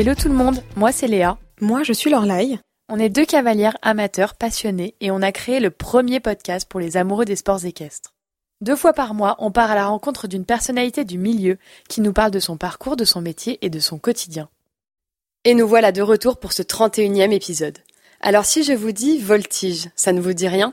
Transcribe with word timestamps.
Hello 0.00 0.14
tout 0.14 0.28
le 0.28 0.34
monde, 0.34 0.62
moi 0.76 0.92
c'est 0.92 1.08
Léa. 1.08 1.36
Moi 1.60 1.82
je 1.82 1.92
suis 1.92 2.08
Lorlaï. 2.08 2.58
On 2.88 2.98
est 2.98 3.10
deux 3.10 3.26
cavalières 3.26 3.76
amateurs 3.82 4.34
passionnés 4.34 4.94
et 5.02 5.10
on 5.10 5.20
a 5.20 5.30
créé 5.30 5.60
le 5.60 5.70
premier 5.70 6.20
podcast 6.20 6.66
pour 6.66 6.80
les 6.80 6.96
amoureux 6.96 7.26
des 7.26 7.36
sports 7.36 7.66
équestres. 7.66 8.14
Deux 8.62 8.76
fois 8.76 8.94
par 8.94 9.12
mois, 9.12 9.36
on 9.40 9.50
part 9.50 9.70
à 9.70 9.74
la 9.74 9.84
rencontre 9.84 10.26
d'une 10.26 10.46
personnalité 10.46 11.04
du 11.04 11.18
milieu 11.18 11.58
qui 11.86 12.00
nous 12.00 12.14
parle 12.14 12.30
de 12.30 12.40
son 12.40 12.56
parcours, 12.56 12.96
de 12.96 13.04
son 13.04 13.20
métier 13.20 13.58
et 13.60 13.68
de 13.68 13.78
son 13.78 13.98
quotidien. 13.98 14.48
Et 15.44 15.52
nous 15.52 15.68
voilà 15.68 15.92
de 15.92 16.00
retour 16.00 16.40
pour 16.40 16.54
ce 16.54 16.62
31e 16.62 17.32
épisode. 17.32 17.76
Alors 18.22 18.46
si 18.46 18.62
je 18.64 18.72
vous 18.72 18.92
dis 18.92 19.18
voltige, 19.18 19.90
ça 19.96 20.14
ne 20.14 20.22
vous 20.22 20.32
dit 20.32 20.48
rien? 20.48 20.72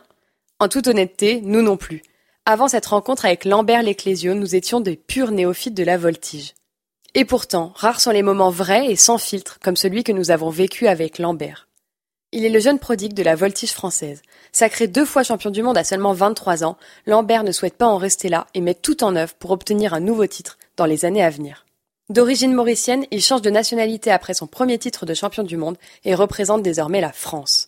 En 0.59 0.69
toute 0.69 0.87
honnêteté, 0.87 1.41
nous 1.41 1.61
non 1.61 1.75
plus. 1.75 2.01
Avant 2.45 2.69
cette 2.69 2.85
rencontre 2.85 3.25
avec 3.25 3.43
Lambert 3.43 3.83
Leclésio, 3.83 4.35
nous 4.35 4.55
étions 4.55 4.79
des 4.79 4.95
purs 4.95 5.31
néophytes 5.31 5.75
de 5.75 5.83
la 5.83 5.97
voltige. 5.97 6.53
Et 7.19 7.25
pourtant, 7.25 7.71
rares 7.73 7.99
sont 7.99 8.11
les 8.11 8.21
moments 8.21 8.51
vrais 8.51 8.91
et 8.91 8.95
sans 8.95 9.17
filtre, 9.17 9.57
comme 9.63 9.75
celui 9.75 10.03
que 10.03 10.11
nous 10.11 10.29
avons 10.29 10.51
vécu 10.51 10.87
avec 10.87 11.17
Lambert. 11.17 11.67
Il 12.31 12.45
est 12.45 12.49
le 12.49 12.59
jeune 12.59 12.77
prodigue 12.77 13.15
de 13.15 13.23
la 13.23 13.33
voltige 13.33 13.71
française. 13.71 14.21
Sacré 14.51 14.87
deux 14.87 15.03
fois 15.03 15.23
champion 15.23 15.49
du 15.49 15.63
monde 15.63 15.79
à 15.79 15.83
seulement 15.83 16.13
23 16.13 16.63
ans, 16.63 16.77
Lambert 17.07 17.43
ne 17.43 17.51
souhaite 17.51 17.73
pas 17.73 17.87
en 17.87 17.97
rester 17.97 18.29
là 18.29 18.45
et 18.53 18.61
met 18.61 18.75
tout 18.75 19.03
en 19.03 19.15
œuvre 19.15 19.33
pour 19.33 19.49
obtenir 19.49 19.95
un 19.95 19.99
nouveau 19.99 20.27
titre 20.27 20.59
dans 20.75 20.85
les 20.85 21.05
années 21.05 21.23
à 21.23 21.31
venir. 21.31 21.65
D'origine 22.09 22.53
mauricienne, 22.53 23.07
il 23.09 23.23
change 23.23 23.41
de 23.41 23.49
nationalité 23.49 24.11
après 24.11 24.35
son 24.35 24.45
premier 24.45 24.77
titre 24.77 25.07
de 25.07 25.15
champion 25.15 25.41
du 25.41 25.57
monde 25.57 25.79
et 26.05 26.13
représente 26.13 26.61
désormais 26.61 27.01
la 27.01 27.11
France. 27.11 27.65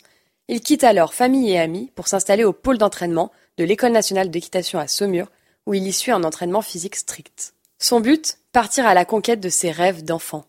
Il 0.47 0.61
quitte 0.61 0.83
alors 0.83 1.15
famille 1.15 1.49
et 1.53 1.57
amis 1.57 1.91
pour 1.95 2.07
s'installer 2.07 2.43
au 2.43 2.53
pôle 2.53 2.77
d'entraînement 2.77 3.31
de 3.57 3.63
l'École 3.63 3.93
nationale 3.93 4.29
d'équitation 4.29 4.77
à 4.77 4.87
Saumur, 4.87 5.25
où 5.65 5.73
il 5.73 5.87
y 5.87 5.91
suit 5.91 6.11
un 6.11 6.23
entraînement 6.23 6.61
physique 6.61 6.95
strict. 6.95 7.55
Son 7.79 7.99
but? 7.99 8.38
Partir 8.51 8.87
à 8.87 8.95
la 8.95 9.05
conquête 9.05 9.39
de 9.39 9.49
ses 9.49 9.69
rêves 9.69 10.03
d'enfant. 10.03 10.43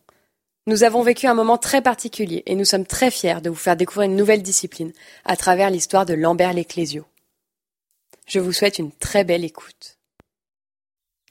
Nous 0.66 0.84
avons 0.84 1.02
vécu 1.02 1.26
un 1.26 1.34
moment 1.34 1.58
très 1.58 1.82
particulier 1.82 2.42
et 2.46 2.54
nous 2.54 2.64
sommes 2.64 2.86
très 2.86 3.10
fiers 3.10 3.42
de 3.42 3.50
vous 3.50 3.56
faire 3.56 3.76
découvrir 3.76 4.08
une 4.08 4.16
nouvelle 4.16 4.42
discipline 4.42 4.92
à 5.26 5.36
travers 5.36 5.68
l'histoire 5.68 6.06
de 6.06 6.14
Lambert 6.14 6.54
Leclésio. 6.54 7.04
Je 8.26 8.40
vous 8.40 8.54
souhaite 8.54 8.78
une 8.78 8.90
très 8.90 9.22
belle 9.22 9.44
écoute. 9.44 9.98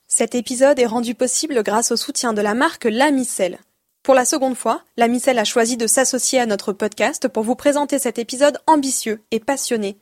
Cet 0.08 0.36
épisode 0.36 0.78
est 0.78 0.86
rendu 0.86 1.16
possible 1.16 1.64
grâce 1.64 1.92
au 1.92 1.96
soutien 1.96 2.34
de 2.34 2.42
la 2.42 2.54
marque 2.54 2.86
Lamicelle. 2.86 3.58
Pour 4.04 4.14
la 4.14 4.26
seconde 4.26 4.56
fois, 4.56 4.84
Lamicelle 4.96 5.40
a 5.40 5.46
choisi 5.46 5.76
de 5.76 5.88
s'associer 5.88 6.40
à 6.40 6.46
notre 6.46 6.72
podcast 6.72 7.28
pour 7.30 7.42
vous 7.42 7.56
présenter 7.56 7.98
cet 7.98 8.20
épisode 8.20 8.60
ambitieux 8.68 9.24
et 9.32 9.40
passionné. 9.40 9.98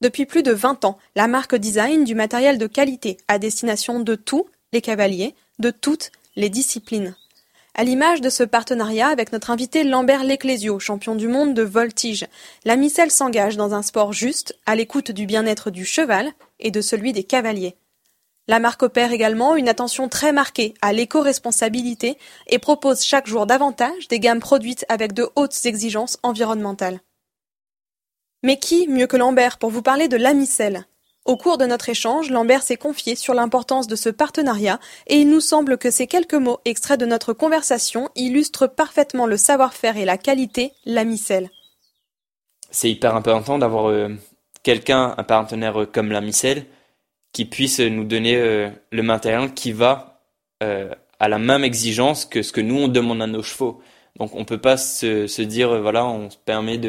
Depuis 0.00 0.26
plus 0.26 0.44
de 0.44 0.52
20 0.52 0.84
ans, 0.84 0.98
la 1.16 1.26
marque 1.26 1.56
design 1.56 2.04
du 2.04 2.14
matériel 2.14 2.56
de 2.56 2.68
qualité 2.68 3.16
à 3.26 3.40
destination 3.40 3.98
de 3.98 4.14
tous 4.14 4.46
les 4.72 4.80
cavaliers, 4.80 5.34
de 5.58 5.70
toutes 5.70 6.12
les 6.36 6.50
disciplines. 6.50 7.16
À 7.74 7.84
l'image 7.84 8.20
de 8.20 8.30
ce 8.30 8.42
partenariat 8.42 9.08
avec 9.08 9.32
notre 9.32 9.50
invité 9.50 9.84
Lambert 9.84 10.24
Leclésio, 10.24 10.78
champion 10.78 11.14
du 11.14 11.28
monde 11.28 11.54
de 11.54 11.62
voltige, 11.62 12.26
la 12.64 12.76
Micelle 12.76 13.10
s'engage 13.10 13.56
dans 13.56 13.74
un 13.74 13.82
sport 13.82 14.12
juste, 14.12 14.56
à 14.66 14.74
l'écoute 14.74 15.12
du 15.12 15.26
bien-être 15.26 15.70
du 15.70 15.84
cheval 15.84 16.32
et 16.58 16.70
de 16.70 16.80
celui 16.80 17.12
des 17.12 17.24
cavaliers. 17.24 17.76
La 18.48 18.60
marque 18.60 18.82
opère 18.82 19.12
également 19.12 19.56
une 19.56 19.68
attention 19.68 20.08
très 20.08 20.32
marquée 20.32 20.74
à 20.80 20.92
l'éco-responsabilité 20.92 22.18
et 22.46 22.58
propose 22.58 23.04
chaque 23.04 23.26
jour 23.26 23.46
davantage 23.46 24.08
des 24.08 24.20
gammes 24.20 24.40
produites 24.40 24.86
avec 24.88 25.12
de 25.12 25.28
hautes 25.36 25.66
exigences 25.66 26.18
environnementales. 26.22 27.00
Mais 28.42 28.58
qui 28.58 28.88
mieux 28.88 29.06
que 29.06 29.16
Lambert 29.16 29.58
pour 29.58 29.70
vous 29.70 29.82
parler 29.82 30.08
de 30.08 30.16
l'amicelle 30.16 30.86
au 31.28 31.36
cours 31.36 31.58
de 31.58 31.66
notre 31.66 31.90
échange, 31.90 32.30
Lambert 32.30 32.62
s'est 32.62 32.78
confié 32.78 33.14
sur 33.14 33.34
l'importance 33.34 33.86
de 33.86 33.96
ce 33.96 34.08
partenariat 34.08 34.80
et 35.08 35.16
il 35.16 35.28
nous 35.28 35.40
semble 35.40 35.76
que 35.76 35.90
ces 35.90 36.06
quelques 36.06 36.32
mots 36.32 36.58
extraits 36.64 36.98
de 36.98 37.04
notre 37.04 37.34
conversation 37.34 38.08
illustrent 38.16 38.66
parfaitement 38.66 39.26
le 39.26 39.36
savoir-faire 39.36 39.98
et 39.98 40.06
la 40.06 40.16
qualité 40.16 40.72
Lamicelle. 40.86 41.50
C'est 42.70 42.90
hyper 42.90 43.14
important 43.14 43.58
d'avoir 43.58 43.90
euh, 43.90 44.08
quelqu'un, 44.62 45.14
un 45.18 45.22
partenaire 45.22 45.82
euh, 45.82 45.86
comme 45.86 46.10
Lamicelle, 46.12 46.64
qui 47.34 47.44
puisse 47.44 47.78
nous 47.78 48.04
donner 48.04 48.36
euh, 48.36 48.70
le 48.90 49.02
matériel 49.02 49.52
qui 49.52 49.72
va 49.72 50.22
à 50.60 51.28
la 51.28 51.38
même 51.38 51.62
exigence 51.62 52.24
que 52.24 52.42
ce 52.42 52.50
que 52.50 52.60
nous 52.60 52.74
on 52.74 52.88
demande 52.88 53.22
à 53.22 53.28
nos 53.28 53.44
chevaux. 53.44 53.80
Donc 54.18 54.34
on 54.34 54.44
peut 54.44 54.58
pas 54.58 54.76
se, 54.76 55.28
se 55.28 55.42
dire 55.42 55.80
voilà 55.80 56.04
on 56.04 56.30
se 56.30 56.36
permet 56.36 56.80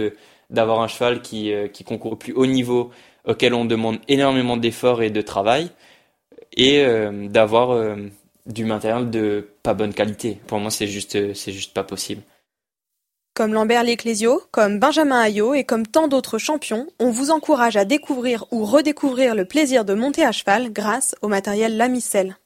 d'avoir 0.50 0.82
un 0.82 0.88
cheval 0.88 1.22
qui, 1.22 1.54
qui 1.72 1.84
concourt 1.84 2.14
au 2.14 2.16
plus 2.16 2.34
haut 2.34 2.48
niveau 2.48 2.90
auquel 3.26 3.54
on 3.54 3.66
demande 3.66 4.00
énormément 4.08 4.58
d'efforts 4.58 5.02
et 5.02 5.10
de 5.10 5.22
travail, 5.22 5.70
et 6.56 6.84
euh, 6.84 7.28
d'avoir 7.28 7.72
euh, 7.72 7.96
du 8.46 8.66
matériel 8.66 9.10
de 9.10 9.48
pas 9.64 9.74
bonne 9.74 9.94
qualité. 9.94 10.40
Pour 10.48 10.60
moi, 10.60 10.72
c'est 10.72 10.88
juste, 10.88 11.16
euh, 11.16 11.34
c'est 11.34 11.52
juste 11.52 11.74
pas 11.74 11.84
possible. 11.84 12.22
Comme 13.36 13.54
Lambert 13.54 13.84
Leclésio, 13.84 14.42
comme 14.52 14.80
Benjamin 14.80 15.22
Ayot 15.22 15.54
et 15.54 15.64
comme 15.64 15.88
tant 15.88 16.08
d'autres 16.08 16.40
champions, 16.40 16.88
on 17.00 17.12
vous 17.12 17.32
encourage 17.32 17.78
à 17.78 17.86
découvrir 17.86 18.46
ou 18.52 18.66
redécouvrir 18.66 19.36
le 19.36 19.46
plaisir 19.46 19.86
de 19.86 19.94
monter 19.94 20.26
à 20.26 20.32
cheval 20.32 20.74
grâce 20.74 21.16
au 21.22 21.28
matériel 21.28 21.78
Lamicelle. 21.78 22.38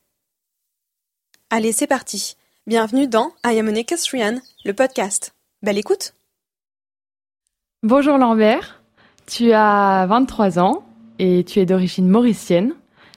Allez, 1.49 1.71
c'est 1.71 1.87
parti. 1.87 2.35
Bienvenue 2.67 3.07
dans 3.07 3.31
I 3.45 3.59
Am 3.59 3.69
an 3.69 3.75
Equestrian, 3.75 4.39
le 4.65 4.73
podcast. 4.73 5.33
Belle 5.63 5.77
écoute. 5.77 6.13
Bonjour 7.81 8.17
Lambert. 8.17 8.82
Tu 9.25 9.53
as 9.53 10.05
23 10.07 10.59
ans 10.59 10.83
et 11.19 11.43
tu 11.43 11.59
es 11.59 11.65
d'origine 11.65 12.09
mauricienne. 12.09 12.73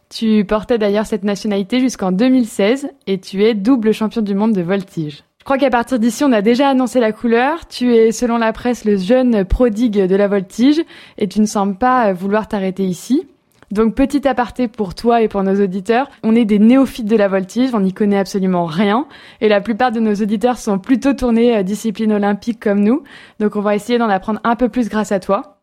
Tu 0.09 0.44
portais 0.44 0.78
d'ailleurs 0.78 1.06
cette 1.06 1.25
nationalité 1.25 1.81
jusqu'en 1.81 2.12
2016 2.12 2.89
et 3.06 3.19
tu 3.19 3.43
es 3.43 3.55
double 3.55 3.93
champion 3.93 4.22
du 4.22 4.34
monde 4.34 4.53
de 4.53 4.62
voltige. 4.62 5.25
Je 5.39 5.44
crois 5.44 5.59
qu'à 5.59 5.71
partir 5.71 5.99
d'ici, 5.99 6.25
on 6.25 6.33
a 6.33 6.43
déjà 6.43 6.69
annoncé 6.69 7.00
la 7.00 7.12
couleur. 7.12 7.67
Tu 7.69 7.94
es, 7.94 8.12
selon 8.12 8.39
la 8.39 8.53
presse, 8.53 8.84
le 8.84 8.97
jeune 8.97 9.44
prodigue 9.44 10.06
de 10.06 10.17
la 10.17 10.28
voltige 10.28 10.81
et 11.19 11.28
tu 11.28 11.41
ne 11.41 11.47
sembles 11.47 11.77
pas 11.77 12.12
vouloir 12.12 12.49
t'arrêter 12.49 12.84
ici. 12.84 13.27
Donc 13.73 13.94
petit 13.94 14.27
aparté 14.28 14.69
pour 14.69 14.94
toi 14.94 15.23
et 15.23 15.28
pour 15.28 15.43
nos 15.43 15.61
auditeurs, 15.61 16.09
on 16.23 16.37
est 16.37 16.44
des 16.44 16.61
néophytes 16.61 17.06
de 17.06 17.17
la 17.17 17.27
voltige, 17.27 17.75
on 17.75 17.81
n'y 17.81 17.93
connaît 17.93 18.19
absolument 18.19 18.65
rien 18.65 19.06
et 19.41 19.49
la 19.49 19.61
plupart 19.61 19.91
de 19.91 19.99
nos 19.99 20.15
auditeurs 20.15 20.59
sont 20.59 20.78
plutôt 20.78 21.15
tournés 21.15 21.53
à 21.53 21.65
discipline 21.65 22.12
olympique 22.12 22.61
comme 22.61 22.81
nous. 22.81 23.03
Donc 23.41 23.56
on 23.56 23.61
va 23.61 23.75
essayer 23.75 23.99
d'en 23.99 24.09
apprendre 24.09 24.41
un 24.44 24.55
peu 24.55 24.69
plus 24.69 24.88
grâce 24.88 25.11
à 25.11 25.19
toi. 25.19 25.56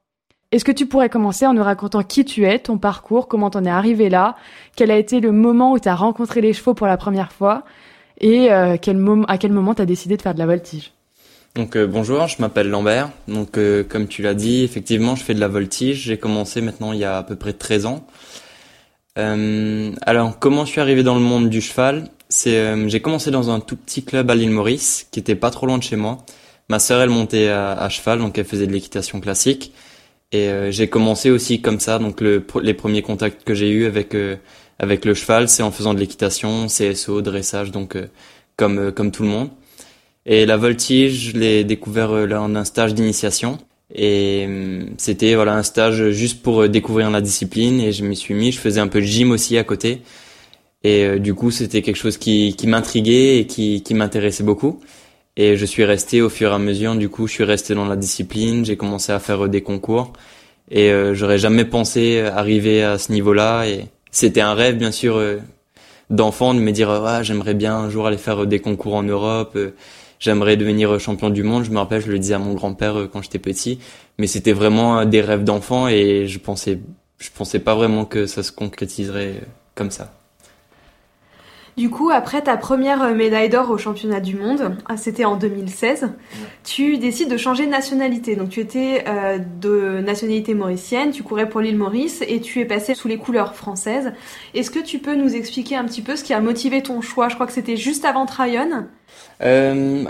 Est-ce 0.54 0.66
que 0.66 0.72
tu 0.72 0.86
pourrais 0.86 1.10
commencer 1.10 1.48
en 1.48 1.56
nous 1.56 1.64
racontant 1.64 2.04
qui 2.04 2.26
tu 2.26 2.46
es, 2.46 2.60
ton 2.60 2.78
parcours, 2.78 3.28
comment 3.28 3.50
t'en 3.50 3.66
es 3.66 3.72
arrivé 3.72 4.08
là, 4.08 4.36
quel 4.76 4.92
a 4.92 4.98
été 4.98 5.20
le 5.20 5.32
moment 5.32 5.72
où 5.72 5.80
tu 5.80 5.90
as 5.90 5.96
rencontré 5.96 6.42
les 6.42 6.54
chevaux 6.54 6.76
pour 6.76 6.86
la 6.86 6.96
première 6.96 7.32
fois 7.32 7.64
et 8.22 8.52
euh, 8.52 8.76
à 8.76 8.78
quel 8.78 8.98
moment 9.52 9.74
tu 9.74 9.82
as 9.82 9.88
décidé 9.88 10.16
de 10.16 10.22
faire 10.22 10.36
de 10.36 10.40
la 10.40 10.46
voltige? 10.46 10.92
Donc 11.56 11.76
euh, 11.76 11.88
bonjour, 11.88 12.28
je 12.28 12.40
m'appelle 12.40 12.70
Lambert. 12.70 13.10
Donc 13.28 13.58
euh, 13.58 13.84
comme 13.84 14.08
tu 14.08 14.22
l'as 14.22 14.36
dit, 14.36 14.64
effectivement, 14.64 15.16
je 15.16 15.24
fais 15.24 15.34
de 15.34 15.40
la 15.40 15.48
voltige. 15.48 16.04
J'ai 16.04 16.20
commencé 16.20 16.62
maintenant 16.62 16.94
il 16.94 17.00
y 17.00 17.04
a 17.04 17.18
à 17.18 17.24
peu 17.24 17.36
près 17.36 17.54
13 17.54 17.88
ans. 17.88 18.06
alors 19.16 20.38
comment 20.38 20.66
je 20.66 20.72
suis 20.72 20.82
arrivé 20.82 21.02
dans 21.02 21.16
le 21.16 21.22
monde 21.22 21.50
du 21.50 21.62
cheval? 21.62 22.10
J'ai 22.30 23.02
commencé 23.02 23.32
dans 23.32 23.50
un 23.50 23.60
tout 23.60 23.76
petit 23.76 24.04
club 24.04 24.30
à 24.30 24.36
l'île 24.36 24.52
Maurice, 24.52 25.08
qui 25.10 25.20
était 25.20 25.34
pas 25.34 25.50
trop 25.50 25.66
loin 25.66 25.80
de 25.80 25.84
chez 25.84 25.96
moi. 25.96 26.20
Ma 26.70 26.78
sœur 26.78 27.02
elle 27.02 27.10
montait 27.10 27.50
à 27.50 27.90
cheval, 27.90 28.20
donc 28.20 28.38
elle 28.38 28.46
faisait 28.46 28.68
de 28.68 28.72
l'équitation 28.72 29.20
classique. 29.20 29.74
Et 30.34 30.50
euh, 30.50 30.72
j'ai 30.72 30.88
commencé 30.90 31.30
aussi 31.30 31.62
comme 31.62 31.80
ça, 31.80 32.00
donc 32.00 32.20
le, 32.20 32.44
les 32.64 32.74
premiers 32.74 33.04
contacts 33.04 33.44
que 33.44 33.54
j'ai 33.54 33.70
eus 33.70 33.86
avec 33.86 34.16
euh, 34.16 34.36
avec 34.80 35.06
le 35.06 35.14
cheval, 35.14 35.48
c'est 35.48 35.62
en 35.62 35.72
faisant 35.72 35.94
de 35.94 36.00
l'équitation, 36.00 36.66
CSO, 36.68 37.22
dressage, 37.22 37.72
donc 37.72 37.96
euh, 37.96 38.08
comme 38.58 38.92
comme 38.92 39.12
tout 39.12 39.22
le 39.22 39.30
monde. 39.30 39.50
Et 40.26 40.48
la 40.48 40.58
voltige, 40.58 41.32
je 41.32 41.38
l'ai 41.38 41.64
découvert 41.64 42.12
là 42.28 42.42
en 42.42 42.56
un 42.56 42.66
stage 42.66 42.96
d'initiation. 42.96 43.60
Et 43.96 44.48
c'était 44.98 45.36
voilà 45.36 45.56
un 45.56 45.64
stage 45.64 46.12
juste 46.12 46.42
pour 46.42 46.68
découvrir 46.68 47.12
la 47.12 47.22
discipline 47.22 47.80
et 47.80 47.92
je 47.92 48.04
m'y 48.04 48.16
suis 48.16 48.34
mis. 48.34 48.52
Je 48.52 48.60
faisais 48.60 48.80
un 48.80 48.88
peu 48.88 49.02
de 49.02 49.06
gym 49.06 49.32
aussi 49.32 49.58
à 49.58 49.64
côté. 49.64 50.02
Et 50.84 51.20
du 51.20 51.34
coup, 51.36 51.52
c'était 51.52 51.82
quelque 51.82 51.98
chose 51.98 52.18
qui, 52.18 52.56
qui 52.56 52.68
m'intriguait 52.68 53.40
et 53.40 53.48
qui, 53.48 53.84
qui 53.84 53.94
m'intéressait 53.94 54.44
beaucoup. 54.44 54.80
Et 55.36 55.58
je 55.58 55.66
suis 55.66 55.84
resté 55.84 56.22
au 56.22 56.30
fur 56.30 56.52
et 56.52 56.54
à 56.54 56.60
mesure, 56.60 56.96
du 56.96 57.10
coup, 57.10 57.28
je 57.28 57.34
suis 57.34 57.44
resté 57.44 57.74
dans 57.74 57.86
la 57.86 57.96
discipline, 57.96 58.66
j'ai 58.66 58.78
commencé 58.78 59.12
à 59.12 59.20
faire 59.20 59.50
des 59.50 59.62
concours. 59.62 60.14
Et 60.70 60.92
euh, 60.92 61.16
j'aurais 61.16 61.40
jamais 61.40 61.66
pensé 61.66 62.22
arriver 62.22 62.84
à 62.84 62.98
ce 63.00 63.12
niveau-là. 63.12 63.66
Et 63.68 63.88
c'était 64.12 64.42
un 64.42 64.54
rêve, 64.54 64.78
bien 64.78 64.92
sûr, 64.92 65.18
euh, 65.18 65.38
d'enfant 66.12 66.54
de 66.54 66.60
me 66.60 66.72
dire, 66.72 66.90
ah, 66.92 67.24
j'aimerais 67.24 67.56
bien 67.56 67.76
un 67.76 67.90
jour 67.90 68.06
aller 68.06 68.18
faire 68.18 68.46
des 68.46 68.60
concours 68.60 68.94
en 68.96 69.04
Europe. 69.04 69.54
Euh, 69.56 69.72
j'aimerais 70.20 70.56
devenir 70.56 71.00
champion 71.00 71.32
du 71.32 71.42
monde. 71.42 71.64
Je 71.64 71.72
me 71.72 71.80
rappelle, 71.80 72.02
je 72.02 72.12
le 72.12 72.20
disais 72.20 72.36
à 72.36 72.40
mon 72.40 72.54
grand-père 72.54 73.10
quand 73.12 73.24
j'étais 73.24 73.40
petit. 73.40 73.80
Mais 74.20 74.28
c'était 74.28 74.54
vraiment 74.54 75.04
des 75.06 75.22
rêves 75.22 75.44
d'enfant 75.44 75.88
et 75.88 76.28
je 76.28 76.40
pensais, 76.40 76.80
je 77.18 77.30
pensais 77.36 77.60
pas 77.60 77.76
vraiment 77.76 78.06
que 78.06 78.28
ça 78.28 78.44
se 78.44 78.52
concrétiserait 78.52 79.42
comme 79.76 79.90
ça. 79.90 80.14
Du 81.76 81.90
coup, 81.90 82.12
après 82.12 82.42
ta 82.42 82.56
première 82.56 83.02
euh, 83.02 83.16
médaille 83.16 83.50
d'or 83.50 83.72
au 83.72 83.78
championnat 83.78 84.20
du 84.20 84.36
monde, 84.36 84.76
ah, 84.88 84.96
c'était 84.96 85.26
en 85.26 85.36
2016, 85.38 86.10
tu 86.64 86.98
décides 86.98 87.32
de 87.32 87.38
changer 87.38 87.66
de 87.66 87.72
nationalité. 87.72 88.36
Donc 88.36 88.50
tu 88.50 88.60
étais 88.60 89.04
euh, 89.08 89.40
de 89.60 90.00
nationalité 90.02 90.54
mauricienne, 90.54 91.10
tu 91.12 91.24
courais 91.24 91.50
pour 91.50 91.62
l'île 91.62 91.78
Maurice 91.78 92.24
et 92.28 92.42
tu 92.42 92.60
es 92.60 92.66
passé 92.66 92.94
sous 92.94 93.08
les 93.08 93.18
couleurs 93.18 93.56
françaises. 93.56 94.12
Est-ce 94.54 94.70
que 94.70 94.80
tu 94.80 95.00
peux 95.00 95.16
nous 95.16 95.36
expliquer 95.36 95.76
un 95.76 95.86
petit 95.86 96.04
peu 96.04 96.16
ce 96.16 96.24
qui 96.24 96.34
a 96.34 96.42
motivé 96.42 96.84
ton 96.84 97.02
choix? 97.02 97.28
Je 97.30 97.36
crois 97.36 97.48
que 97.48 97.54
c'était 97.54 97.78
juste 97.78 98.06
avant 98.06 98.28
Tryon. 98.28 98.86
Euh, 99.42 100.06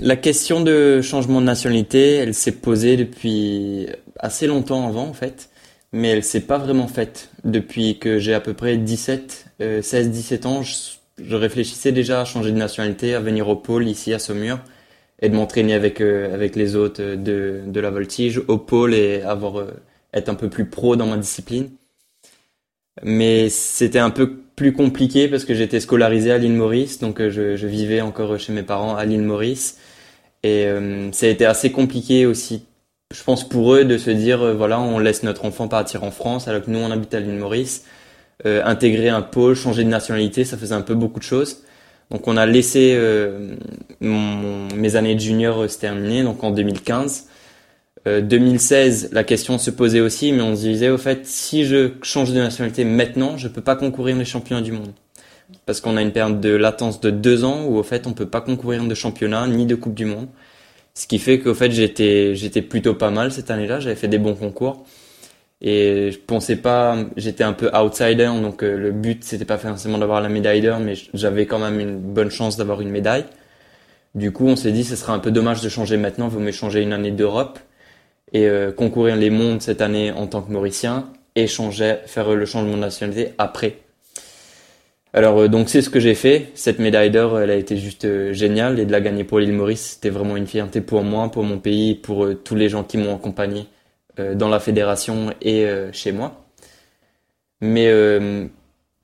la 0.00 0.16
question 0.16 0.60
de 0.60 1.00
changement 1.00 1.40
de 1.40 1.46
nationalité, 1.46 2.16
elle 2.16 2.34
s'est 2.34 2.52
posée 2.52 2.98
depuis 2.98 3.86
assez 4.18 4.46
longtemps 4.46 4.86
avant 4.86 5.06
en 5.06 5.14
fait, 5.14 5.48
mais 5.92 6.08
elle 6.08 6.22
s'est 6.22 6.42
pas 6.42 6.58
vraiment 6.58 6.88
faite. 6.88 7.30
Depuis 7.44 7.98
que 7.98 8.18
j'ai 8.18 8.34
à 8.34 8.40
peu 8.40 8.52
près 8.52 8.76
17, 8.76 9.46
16-17 9.60 10.46
ans, 10.46 10.62
réfléchissais 11.30 11.92
déjà 11.92 12.20
à 12.20 12.24
changer 12.24 12.52
de 12.52 12.56
nationalité, 12.56 13.14
à 13.14 13.20
venir 13.20 13.48
au 13.48 13.56
pôle 13.56 13.88
ici 13.88 14.14
à 14.14 14.18
Saumur 14.18 14.58
et 15.20 15.28
de 15.28 15.34
m'entraîner 15.34 15.74
avec 15.74 16.00
avec 16.00 16.56
les 16.56 16.76
autres 16.76 17.02
de, 17.02 17.62
de 17.66 17.80
la 17.80 17.90
voltige 17.90 18.40
au 18.48 18.58
pôle 18.58 18.94
et 18.94 19.22
avoir 19.22 19.66
être 20.12 20.28
un 20.28 20.34
peu 20.34 20.48
plus 20.48 20.66
pro 20.66 20.96
dans 20.96 21.06
ma 21.06 21.16
discipline. 21.16 21.70
Mais 23.02 23.48
c'était 23.48 23.98
un 23.98 24.10
peu 24.10 24.36
plus 24.56 24.72
compliqué 24.72 25.28
parce 25.28 25.44
que 25.44 25.54
j'étais 25.54 25.80
scolarisé 25.80 26.32
à 26.32 26.38
l'île 26.38 26.54
Maurice, 26.54 26.98
donc 26.98 27.20
euh, 27.20 27.30
je, 27.30 27.56
je, 27.56 27.66
vivais 27.66 28.00
encore 28.00 28.38
chez 28.38 28.52
mes 28.52 28.64
parents 28.64 28.96
à 28.96 29.04
l'île 29.04 29.22
Maurice. 29.22 29.78
Et 30.42 30.66
euh, 30.66 31.12
ça 31.12 31.26
a 31.26 31.28
été 31.28 31.46
assez 31.46 31.70
compliqué 31.72 32.26
aussi, 32.26 32.64
je 33.14 33.22
pense, 33.22 33.48
pour 33.48 33.74
eux 33.74 33.84
de 33.84 33.98
se 33.98 34.10
dire, 34.10 34.42
euh, 34.42 34.54
voilà, 34.54 34.80
on 34.80 34.98
laisse 34.98 35.22
notre 35.22 35.44
enfant 35.44 35.68
partir 35.68 36.02
en 36.04 36.10
France 36.10 36.48
alors 36.48 36.62
que 36.62 36.70
nous, 36.70 36.78
on 36.78 36.90
habite 36.90 37.14
à 37.14 37.20
l'île 37.20 37.38
Maurice. 37.38 37.84
Euh, 38.46 38.62
intégrer 38.64 39.08
un 39.08 39.22
pôle, 39.22 39.54
changer 39.54 39.82
de 39.82 39.88
nationalité, 39.88 40.44
ça 40.44 40.56
faisait 40.56 40.74
un 40.74 40.82
peu 40.82 40.94
beaucoup 40.94 41.18
de 41.18 41.24
choses. 41.24 41.64
Donc 42.10 42.28
on 42.28 42.36
a 42.36 42.46
laissé 42.46 42.98
mon, 44.00 44.68
mes 44.74 44.96
années 44.96 45.14
de 45.14 45.20
junior 45.20 45.68
se 45.68 45.78
terminer, 45.78 46.22
donc 46.22 46.42
en 46.42 46.50
2015. 46.50 47.26
2016, 48.06 49.04
euh, 49.04 49.08
la 49.12 49.24
question 49.24 49.58
se 49.58 49.70
posait 49.70 50.00
aussi, 50.00 50.32
mais 50.32 50.42
on 50.42 50.56
se 50.56 50.62
disait 50.62 50.88
au 50.88 50.98
fait, 50.98 51.26
si 51.26 51.64
je 51.64 51.92
change 52.02 52.32
de 52.32 52.38
nationalité 52.38 52.84
maintenant, 52.84 53.36
je 53.36 53.48
peux 53.48 53.60
pas 53.60 53.76
concourir 53.76 54.16
les 54.16 54.24
championnats 54.24 54.62
du 54.62 54.72
monde. 54.72 54.92
Parce 55.66 55.80
qu'on 55.80 55.96
a 55.96 56.02
une 56.02 56.12
période 56.12 56.40
de 56.40 56.50
latence 56.50 57.00
de 57.00 57.10
deux 57.10 57.44
ans 57.44 57.64
où 57.64 57.76
au 57.76 57.82
fait 57.82 58.06
on 58.06 58.12
peut 58.12 58.28
pas 58.28 58.40
concourir 58.40 58.84
de 58.84 58.94
championnat 58.94 59.46
ni 59.46 59.66
de 59.66 59.74
coupe 59.74 59.94
du 59.94 60.04
monde. 60.04 60.28
Ce 60.94 61.06
qui 61.06 61.18
fait 61.18 61.38
qu'au 61.38 61.54
fait 61.54 61.70
j'étais 61.70 62.34
j'étais 62.34 62.62
plutôt 62.62 62.94
pas 62.94 63.10
mal 63.10 63.32
cette 63.32 63.50
année-là, 63.50 63.80
j'avais 63.80 63.96
fait 63.96 64.08
des 64.08 64.18
bons 64.18 64.34
concours 64.34 64.84
et 65.60 66.12
je 66.12 66.18
pensais 66.18 66.56
pas, 66.56 66.96
j'étais 67.16 67.42
un 67.42 67.52
peu 67.52 67.68
outsider 67.74 68.30
donc 68.40 68.62
euh, 68.62 68.76
le 68.76 68.92
but 68.92 69.24
c'était 69.24 69.44
pas 69.44 69.58
forcément 69.58 69.98
d'avoir 69.98 70.20
la 70.20 70.28
médaille 70.28 70.60
d'or, 70.60 70.78
mais 70.78 70.94
j'avais 71.14 71.46
quand 71.46 71.58
même 71.58 71.80
une 71.80 71.98
bonne 71.98 72.30
chance 72.30 72.56
d'avoir 72.56 72.80
une 72.80 72.90
médaille. 72.90 73.24
Du 74.14 74.32
coup 74.32 74.46
on 74.46 74.56
s'est 74.56 74.72
dit 74.72 74.84
ce 74.84 74.94
serait 74.94 75.12
un 75.12 75.18
peu 75.18 75.32
dommage 75.32 75.60
de 75.60 75.68
changer 75.68 75.96
maintenant, 75.96 76.28
vaut 76.28 76.38
mieux 76.38 76.52
changer 76.52 76.82
une 76.82 76.92
année 76.92 77.10
d'Europe 77.10 77.58
et 78.32 78.46
euh, 78.46 78.70
concourir 78.72 79.16
les 79.16 79.30
mondes 79.30 79.60
cette 79.60 79.80
année 79.80 80.12
en 80.12 80.26
tant 80.28 80.42
que 80.42 80.52
Mauricien 80.52 81.10
et 81.34 81.46
changer, 81.48 81.96
faire 82.06 82.32
le 82.34 82.46
changement 82.46 82.74
de 82.74 82.80
nationalité 82.80 83.32
après. 83.38 83.78
Alors 85.12 85.38
euh, 85.40 85.48
donc 85.48 85.70
c'est 85.70 85.82
ce 85.82 85.90
que 85.90 85.98
j'ai 85.98 86.14
fait. 86.14 86.52
Cette 86.54 86.78
médaille 86.78 87.10
d'or, 87.10 87.40
elle 87.40 87.50
a 87.50 87.56
été 87.56 87.76
juste 87.76 88.04
euh, 88.04 88.32
géniale 88.32 88.78
et 88.78 88.86
de 88.86 88.92
la 88.92 89.00
gagner 89.00 89.24
pour 89.24 89.40
l'île 89.40 89.54
Maurice, 89.54 89.94
c'était 89.94 90.10
vraiment 90.10 90.36
une 90.36 90.46
fierté 90.46 90.80
pour 90.80 91.02
moi, 91.02 91.32
pour 91.32 91.42
mon 91.42 91.58
pays, 91.58 91.96
pour 91.96 92.28
tous 92.44 92.54
les 92.54 92.68
gens 92.68 92.84
qui 92.84 92.96
m'ont 92.96 93.16
accompagné 93.16 93.66
dans 94.34 94.48
la 94.48 94.60
fédération 94.60 95.32
et 95.40 95.66
chez 95.92 96.12
moi. 96.12 96.44
Mais 97.60 97.90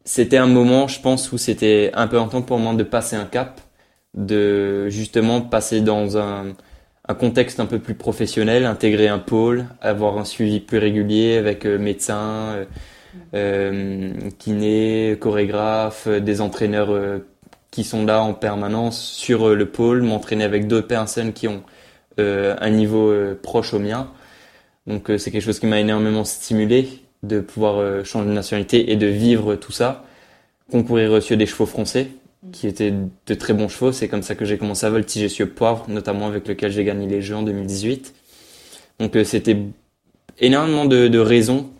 c'était 0.04 0.36
un 0.36 0.46
moment, 0.46 0.88
je 0.88 1.00
pense, 1.00 1.32
où 1.32 1.38
c'était 1.38 1.90
un 1.94 2.06
peu 2.06 2.18
important 2.18 2.42
pour 2.42 2.58
moi 2.58 2.74
de 2.74 2.82
passer 2.82 3.16
un 3.16 3.24
cap, 3.24 3.60
de 4.14 4.88
justement 4.88 5.40
passer 5.40 5.80
dans 5.80 6.16
un 6.16 6.54
contexte 7.12 7.60
un 7.60 7.66
peu 7.66 7.78
plus 7.78 7.94
professionnel, 7.94 8.64
intégrer 8.64 9.08
un 9.08 9.18
pôle, 9.18 9.66
avoir 9.82 10.16
un 10.16 10.24
suivi 10.24 10.60
plus 10.60 10.78
régulier 10.78 11.36
avec 11.36 11.66
euh, 11.66 11.78
médecins, 11.78 12.54
euh, 12.54 12.64
euh 13.34 14.12
kinés, 14.38 15.18
chorégraphes, 15.20 16.06
euh, 16.06 16.20
des 16.20 16.40
entraîneurs 16.40 17.20
qui 17.70 17.84
sont 17.84 18.06
là 18.06 18.22
en 18.22 18.32
permanence 18.32 19.00
sur 19.00 19.54
le 19.54 19.66
pôle, 19.66 20.02
m'entraîner 20.02 20.44
avec 20.44 20.66
d'autres 20.68 20.86
personnes 20.86 21.32
qui 21.32 21.48
ont 21.48 21.62
un 22.18 22.70
niveau 22.70 23.12
proche 23.42 23.74
au 23.74 23.80
mien. 23.80 24.08
Donc 24.86 25.10
c'est 25.18 25.30
quelque 25.30 25.42
chose 25.42 25.58
qui 25.58 25.66
m'a 25.66 25.80
énormément 25.80 26.24
stimulé 26.24 26.88
de 27.22 27.40
pouvoir 27.40 28.04
changer 28.04 28.28
de 28.28 28.34
nationalité 28.34 28.92
et 28.92 28.96
de 28.96 29.06
vivre 29.06 29.56
tout 29.56 29.72
ça. 29.72 30.04
Concourir 30.70 31.22
sur 31.22 31.36
des 31.36 31.46
chevaux 31.46 31.66
français, 31.66 32.08
qui 32.52 32.66
étaient 32.66 32.92
de 33.26 33.34
très 33.34 33.52
bons 33.52 33.68
chevaux. 33.68 33.92
C'est 33.92 34.08
comme 34.08 34.22
ça 34.22 34.34
que 34.34 34.44
j'ai 34.44 34.58
commencé 34.58 34.86
à 34.86 34.90
voltiger 34.90 35.28
sur 35.28 35.50
Poivre, 35.50 35.86
notamment 35.88 36.26
avec 36.26 36.46
lequel 36.48 36.70
j'ai 36.72 36.84
gagné 36.84 37.06
les 37.06 37.22
Jeux 37.22 37.36
en 37.36 37.42
2018. 37.42 38.14
Donc 39.00 39.16
euh, 39.16 39.24
c'était 39.24 39.56
énormément 40.38 40.84
de, 40.84 41.08
de 41.08 41.18
raisons 41.18 41.70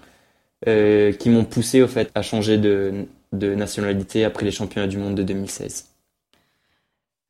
euh, 0.69 1.13
qui 1.13 1.29
m'ont 1.31 1.45
poussé 1.45 1.83
au 1.83 1.89
fait 1.89 2.11
à 2.15 2.23
changer 2.23 2.59
de, 2.59 3.07
de 3.33 3.55
nationalité 3.55 4.25
après 4.25 4.45
les 4.45 4.51
championnats 4.51 4.89
du 4.89 4.99
monde 4.99 5.15
de 5.15 5.23
2016. 5.23 5.94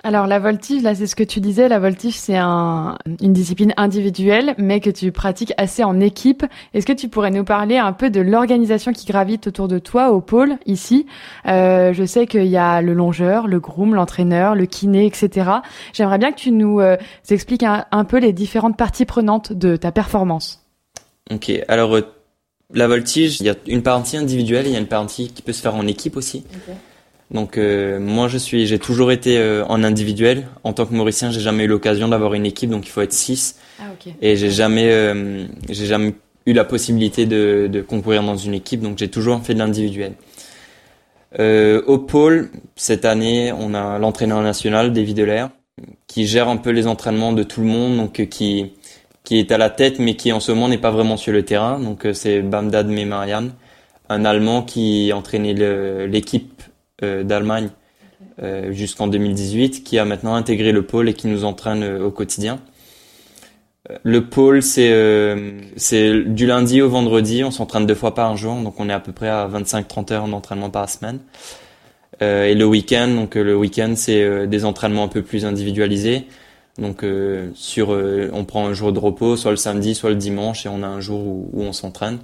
Alors 0.07 0.27
la 0.27 0.39
voltige, 0.39 0.83
là 0.83 0.95
c'est 0.95 1.07
ce 1.07 1.17
que 1.17 1.25
tu 1.25 1.41
disais, 1.41 1.67
la 1.67 1.79
voltige 1.79 2.19
c'est 2.19 2.37
un, 2.37 2.99
une 3.23 3.33
discipline 3.33 3.73
individuelle 3.79 4.55
mais 4.59 4.81
que 4.81 4.91
tu 4.91 5.11
pratiques 5.13 5.55
assez 5.57 5.83
en 5.83 5.99
équipe. 5.99 6.45
Est-ce 6.75 6.85
que 6.85 6.93
tu 6.93 7.09
pourrais 7.09 7.31
nous 7.31 7.43
parler 7.43 7.79
un 7.79 7.95
peu 7.95 8.11
de 8.11 8.21
l'organisation 8.21 8.93
qui 8.93 9.07
gravite 9.07 9.47
autour 9.47 9.67
de 9.67 9.79
toi 9.79 10.11
au 10.11 10.21
pôle 10.21 10.59
ici? 10.67 11.07
Euh, 11.47 11.95
Je 11.95 12.05
sais 12.05 12.27
qu'il 12.27 12.49
y 12.49 12.59
a 12.59 12.83
le 12.83 12.93
longeur, 12.93 13.47
le 13.47 13.61
groom, 13.61 13.95
l'entraîneur, 13.95 14.55
le 14.55 14.67
kiné, 14.67 15.07
etc. 15.07 15.51
J'aimerais 15.95 16.19
bien 16.19 16.33
que 16.33 16.39
tu 16.39 16.51
nous 16.51 16.81
euh, 16.81 16.99
expliques 17.31 17.65
un, 17.65 18.05
peu 18.05 18.19
les 18.19 18.35
différentes 18.35 18.77
parties 18.77 19.07
prenantes 19.07 19.55
de 19.55 19.77
ta 19.77 19.91
performance. 19.91 20.67
Ok, 21.33 21.51
alors 21.67 21.97
euh, 21.97 22.03
la 22.75 22.89
voltige, 22.89 23.41
il 23.41 23.47
y 23.47 23.49
a 23.49 23.55
une 23.67 23.83
partie 23.83 24.19
individuelle, 24.19 24.67
il 24.67 24.73
y 24.75 24.77
a 24.77 24.81
une 24.81 24.87
partie 24.87 25.29
qui 25.29 25.41
peut 25.41 25.55
se 25.55 25.63
faire 25.63 25.75
en 25.75 25.87
équipe 25.87 26.19
aussi. 26.19 26.45
Donc 27.35 27.59
euh, 27.59 27.99
moi 27.99 28.29
je 28.29 28.39
suis, 28.39 28.67
j'ai 28.67 28.79
toujours 28.79 29.11
été 29.11 29.37
euh, 29.39 29.65
en 29.67 29.83
individuel. 29.83 30.47
En 30.63 30.73
tant 30.73 30.87
que 30.87 30.95
Mauricien, 30.95 31.33
j'ai 31.33 31.41
jamais 31.41 31.65
eu 31.65 31.67
l'occasion 31.67 32.07
d'avoir 32.09 32.35
une 32.35 32.47
équipe, 32.47 32.71
donc 32.71 32.87
il 32.87 32.91
faut 32.91 33.03
être 33.03 33.13
6. 33.13 33.57
Ah, 33.81 33.83
Et 34.23 34.37
j'ai 34.37 34.51
jamais, 34.51 34.89
euh, 34.91 35.45
j'ai 35.69 35.87
jamais 35.87 36.15
eu 36.47 36.53
la 36.53 36.65
possibilité 36.65 37.27
de, 37.27 37.69
de 37.71 37.83
concourir 37.83 38.23
dans 38.23 38.37
une 38.37 38.55
équipe, 38.55 38.81
donc 38.81 38.99
j'ai 38.99 39.09
toujours 39.09 39.43
fait 39.43 39.53
de 39.53 39.59
l'individuel. 39.59 40.13
au 41.39 41.99
pôle, 41.99 42.51
cette 42.77 43.05
année, 43.05 43.53
on 43.53 43.75
a 43.75 43.99
l'entraîneur 43.99 44.41
national, 44.41 44.93
David 44.93 45.17
Delair, 45.17 45.51
qui 46.07 46.29
gère 46.29 46.49
un 46.49 46.57
peu 46.57 46.71
les 46.71 46.87
entraînements 46.87 47.33
de 47.33 47.43
tout 47.43 47.61
le 47.61 47.67
monde, 47.67 47.97
donc 47.97 48.29
qui 48.29 48.73
qui 49.25 49.39
est 49.39 49.51
à 49.51 49.59
la 49.59 49.71
tête, 49.71 49.99
mais 49.99 50.17
qui 50.17 50.33
en 50.33 50.39
ce 50.39 50.53
moment 50.53 50.69
n'est 50.69 50.79
pas 50.79 50.91
vraiment 50.91 51.17
sur 51.17 51.33
le 51.33 51.43
terrain. 51.45 51.81
Donc 51.81 52.07
c'est 52.13 52.43
Bamdad 52.43 52.89
Memarian, 52.89 53.49
un 54.11 54.25
Allemand 54.25 54.63
qui 54.63 55.13
entraînait 55.15 55.55
l'équipe 56.07 56.63
euh, 56.63 56.74
d'Allemagne 57.25 57.71
euh, 58.43 58.73
jusqu'en 58.73 59.07
2018, 59.07 59.85
qui 59.85 59.97
a 59.97 60.05
maintenant 60.05 60.35
intégré 60.35 60.73
le 60.73 60.85
pôle 60.85 61.09
et 61.09 61.15
qui 61.15 61.29
nous 61.29 61.45
entraîne 61.45 61.85
euh, 61.85 62.07
au 62.07 62.11
quotidien. 62.11 62.59
Le 64.03 64.29
pôle, 64.29 64.63
c'est 64.63 64.91
c'est 65.77 66.23
du 66.23 66.47
lundi 66.47 66.81
au 66.81 66.89
vendredi, 66.89 67.45
on 67.45 67.51
s'entraîne 67.51 67.85
deux 67.85 67.95
fois 67.95 68.15
par 68.15 68.35
jour, 68.35 68.57
donc 68.57 68.81
on 68.81 68.89
est 68.89 68.95
à 68.95 68.99
peu 68.99 69.13
près 69.13 69.29
à 69.29 69.47
25-30 69.47 70.13
heures 70.13 70.27
d'entraînement 70.27 70.71
par 70.71 70.89
semaine. 70.89 71.19
Euh, 72.23 72.47
et 72.47 72.55
le 72.55 72.65
week-end, 72.65 73.09
donc 73.09 73.35
le 73.35 73.55
week-end, 73.55 73.93
c'est 73.95 74.47
des 74.47 74.65
entraînements 74.65 75.05
un 75.05 75.09
peu 75.09 75.21
plus 75.21 75.45
individualisés. 75.45 76.25
Donc 76.79 77.05
sur, 77.55 77.91
on 77.91 78.45
prend 78.47 78.67
un 78.67 78.73
jour 78.73 78.93
de 78.93 78.99
repos, 78.99 79.37
soit 79.37 79.51
le 79.51 79.59
samedi, 79.59 79.95
soit 79.95 80.11
le 80.11 80.17
dimanche, 80.17 80.65
et 80.65 80.71
on 80.71 80.83
a 80.83 80.87
un 80.87 81.01
jour 81.01 81.21
où 81.21 81.63
on 81.63 81.75
s'entraîne. 81.75 82.21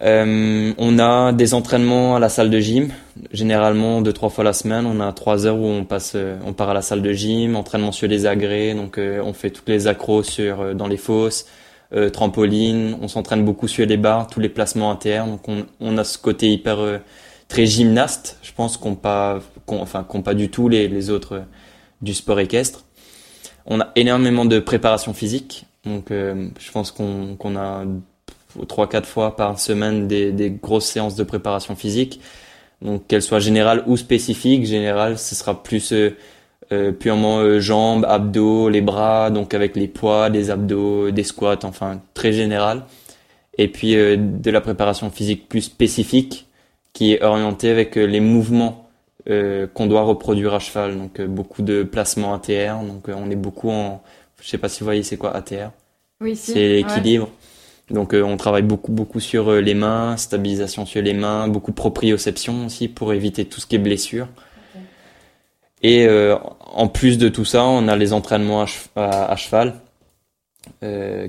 Euh, 0.00 0.72
on 0.76 0.98
a 0.98 1.32
des 1.32 1.54
entraînements 1.54 2.16
à 2.16 2.18
la 2.18 2.28
salle 2.28 2.50
de 2.50 2.58
gym, 2.58 2.88
généralement 3.32 4.02
deux 4.02 4.12
trois 4.12 4.28
fois 4.28 4.42
la 4.42 4.52
semaine. 4.52 4.86
On 4.86 5.00
a 5.00 5.12
trois 5.12 5.46
heures 5.46 5.58
où 5.58 5.66
on 5.66 5.84
passe, 5.84 6.12
euh, 6.16 6.36
on 6.44 6.52
part 6.52 6.70
à 6.70 6.74
la 6.74 6.82
salle 6.82 7.00
de 7.00 7.12
gym, 7.12 7.54
entraînement 7.54 7.92
sur 7.92 8.08
les 8.08 8.26
agrès, 8.26 8.74
donc 8.74 8.98
euh, 8.98 9.20
on 9.22 9.32
fait 9.32 9.50
toutes 9.50 9.68
les 9.68 9.86
accros 9.86 10.22
sur 10.22 10.74
dans 10.74 10.88
les 10.88 10.96
fosses, 10.96 11.46
trampoline. 12.12 12.96
On 13.00 13.06
s'entraîne 13.06 13.44
beaucoup 13.44 13.68
sur 13.68 13.86
les 13.86 13.96
barres, 13.96 14.26
tous 14.26 14.40
les 14.40 14.48
placements 14.48 14.90
internes. 14.90 15.30
Donc 15.30 15.48
on, 15.48 15.64
on 15.80 15.96
a 15.96 16.02
ce 16.02 16.18
côté 16.18 16.50
hyper 16.50 17.00
très 17.46 17.66
gymnaste, 17.66 18.38
je 18.42 18.52
pense 18.52 18.76
qu'on 18.76 18.96
pas, 18.96 19.38
enfin 19.68 20.02
qu'on 20.02 20.22
pas 20.22 20.34
du 20.34 20.48
tout 20.50 20.68
les, 20.68 20.88
les 20.88 21.10
autres 21.10 21.42
du 22.02 22.14
sport 22.14 22.40
équestre. 22.40 22.84
On 23.66 23.80
a 23.80 23.92
énormément 23.94 24.44
de 24.44 24.58
préparation 24.58 25.14
physique, 25.14 25.66
donc 25.86 26.06
je 26.10 26.72
pense 26.72 26.90
qu'on 26.90 27.36
qu'on 27.36 27.56
a 27.56 27.84
trois 28.68 28.88
quatre 28.88 29.08
fois 29.08 29.36
par 29.36 29.58
semaine 29.58 30.08
des, 30.08 30.32
des 30.32 30.50
grosses 30.50 30.86
séances 30.86 31.16
de 31.16 31.24
préparation 31.24 31.76
physique. 31.76 32.20
Donc 32.84 33.06
qu'elles 33.06 33.22
soient 33.22 33.40
générales 33.40 33.82
ou 33.86 33.96
spécifiques. 33.96 34.66
Générales, 34.66 35.18
ce 35.18 35.34
sera 35.34 35.62
plus 35.62 35.92
euh, 35.92 36.16
euh 36.72 36.92
purement 36.92 37.38
euh, 37.38 37.58
jambes, 37.58 38.04
abdos, 38.08 38.68
les 38.68 38.82
bras, 38.82 39.30
donc 39.30 39.54
avec 39.54 39.74
les 39.74 39.88
poids, 39.88 40.30
des 40.30 40.50
abdos, 40.50 41.10
des 41.10 41.24
squats, 41.24 41.64
enfin 41.64 42.00
très 42.12 42.32
général. 42.32 42.84
Et 43.56 43.68
puis 43.68 43.96
euh, 43.96 44.16
de 44.18 44.50
la 44.50 44.60
préparation 44.60 45.10
physique 45.10 45.48
plus 45.48 45.62
spécifique 45.62 46.46
qui 46.92 47.12
est 47.12 47.22
orientée 47.22 47.70
avec 47.70 47.96
les 47.96 48.20
mouvements 48.20 48.80
qu'on 49.26 49.86
doit 49.86 50.02
reproduire 50.02 50.54
à 50.54 50.60
cheval. 50.60 50.96
Donc 50.96 51.20
beaucoup 51.22 51.62
de 51.62 51.82
placements 51.82 52.34
ATR. 52.34 52.84
Donc 52.84 53.08
on 53.08 53.30
est 53.30 53.36
beaucoup 53.36 53.70
en, 53.70 54.00
je 54.40 54.48
sais 54.48 54.58
pas 54.58 54.68
si 54.68 54.80
vous 54.80 54.84
voyez 54.84 55.02
c'est 55.02 55.16
quoi 55.16 55.34
ATR. 55.34 55.70
Oui, 56.20 56.36
c'est 56.36 56.68
l'équilibre. 56.68 57.30
Donc 57.90 58.14
euh, 58.14 58.22
on 58.22 58.36
travaille 58.36 58.62
beaucoup 58.62 58.92
beaucoup 58.92 59.20
sur 59.20 59.50
euh, 59.50 59.60
les 59.60 59.74
mains, 59.74 60.16
stabilisation 60.16 60.86
sur 60.86 61.02
les 61.02 61.14
mains, 61.14 61.48
beaucoup 61.48 61.70
de 61.70 61.76
proprioception 61.76 62.66
aussi 62.66 62.88
pour 62.88 63.12
éviter 63.12 63.44
tout 63.44 63.60
ce 63.60 63.66
qui 63.66 63.76
est 63.76 63.78
blessure. 63.78 64.28
Et 65.82 66.08
en 66.08 66.88
plus 66.88 67.18
de 67.18 67.28
tout 67.28 67.44
ça, 67.44 67.62
on 67.62 67.88
a 67.88 67.96
les 67.96 68.14
entraînements 68.14 68.64
à, 68.96 69.36
cheval 69.36 69.74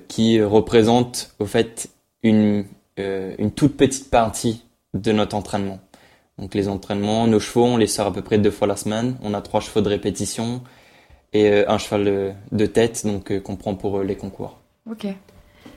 qui 0.08 0.42
représentent 0.42 1.36
au 1.40 1.46
fait 1.46 1.90
une, 2.24 2.64
une 2.96 3.52
toute 3.52 3.76
petite 3.76 4.10
partie 4.10 4.64
de 4.94 5.12
notre 5.12 5.36
entraînement. 5.36 5.82
Donc 6.38 6.54
les 6.54 6.70
entraînements, 6.70 7.28
nos 7.28 7.42
chevaux, 7.42 7.66
on 7.66 7.76
les 7.76 7.88
sort 7.88 8.08
à 8.08 8.14
peu 8.14 8.22
près 8.22 8.38
deux 8.38 8.52
fois 8.52 8.66
la 8.66 8.78
semaine. 8.78 9.18
On 9.22 9.34
a 9.34 9.42
trois 9.42 9.60
chevaux 9.60 9.82
de 9.82 9.90
répétition 9.90 10.62
et 11.34 11.50
euh, 11.50 11.70
un 11.70 11.78
cheval 11.78 12.36
de 12.52 12.66
tête, 12.66 13.06
donc 13.06 13.32
euh, 13.32 13.40
qu'on 13.40 13.56
prend 13.56 13.76
pour 13.76 14.00
euh, 14.00 14.04
les 14.04 14.16
concours. 14.16 14.58
Ok. 14.90 15.08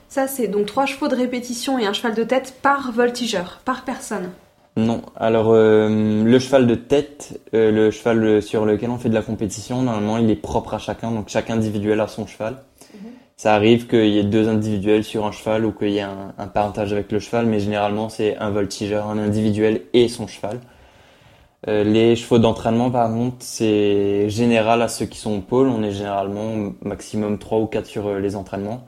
Ça, 0.09 0.27
c'est 0.27 0.47
donc 0.47 0.65
trois 0.65 0.85
chevaux 0.85 1.07
de 1.07 1.15
répétition 1.15 1.79
et 1.79 1.85
un 1.85 1.93
cheval 1.93 2.15
de 2.15 2.23
tête 2.23 2.55
par 2.61 2.91
voltigeur, 2.91 3.61
par 3.63 3.85
personne. 3.85 4.31
Non. 4.75 5.01
Alors 5.15 5.53
le 5.53 6.39
cheval 6.39 6.65
de 6.65 6.75
tête, 6.75 7.39
le 7.53 7.91
cheval 7.91 8.41
sur 8.41 8.65
lequel 8.65 8.89
on 8.89 8.97
fait 8.97 9.09
de 9.09 9.13
la 9.13 9.21
compétition, 9.21 9.81
normalement, 9.81 10.17
il 10.17 10.29
est 10.29 10.35
propre 10.35 10.73
à 10.73 10.79
chacun, 10.79 11.11
donc 11.11 11.29
chaque 11.29 11.49
individuel 11.49 11.99
a 11.99 12.07
son 12.07 12.25
cheval. 12.25 12.57
Ça 13.35 13.55
arrive 13.55 13.87
qu'il 13.87 14.07
y 14.07 14.19
ait 14.19 14.23
deux 14.23 14.49
individuels 14.49 15.03
sur 15.03 15.25
un 15.25 15.31
cheval 15.31 15.65
ou 15.65 15.71
qu'il 15.71 15.91
y 15.91 15.99
ait 15.99 16.01
un, 16.01 16.33
un, 16.37 16.47
parentage 16.47 16.91
avec 16.91 17.11
le 17.11 17.19
cheval, 17.19 17.45
mais 17.45 17.59
généralement 17.59 18.09
c'est 18.09 18.35
un 18.37 18.49
voltigeur, 18.49 19.07
un 19.07 19.17
individuel 19.17 19.81
et 19.93 20.07
son 20.07 20.27
cheval. 20.27 20.59
Euh, 21.67 21.83
les 21.83 22.15
chevaux 22.15 22.39
d'entraînement, 22.39 22.89
par 22.89 23.09
contre, 23.09 23.37
c'est 23.39 24.29
général 24.29 24.81
à 24.81 24.87
ceux 24.87 25.05
qui 25.05 25.17
sont 25.17 25.37
au 25.37 25.41
pôle. 25.41 25.67
On 25.67 25.83
est 25.83 25.91
généralement 25.91 26.73
maximum 26.81 27.37
3 27.37 27.59
ou 27.59 27.65
4 27.67 27.85
sur 27.85 28.07
euh, 28.07 28.19
les 28.19 28.35
entraînements. 28.35 28.87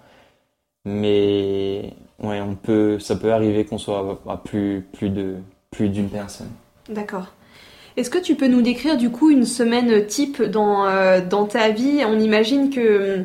Mais 0.86 1.94
ouais, 2.22 2.42
on 2.42 2.56
peut, 2.56 3.00
ça 3.00 3.16
peut 3.16 3.32
arriver 3.32 3.66
qu'on 3.66 3.78
soit 3.78 4.22
à 4.28 4.38
plus, 4.38 4.86
plus 4.94 5.10
de 5.10 5.36
plus 5.70 5.90
d'une 5.90 6.10
personne. 6.10 6.50
D'accord. 6.90 7.28
Est-ce 7.98 8.10
que 8.10 8.18
tu 8.18 8.36
peux 8.36 8.48
nous 8.48 8.62
décrire 8.62 8.98
du 8.98 9.10
coup 9.10 9.32
une 9.32 9.46
semaine 9.46 10.06
type 10.06 10.42
dans, 10.42 10.86
euh, 10.86 11.22
dans 11.22 11.46
ta 11.46 11.70
vie? 11.70 12.04
On 12.06 12.20
imagine 12.20 12.70
que 12.70 13.24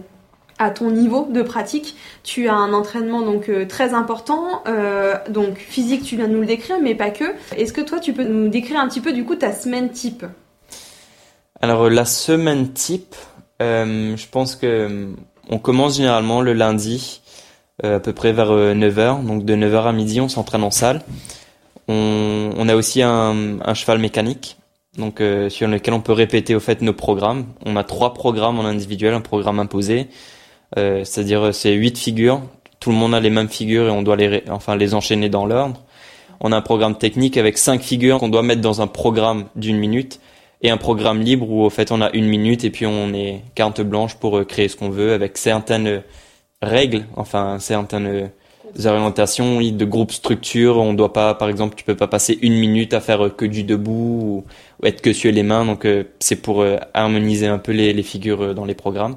à 0.58 0.70
ton 0.70 0.90
niveau 0.90 1.28
de 1.30 1.42
pratique, 1.42 1.96
tu 2.24 2.48
as 2.48 2.54
un 2.54 2.72
entraînement 2.72 3.20
donc 3.20 3.48
euh, 3.48 3.66
très 3.66 3.94
important, 3.94 4.62
euh, 4.66 5.14
donc 5.28 5.58
physique, 5.58 6.02
tu 6.02 6.16
viens 6.16 6.28
de 6.28 6.32
nous 6.32 6.40
le 6.40 6.46
décrire, 6.46 6.76
mais 6.80 6.94
pas 6.94 7.10
que. 7.10 7.24
Est-ce 7.56 7.72
que 7.72 7.82
toi, 7.82 8.00
tu 8.00 8.12
peux 8.12 8.24
nous 8.24 8.48
décrire 8.48 8.80
un 8.80 8.88
petit 8.88 9.00
peu 9.00 9.12
du 9.12 9.24
coup 9.24 9.36
ta 9.36 9.52
semaine 9.52 9.90
type? 9.90 10.24
Alors 11.60 11.88
la 11.88 12.04
semaine 12.04 12.72
type, 12.72 13.14
je 13.60 14.28
pense 14.30 14.56
que 14.56 15.08
on 15.48 15.58
commence 15.58 15.96
généralement 15.96 16.42
le 16.42 16.52
lundi, 16.52 17.22
à 17.82 18.00
peu 18.00 18.12
près 18.12 18.32
vers 18.32 18.50
9h, 18.50 19.24
donc 19.24 19.44
de 19.44 19.54
9h 19.54 19.84
à 19.84 19.92
midi, 19.92 20.20
on 20.20 20.28
s'entraîne 20.28 20.62
en 20.62 20.70
salle. 20.70 21.02
On, 21.88 22.68
a 22.68 22.74
aussi 22.74 23.02
un, 23.02 23.60
un, 23.64 23.74
cheval 23.74 23.98
mécanique, 23.98 24.56
donc 24.98 25.22
sur 25.48 25.68
lequel 25.68 25.94
on 25.94 26.00
peut 26.00 26.12
répéter 26.12 26.54
au 26.54 26.60
fait 26.60 26.82
nos 26.82 26.92
programmes. 26.92 27.46
On 27.64 27.76
a 27.76 27.84
trois 27.84 28.14
programmes 28.14 28.58
en 28.58 28.64
individuel, 28.64 29.14
un 29.14 29.20
programme 29.20 29.60
imposé, 29.60 30.08
euh, 30.76 31.04
c'est-à-dire 31.04 31.42
euh, 31.42 31.52
c'est 31.52 31.72
huit 31.72 31.96
figures, 31.96 32.42
tout 32.80 32.90
le 32.90 32.96
monde 32.96 33.14
a 33.14 33.20
les 33.20 33.30
mêmes 33.30 33.48
figures 33.48 33.86
et 33.86 33.90
on 33.90 34.02
doit 34.02 34.16
les, 34.16 34.42
enfin, 34.50 34.76
les 34.76 34.94
enchaîner 34.94 35.28
dans 35.28 35.46
l'ordre. 35.46 35.82
On 36.40 36.52
a 36.52 36.56
un 36.56 36.62
programme 36.62 36.98
technique 36.98 37.36
avec 37.36 37.56
cinq 37.56 37.80
figures 37.82 38.18
qu'on 38.18 38.28
doit 38.28 38.42
mettre 38.42 38.60
dans 38.60 38.82
un 38.82 38.86
programme 38.86 39.46
d'une 39.54 39.78
minute 39.78 40.20
et 40.62 40.70
un 40.70 40.76
programme 40.76 41.20
libre 41.20 41.48
où 41.50 41.62
au 41.62 41.70
fait 41.70 41.92
on 41.92 42.00
a 42.02 42.10
une 42.12 42.26
minute 42.26 42.64
et 42.64 42.70
puis 42.70 42.84
on 42.86 43.14
est 43.14 43.42
carte 43.54 43.80
blanche 43.80 44.16
pour 44.16 44.38
euh, 44.38 44.44
créer 44.44 44.68
ce 44.68 44.76
qu'on 44.76 44.90
veut 44.90 45.12
avec 45.12 45.38
certaines 45.38 46.02
règles, 46.62 47.06
enfin 47.16 47.58
certaines 47.58 48.30
orientations 48.84 49.60
de 49.60 49.84
groupe 49.84 50.12
structure. 50.12 50.78
On 50.78 50.94
doit 50.94 51.12
pas, 51.12 51.34
par 51.34 51.48
exemple, 51.48 51.76
tu 51.76 51.84
peux 51.84 51.96
pas 51.96 52.08
passer 52.08 52.38
une 52.42 52.54
minute 52.54 52.94
à 52.94 53.00
faire 53.00 53.34
que 53.36 53.44
du 53.44 53.62
debout 53.62 54.44
ou, 54.82 54.86
être 54.86 55.00
que 55.00 55.12
sur 55.12 55.32
les 55.32 55.42
mains. 55.42 55.64
Donc 55.64 55.86
c'est 56.18 56.36
pour 56.36 56.64
harmoniser 56.94 57.46
un 57.46 57.58
peu 57.58 57.72
les, 57.72 57.92
les 57.92 58.02
figures 58.02 58.54
dans 58.54 58.64
les 58.64 58.74
programmes 58.74 59.16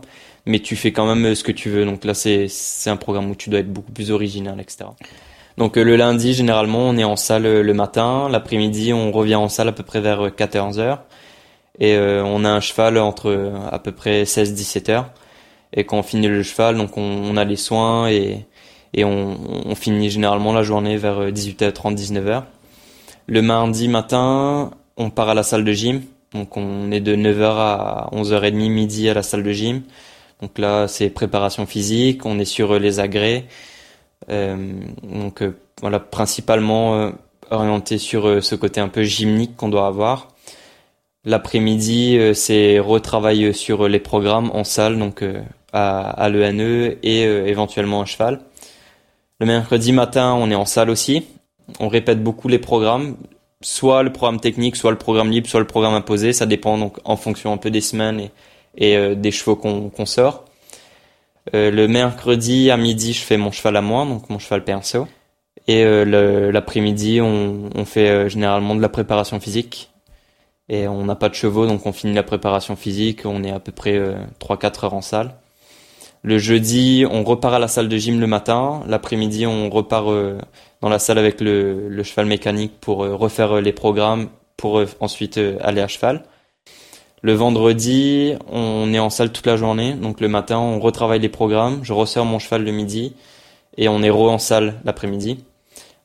mais 0.50 0.60
tu 0.60 0.76
fais 0.76 0.92
quand 0.92 1.06
même 1.06 1.26
euh, 1.26 1.36
ce 1.36 1.44
que 1.44 1.52
tu 1.52 1.70
veux. 1.70 1.86
Donc 1.86 2.04
là, 2.04 2.14
c'est 2.14 2.50
un 2.88 2.98
programme 2.98 3.30
où 3.30 3.36
tu 3.36 3.50
dois 3.50 3.60
être 3.60 3.72
beaucoup 3.72 3.92
plus 3.92 4.12
original, 4.12 4.60
etc. 4.60 4.86
Donc 5.58 5.78
euh, 5.78 5.84
le 5.84 5.96
lundi, 5.96 6.34
généralement, 6.34 6.90
on 6.90 6.98
est 6.98 7.04
en 7.04 7.16
salle 7.16 7.46
euh, 7.46 7.64
le 7.64 7.74
matin. 7.74 8.28
L'après-midi, 8.30 8.92
on 8.94 9.12
revient 9.12 9.36
en 9.36 9.50
salle 9.50 9.70
à 9.70 9.72
peu 9.72 9.84
près 9.84 10.02
vers 10.02 10.36
14 10.36 10.80
heures. 10.80 11.04
Et 11.82 11.98
on 11.98 12.44
a 12.44 12.50
un 12.50 12.60
cheval 12.60 12.98
entre 12.98 13.54
à 13.72 13.80
peu 13.80 13.94
près 13.94 14.24
16-17 14.24 14.92
heures. 14.92 15.10
Et 15.74 15.84
quand 15.84 15.98
on 15.98 16.04
finit 16.04 16.28
le 16.28 16.44
cheval, 16.44 16.78
donc 16.78 16.98
on, 16.98 17.38
a 17.38 17.46
les 17.46 17.56
soins 17.56 18.10
et, 18.10 18.46
et 18.94 19.06
on, 19.06 19.76
finit 19.76 20.10
généralement 20.10 20.52
la 20.52 20.64
journée 20.64 20.98
vers 20.98 21.32
18h30, 21.32 21.96
19h. 21.96 22.44
Le 23.28 23.42
mardi 23.42 23.88
matin, 23.88 24.72
on 24.98 25.10
part 25.12 25.30
à 25.30 25.34
la 25.34 25.44
salle 25.44 25.64
de 25.64 25.72
gym. 25.72 26.02
Donc 26.34 26.58
on 26.58 26.92
est 26.92 27.00
de 27.00 27.16
9h 27.16 27.44
à 27.44 28.10
11h30 28.14 28.70
midi 28.70 29.10
à 29.10 29.14
la 29.14 29.24
salle 29.24 29.44
de 29.44 29.52
gym. 29.52 29.84
Donc 30.42 30.58
là, 30.58 30.88
c'est 30.88 31.10
préparation 31.10 31.66
physique, 31.66 32.26
on 32.26 32.40
est 32.40 32.46
sur 32.46 32.80
les 32.80 33.00
agrès. 33.00 33.46
Euh, 34.30 34.74
donc 35.04 35.42
euh, 35.42 35.58
voilà, 35.82 36.00
principalement 36.00 36.96
euh, 36.96 37.12
orienté 37.50 37.98
sur 37.98 38.44
ce 38.44 38.56
côté 38.56 38.80
un 38.80 38.90
peu 38.90 39.04
gymnique 39.04 39.56
qu'on 39.56 39.70
doit 39.70 39.88
avoir. 39.88 40.30
L'après-midi, 41.26 42.18
c'est 42.34 42.80
retravailler 42.80 43.52
sur 43.52 43.90
les 43.90 44.00
programmes 44.00 44.52
en 44.54 44.64
salle, 44.64 44.98
donc 44.98 45.24
à, 45.74 46.10
à 46.10 46.30
l'ENE 46.30 46.98
et 47.04 47.22
éventuellement 47.24 48.02
à 48.02 48.06
cheval. 48.06 48.42
Le 49.40 49.46
mercredi 49.46 49.94
matin, 49.94 50.34
on 50.34 50.52
est 50.52 50.56
en 50.56 50.66
salle 50.66 50.90
aussi. 50.90 51.26
On 51.80 51.88
répète 51.88 52.22
beaucoup 52.22 52.48
les 52.48 52.60
programmes, 52.60 53.16
soit 53.62 54.04
le 54.04 54.12
programme 54.12 54.40
technique, 54.40 54.76
soit 54.76 54.92
le 54.92 54.98
programme 54.98 55.30
libre, 55.30 55.48
soit 55.48 55.60
le 55.60 55.68
programme 55.68 55.94
imposé. 55.94 56.34
Ça 56.34 56.46
dépend 56.46 56.78
donc 56.78 56.98
en 57.06 57.16
fonction 57.16 57.54
un 57.54 57.58
peu 57.58 57.72
des 57.72 57.82
semaines 57.82 58.20
et, 58.20 58.32
et 58.78 58.98
euh, 58.98 59.16
des 59.16 59.32
chevaux 59.32 59.56
qu'on 59.56 60.06
sort. 60.06 60.46
Euh, 61.56 61.72
le 61.72 61.88
mercredi 61.88 62.70
à 62.70 62.78
midi, 62.78 63.14
je 63.14 63.22
fais 63.22 63.38
mon 63.38 63.52
cheval 63.52 63.76
à 63.78 63.82
moi, 63.82 64.06
donc 64.06 64.30
mon 64.30 64.40
cheval 64.40 64.64
perso. 64.64 65.08
Et 65.68 65.84
euh, 65.84 66.52
l'après-midi, 66.52 67.22
on, 67.22 67.70
on, 67.76 67.86
fait 67.86 68.30
généralement 68.30 68.76
de 68.76 68.82
la 68.82 68.90
préparation 68.90 69.40
physique. 69.40 69.92
Et 70.68 70.88
on 70.88 71.06
n'a 71.06 71.16
pas 71.16 71.30
de 71.30 71.34
chevaux, 71.34 71.66
donc 71.66 71.86
on 71.86 71.92
finit 71.92 72.14
la 72.14 72.24
préparation 72.24 72.76
physique. 72.76 73.22
On 73.26 73.44
est 73.44 73.52
à 73.52 73.60
peu 73.60 73.72
près 73.72 74.00
3-4 74.40 74.86
heures 74.86 74.94
en 74.94 75.02
salle. 75.02 75.39
Le 76.24 76.38
jeudi, 76.38 77.06
on 77.10 77.24
repart 77.24 77.54
à 77.54 77.60
la 77.60 77.68
salle 77.68 77.88
de 77.88 77.98
gym 77.98 78.20
le 78.20 78.28
matin. 78.28 78.84
L'après-midi, 78.88 79.48
on 79.48 79.70
repart 79.70 80.08
dans 80.82 80.90
la 80.90 81.00
salle 81.00 81.18
avec 81.18 81.40
le, 81.40 82.04
cheval 82.04 82.26
mécanique 82.26 82.74
pour 82.82 82.98
refaire 82.98 83.62
les 83.62 83.72
programmes, 83.72 84.28
pour 84.58 84.82
ensuite 85.00 85.40
aller 85.62 85.82
à 85.82 85.88
cheval. 85.88 86.24
Le 87.22 87.34
vendredi, 87.34 88.34
on 88.52 88.94
est 88.94 89.00
en 89.00 89.10
salle 89.10 89.32
toute 89.32 89.46
la 89.46 89.58
journée. 89.58 89.94
Donc 89.94 90.22
le 90.22 90.28
matin, 90.28 90.58
on 90.58 90.80
retravaille 90.80 91.20
les 91.20 91.30
programmes. 91.30 91.80
Je 91.84 91.94
resserre 91.94 92.26
mon 92.26 92.40
cheval 92.40 92.64
le 92.64 92.72
midi 92.72 93.14
et 93.78 93.88
on 93.88 94.02
est 94.02 94.10
re 94.10 94.24
en 94.24 94.38
salle 94.38 94.76
l'après-midi. 94.86 95.44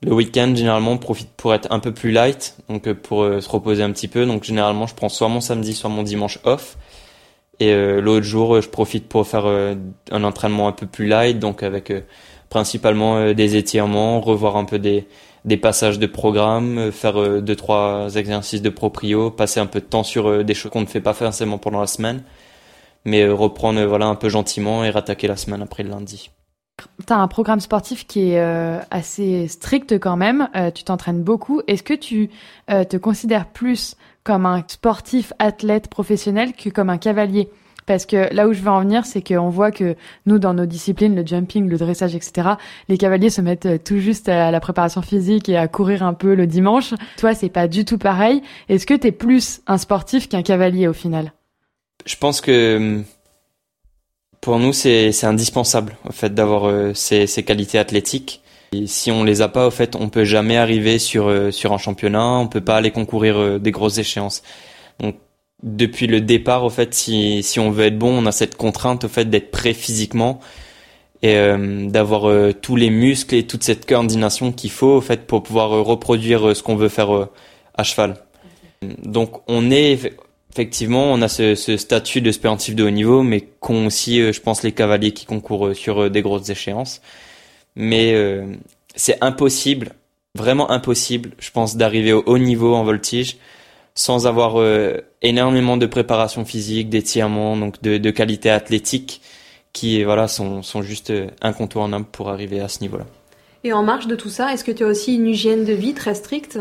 Le 0.03 0.13
week-end, 0.13 0.53
généralement, 0.55 0.93
on 0.93 0.99
profite 0.99 1.31
pour 1.37 1.55
être 1.55 1.69
un 1.71 1.79
peu 1.79 1.93
plus 1.93 2.11
light, 2.11 2.57
donc 2.69 2.87
euh, 2.87 2.95
pour 2.95 3.23
euh, 3.23 3.41
se 3.41 3.49
reposer 3.49 3.83
un 3.83 3.91
petit 3.91 4.09
peu. 4.09 4.27
Donc 4.27 4.45
généralement, 4.45 4.87
je 4.87 4.95
prends 4.95 5.09
soit 5.09 5.29
mon 5.29 5.41
samedi, 5.41 5.73
soit 5.73 5.89
mon 5.89 6.03
dimanche 6.03 6.39
off. 6.45 6.77
Et 7.61 7.73
euh, 7.73 8.01
l'autre 8.01 8.27
jour, 8.27 8.61
je 8.61 8.69
profite 8.69 9.09
pour 9.09 9.27
faire 9.27 9.47
un 9.47 10.25
entraînement 10.25 10.69
un 10.69 10.73
peu 10.73 10.87
plus 10.87 11.07
light, 11.07 11.39
donc 11.39 11.63
avec 11.63 11.93
principalement 12.55 13.33
des 13.33 13.57
étirements, 13.57 14.21
revoir 14.21 14.57
un 14.57 14.65
peu 14.65 14.79
des, 14.79 15.09
passages 15.57 15.99
de 15.99 16.07
programme, 16.07 16.79
euh, 16.79 16.93
faire 16.93 17.21
euh, 17.21 17.41
deux 17.41 17.57
trois 17.57 18.15
exercices 18.15 18.63
de 18.63 18.71
proprio, 18.71 19.33
passer 19.33 19.59
un 19.59 19.67
peu 19.67 19.81
de 19.81 19.85
temps 19.85 20.05
sur 20.05 20.29
euh, 20.29 20.45
des 20.45 20.55
choses 20.55 20.71
qu'on 20.71 20.83
ne 20.83 20.87
fait 20.87 21.01
pas 21.01 21.15
forcément 21.15 21.59
pendant 21.59 21.81
la 21.81 21.89
semaine, 21.89 22.23
mais 23.05 23.27
reprendre 23.27 23.83
voilà 23.85 24.07
un 24.07 24.15
peu 24.15 24.29
gentiment 24.29 24.85
et 24.85 24.91
rattaquer 24.91 25.27
la 25.27 25.37
semaine 25.37 25.63
après 25.63 25.83
le 25.83 25.91
lundi. 25.91 26.31
Tu 27.07 27.13
as 27.13 27.17
un 27.17 27.27
programme 27.27 27.59
sportif 27.59 28.07
qui 28.07 28.31
est 28.31 28.41
assez 28.91 29.47
strict 29.47 29.99
quand 29.99 30.17
même, 30.17 30.49
tu 30.75 30.83
t'entraînes 30.83 31.23
beaucoup. 31.23 31.61
Est-ce 31.69 31.85
que 31.85 31.95
tu 31.95 32.31
te 32.69 32.97
considères 32.97 33.47
plus 33.47 33.97
comme 34.25 34.47
un 34.47 34.65
sportif 34.67 35.33
athlète 35.39 35.89
professionnel 35.89 36.55
que 36.55 36.71
comme 36.71 36.91
un 36.91 36.99
cavalier 36.99 37.51
parce 37.87 38.07
que 38.07 38.33
là 38.35 38.49
où 38.49 38.53
je 38.53 38.61
veux 38.61 38.71
en 38.71 38.81
venir, 38.81 39.05
c'est 39.05 39.23
qu'on 39.23 39.51
voit 39.51 39.71
que 39.71 39.97
nous, 40.27 40.39
dans 40.39 40.55
nos 40.55 40.67
disciplines, 40.67 41.15
le 41.15 41.27
jumping, 41.27 41.69
le 41.69 41.77
dressage, 41.77 42.15
etc., 42.15 42.51
les 42.89 42.99
cavaliers 42.99 43.31
se 43.31 43.41
mettent 43.41 43.67
euh, 43.67 43.79
tout 43.79 43.99
juste 43.99 44.29
à 44.29 44.51
la 44.51 44.61
préparation 44.61 45.03
physique 45.03 45.49
et 45.49 45.57
à 45.57 45.69
courir 45.69 46.03
un 46.03 46.15
peu 46.15 46.35
le 46.35 46.47
dimanche. 46.47 46.95
Toi, 47.19 47.35
c'est 47.35 47.51
pas 47.51 47.69
du 47.69 47.85
tout 47.85 47.99
pareil. 47.99 48.43
Est-ce 48.69 48.87
que 48.87 48.95
tu 48.95 49.09
es 49.09 49.13
plus 49.13 49.61
un 49.67 49.79
sportif 49.79 50.29
qu'un 50.29 50.43
cavalier 50.43 50.89
au 50.89 50.93
final? 50.93 51.33
Je 52.07 52.17
pense 52.17 52.41
que 52.41 52.77
hum, 52.77 53.05
pour 54.41 54.59
nous, 54.59 54.73
c'est 54.73 55.25
indispensable, 55.25 55.97
au 56.09 56.13
fait, 56.13 56.35
d'avoir 56.35 56.65
euh, 56.67 56.93
ces 56.95 57.27
qualités 57.45 57.79
athlétiques. 57.79 58.43
Si 58.87 59.11
on 59.11 59.25
les 59.25 59.43
a 59.43 59.49
pas, 59.49 59.67
au 59.67 59.71
fait, 59.71 59.97
on 59.97 60.09
peut 60.09 60.25
jamais 60.25 60.57
arriver 60.57 60.99
sur 60.99 61.29
euh, 61.29 61.51
sur 61.51 61.73
un 61.73 61.79
championnat, 61.79 62.25
on 62.25 62.49
peut 62.49 62.61
pas 62.61 62.77
aller 62.77 62.91
concourir 62.91 63.61
des 63.61 63.71
grosses 63.71 63.99
échéances. 63.99 64.43
Donc 65.01 65.17
depuis 65.65 66.07
le 66.07 66.21
départ, 66.21 66.65
au 66.65 66.71
fait, 66.71 66.95
si, 66.95 67.43
si 67.43 67.59
on 67.59 67.71
veut 67.71 67.87
être 67.87 67.99
bon, 67.99 68.23
on 68.23 68.27
a 68.27 68.33
cette 68.33 68.57
contrainte, 68.57 69.05
au 69.05 69.09
fait, 69.09 69.25
d'être 69.25 69.51
prêt 69.51 69.73
physiquement 69.73 70.41
et 71.23 71.37
euh, 71.37 71.89
d'avoir 71.89 72.29
euh, 72.29 72.53
tous 72.53 72.77
les 72.77 72.91
muscles 72.91 73.35
et 73.35 73.47
toute 73.47 73.65
cette 73.65 73.87
coordination 73.87 74.53
qu'il 74.53 74.71
faut, 74.71 74.97
au 74.97 75.01
fait, 75.01 75.27
pour 75.27 75.43
pouvoir 75.43 75.73
euh, 75.73 75.81
reproduire 75.81 76.55
ce 76.55 76.63
qu'on 76.63 76.77
veut 76.77 76.91
faire 76.91 77.29
à 77.75 77.83
cheval. 77.83 78.17
Donc, 79.03 79.41
on 79.49 79.71
est 79.71 79.99
effectivement, 80.53 81.05
on 81.13 81.23
a 81.23 81.29
ce, 81.29 81.55
ce 81.55 81.79
statut 81.79 82.21
de 82.21 82.31
sportif 82.31 82.75
de 82.75 82.85
haut 82.85 82.91
niveau, 82.91 83.23
mais 83.23 83.41
qu'ont 83.41 83.87
aussi, 83.87 84.33
je 84.33 84.41
pense, 84.41 84.63
les 84.63 84.73
cavaliers 84.73 85.13
qui 85.13 85.25
concourent 85.25 85.75
sur 85.75 86.11
des 86.11 86.21
grosses 86.21 86.51
échéances. 86.51 87.01
Mais 87.77 88.15
c'est 88.95 89.19
impossible, 89.21 89.93
vraiment 90.35 90.71
impossible, 90.71 91.31
je 91.39 91.51
pense, 91.51 91.77
d'arriver 91.77 92.13
au 92.13 92.23
haut 92.27 92.39
niveau 92.39 92.75
en 92.75 92.85
voltige 92.85 93.37
sans 93.97 94.27
avoir 94.27 94.57
énormément 95.23 95.77
de 95.77 95.87
préparation 95.87 96.45
physique, 96.45 96.89
d'étirement, 96.89 97.57
donc 97.57 97.81
de, 97.83 97.99
de 97.99 98.11
qualité 98.11 98.51
athlétique 98.51 99.21
qui 99.73 100.03
voilà 100.05 100.29
sont, 100.29 100.63
sont 100.63 100.83
juste 100.83 101.13
incontournables 101.43 102.07
pour 102.07 102.31
arriver 102.31 102.61
à 102.61 102.69
ce 102.69 102.81
niveau-là. 102.81 103.07
Et 103.65 103.73
en 103.73 103.83
marge 103.83 104.07
de 104.07 104.15
tout 104.15 104.29
ça, 104.29 104.53
est-ce 104.53 104.63
que 104.63 104.73
tu 104.73 104.85
as 104.85 104.87
aussi 104.87 105.15
une 105.15 105.27
hygiène 105.27 105.65
de 105.65 105.73
vie 105.73 105.95
très 105.95 106.15
stricte? 106.15 106.59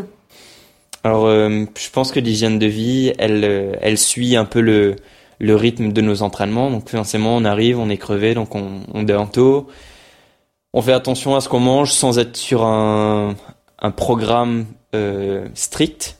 Alors, 1.04 1.26
euh, 1.26 1.64
je 1.78 1.90
pense 1.90 2.12
que 2.12 2.18
l'hygiène 2.18 2.58
de 2.58 2.66
vie, 2.66 3.12
elle, 3.18 3.44
euh, 3.44 3.72
elle 3.82 3.98
suit 3.98 4.36
un 4.36 4.46
peu 4.46 4.60
le, 4.60 4.96
le 5.38 5.54
rythme 5.54 5.92
de 5.92 6.00
nos 6.00 6.22
entraînements. 6.22 6.70
Donc, 6.70 6.88
forcément, 6.88 7.36
on 7.36 7.44
arrive, 7.44 7.78
on 7.78 7.90
est 7.90 7.98
crevé, 7.98 8.32
donc 8.32 8.54
on, 8.54 8.80
on 8.94 9.02
dort 9.02 9.30
tôt. 9.30 9.68
On 10.76 10.82
fait 10.82 10.92
attention 10.92 11.36
à 11.36 11.40
ce 11.40 11.48
qu'on 11.48 11.60
mange 11.60 11.92
sans 11.92 12.18
être 12.18 12.36
sur 12.36 12.64
un, 12.64 13.36
programme 13.96 14.66
euh, 14.92 15.46
strict. 15.54 16.18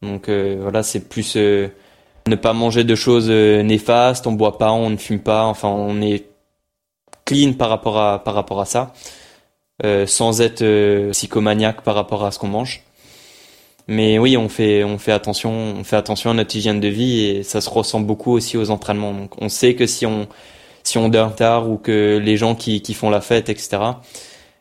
Donc, 0.00 0.28
euh, 0.28 0.58
voilà, 0.62 0.84
c'est 0.84 1.08
plus 1.08 1.34
euh, 1.36 1.66
ne 2.28 2.36
pas 2.36 2.52
manger 2.52 2.84
de 2.84 2.94
choses 2.94 3.28
néfastes, 3.28 4.28
on 4.28 4.32
boit 4.32 4.58
pas, 4.58 4.70
on 4.70 4.90
ne 4.90 4.96
fume 4.96 5.18
pas. 5.18 5.42
Enfin, 5.46 5.66
on 5.66 6.00
est 6.02 6.26
clean 7.24 7.54
par 7.54 7.68
rapport 7.68 7.98
à, 7.98 8.22
par 8.22 8.34
rapport 8.34 8.60
à 8.60 8.64
ça. 8.64 8.92
Sans 10.06 10.40
être 10.40 11.10
psychomaniaque 11.10 11.82
par 11.82 11.96
rapport 11.96 12.24
à 12.24 12.30
ce 12.30 12.38
qu'on 12.38 12.46
mange. 12.46 12.84
Mais 13.88 14.20
oui, 14.20 14.36
on 14.36 14.48
fait, 14.48 14.84
on 14.84 14.98
fait 14.98 15.10
attention, 15.10 15.50
on 15.50 15.82
fait 15.82 15.96
attention 15.96 16.30
à 16.30 16.34
notre 16.34 16.54
hygiène 16.54 16.78
de 16.78 16.88
vie 16.88 17.24
et 17.24 17.42
ça 17.42 17.60
se 17.60 17.68
ressent 17.68 17.98
beaucoup 17.98 18.30
aussi 18.30 18.56
aux 18.56 18.70
entraînements. 18.70 19.12
Donc, 19.12 19.32
on 19.42 19.48
sait 19.48 19.74
que 19.74 19.86
si 19.88 20.06
on, 20.06 20.28
si 20.84 20.98
on 20.98 21.08
dort 21.08 21.34
tard 21.34 21.68
ou 21.68 21.76
que 21.76 22.18
les 22.22 22.36
gens 22.36 22.54
qui, 22.54 22.94
font 22.94 23.10
la 23.10 23.20
fête, 23.20 23.48
etc., 23.48 23.78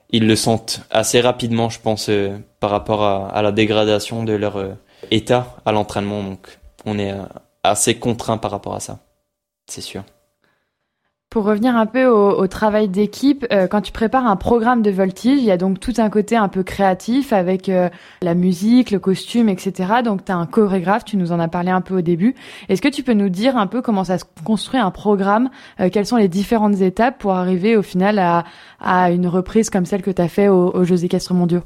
ils 0.09 0.27
le 0.27 0.35
sentent 0.35 0.81
assez 0.91 1.21
rapidement, 1.21 1.69
je 1.69 1.79
pense, 1.79 2.09
euh, 2.09 2.37
par 2.59 2.69
rapport 2.69 3.03
à, 3.03 3.29
à, 3.29 3.41
la 3.41 3.51
dégradation 3.51 4.23
de 4.23 4.33
leur 4.33 4.63
état 5.11 5.55
à 5.65 5.71
l'entraînement. 5.71 6.23
Donc, 6.23 6.59
on 6.85 6.99
est 6.99 7.13
assez 7.63 7.95
contraint 7.95 8.37
par 8.37 8.51
rapport 8.51 8.75
à 8.75 8.79
ça, 8.79 8.99
c'est 9.67 9.81
sûr. 9.81 10.03
Pour 11.33 11.45
revenir 11.45 11.75
un 11.75 11.87
peu 11.87 12.05
au, 12.05 12.45
travail 12.45 12.87
d'équipe, 12.87 13.47
euh, 13.51 13.65
quand 13.65 13.81
tu 13.81 13.91
prépares 13.91 14.27
un 14.27 14.35
programme 14.35 14.83
de 14.83 14.91
voltige, 14.91 15.39
il 15.39 15.45
y 15.45 15.49
a 15.49 15.57
donc 15.57 15.79
tout 15.79 15.95
un 15.97 16.11
côté 16.11 16.35
un 16.35 16.47
peu 16.47 16.61
créatif 16.61 17.33
avec 17.33 17.69
euh, 17.69 17.89
la 18.21 18.35
musique, 18.35 18.91
le 18.91 18.99
costume, 18.99 19.49
etc. 19.49 20.03
Donc 20.05 20.23
tu 20.25 20.31
as 20.31 20.35
un 20.35 20.45
chorégraphe, 20.45 21.05
tu 21.05 21.17
nous 21.17 21.31
en 21.31 21.39
as 21.39 21.47
parlé 21.47 21.71
un 21.71 21.81
peu 21.81 21.97
au 21.97 22.01
début. 22.01 22.35
Est-ce 22.69 22.83
que 22.83 22.87
tu 22.87 23.01
peux 23.01 23.13
nous 23.13 23.29
dire 23.29 23.57
un 23.57 23.65
peu 23.65 23.81
comment 23.81 24.03
ça 24.03 24.19
se 24.19 24.25
construit 24.45 24.79
un 24.79 24.91
programme, 24.91 25.49
euh, 25.79 25.89
quelles 25.91 26.05
sont 26.05 26.17
les 26.17 26.27
différentes 26.27 26.81
étapes 26.81 27.17
pour 27.17 27.31
arriver 27.31 27.75
au 27.77 27.81
final 27.81 28.19
à, 28.79 29.09
une 29.09 29.25
reprise 29.25 29.71
comme 29.71 29.87
celle 29.87 30.03
que 30.03 30.11
tu 30.11 30.21
as 30.21 30.27
fait 30.27 30.49
aux, 30.49 30.83
Jeux 30.83 31.03
équestres 31.03 31.33
mondiaux? 31.33 31.63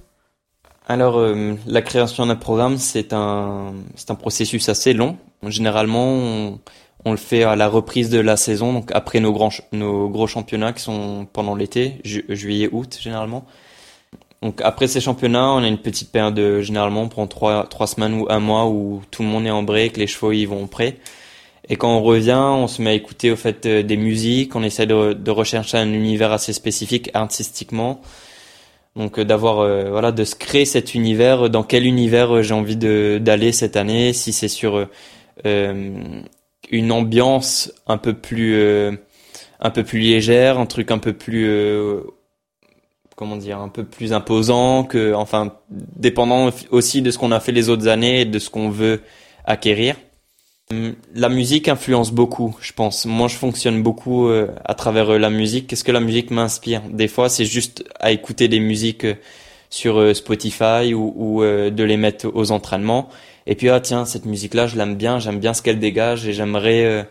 Alors, 0.87 1.21
la 1.65 1.81
création 1.81 2.25
d'un 2.25 2.37
programme, 2.37 2.77
c'est 2.77 3.11
un, 3.11 3.73
un 4.07 4.15
processus 4.15 4.69
assez 4.69 4.93
long. 4.93 5.17
Généralement, 5.43 6.57
on 7.05 7.11
le 7.11 7.17
fait 7.17 7.43
à 7.43 7.55
la 7.55 7.67
reprise 7.67 8.09
de 8.09 8.19
la 8.19 8.37
saison, 8.37 8.73
donc 8.73 8.91
après 8.93 9.19
nos, 9.19 9.31
grands, 9.31 9.51
nos 9.71 10.09
gros 10.09 10.27
championnats 10.27 10.73
qui 10.73 10.81
sont 10.83 11.27
pendant 11.31 11.55
l'été, 11.55 12.01
juillet, 12.03 12.69
août 12.71 12.97
généralement. 13.01 13.45
Donc 14.41 14.61
après 14.61 14.87
ces 14.87 14.99
championnats, 14.99 15.51
on 15.51 15.63
a 15.63 15.67
une 15.67 15.77
petite 15.77 16.11
période 16.11 16.35
de, 16.35 16.61
généralement 16.61 17.03
on 17.03 17.09
prend 17.09 17.27
trois, 17.27 17.65
trois 17.67 17.87
semaines 17.87 18.13
ou 18.13 18.27
un 18.29 18.39
mois 18.39 18.67
où 18.67 19.01
tout 19.09 19.23
le 19.23 19.29
monde 19.29 19.45
est 19.45 19.51
en 19.51 19.63
break, 19.63 19.97
les 19.97 20.07
chevaux 20.07 20.31
ils 20.31 20.45
vont 20.45 20.67
prêt. 20.67 20.97
Et 21.69 21.75
quand 21.75 21.89
on 21.89 22.01
revient, 22.01 22.31
on 22.33 22.67
se 22.67 22.81
met 22.81 22.91
à 22.91 22.93
écouter 22.93 23.31
au 23.31 23.35
fait 23.35 23.65
euh, 23.65 23.83
des 23.83 23.97
musiques, 23.97 24.55
on 24.55 24.63
essaie 24.63 24.85
de, 24.85 25.13
de 25.13 25.31
rechercher 25.31 25.77
un 25.77 25.91
univers 25.91 26.31
assez 26.31 26.53
spécifique 26.53 27.09
artistiquement. 27.13 27.99
Donc 28.95 29.19
euh, 29.19 29.25
d'avoir 29.25 29.59
euh, 29.59 29.89
voilà 29.89 30.11
de 30.11 30.23
se 30.23 30.35
créer 30.35 30.65
cet 30.65 30.93
univers, 30.93 31.49
dans 31.49 31.63
quel 31.63 31.85
univers 31.85 32.41
j'ai 32.43 32.53
envie 32.53 32.77
de 32.77 33.19
d'aller 33.21 33.51
cette 33.51 33.75
année, 33.75 34.13
si 34.13 34.33
c'est 34.33 34.47
sur 34.47 34.87
une 36.71 36.91
ambiance 36.91 37.71
un 37.87 37.97
peu 37.97 38.13
plus 38.13 38.55
euh, 38.55 38.91
un 39.59 39.69
peu 39.69 39.83
plus 39.83 39.99
légère, 39.99 40.59
un 40.59 40.65
truc 40.65 40.91
un 40.91 40.97
peu 40.97 41.13
plus 41.13 41.47
euh, 41.47 42.01
comment 43.15 43.37
dire, 43.37 43.59
un 43.59 43.69
peu 43.69 43.83
plus 43.83 44.13
imposant 44.13 44.83
que 44.83 45.13
enfin 45.13 45.55
dépendant 45.69 46.49
aussi 46.71 47.01
de 47.01 47.11
ce 47.11 47.17
qu'on 47.17 47.31
a 47.31 47.39
fait 47.39 47.51
les 47.51 47.69
autres 47.69 47.87
années 47.87 48.21
et 48.21 48.25
de 48.25 48.39
ce 48.39 48.49
qu'on 48.49 48.69
veut 48.69 49.01
acquérir. 49.45 49.95
Hum, 50.71 50.95
la 51.13 51.29
musique 51.29 51.69
influence 51.69 52.11
beaucoup, 52.11 52.57
je 52.61 52.73
pense. 52.73 53.05
Moi, 53.05 53.29
je 53.29 53.35
fonctionne 53.35 53.81
beaucoup 53.81 54.27
euh, 54.27 54.49
à 54.65 54.73
travers 54.75 55.17
la 55.17 55.29
musique. 55.29 55.67
Qu'est-ce 55.67 55.85
que 55.85 55.93
la 55.93 56.01
musique 56.01 56.29
m'inspire? 56.29 56.81
Des 56.91 57.07
fois, 57.07 57.29
c'est 57.29 57.45
juste 57.45 57.85
à 58.01 58.11
écouter 58.11 58.49
des 58.49 58.59
musiques 58.59 59.07
sur 59.69 60.15
Spotify 60.15 60.93
ou, 60.93 61.13
ou 61.15 61.41
de 61.43 61.83
les 61.83 61.97
mettre 61.97 62.31
aux 62.33 62.51
entraînements 62.51 63.09
et 63.47 63.55
puis 63.55 63.69
ah 63.69 63.79
tiens 63.79 64.05
cette 64.05 64.25
musique 64.25 64.53
là 64.53 64.67
je 64.67 64.75
l'aime 64.75 64.95
bien, 64.95 65.19
j'aime 65.19 65.39
bien 65.39 65.53
ce 65.53 65.61
qu'elle 65.61 65.79
dégage 65.79 66.27
et 66.27 66.33
j'aimerais 66.33 66.83
euh, 66.83 67.03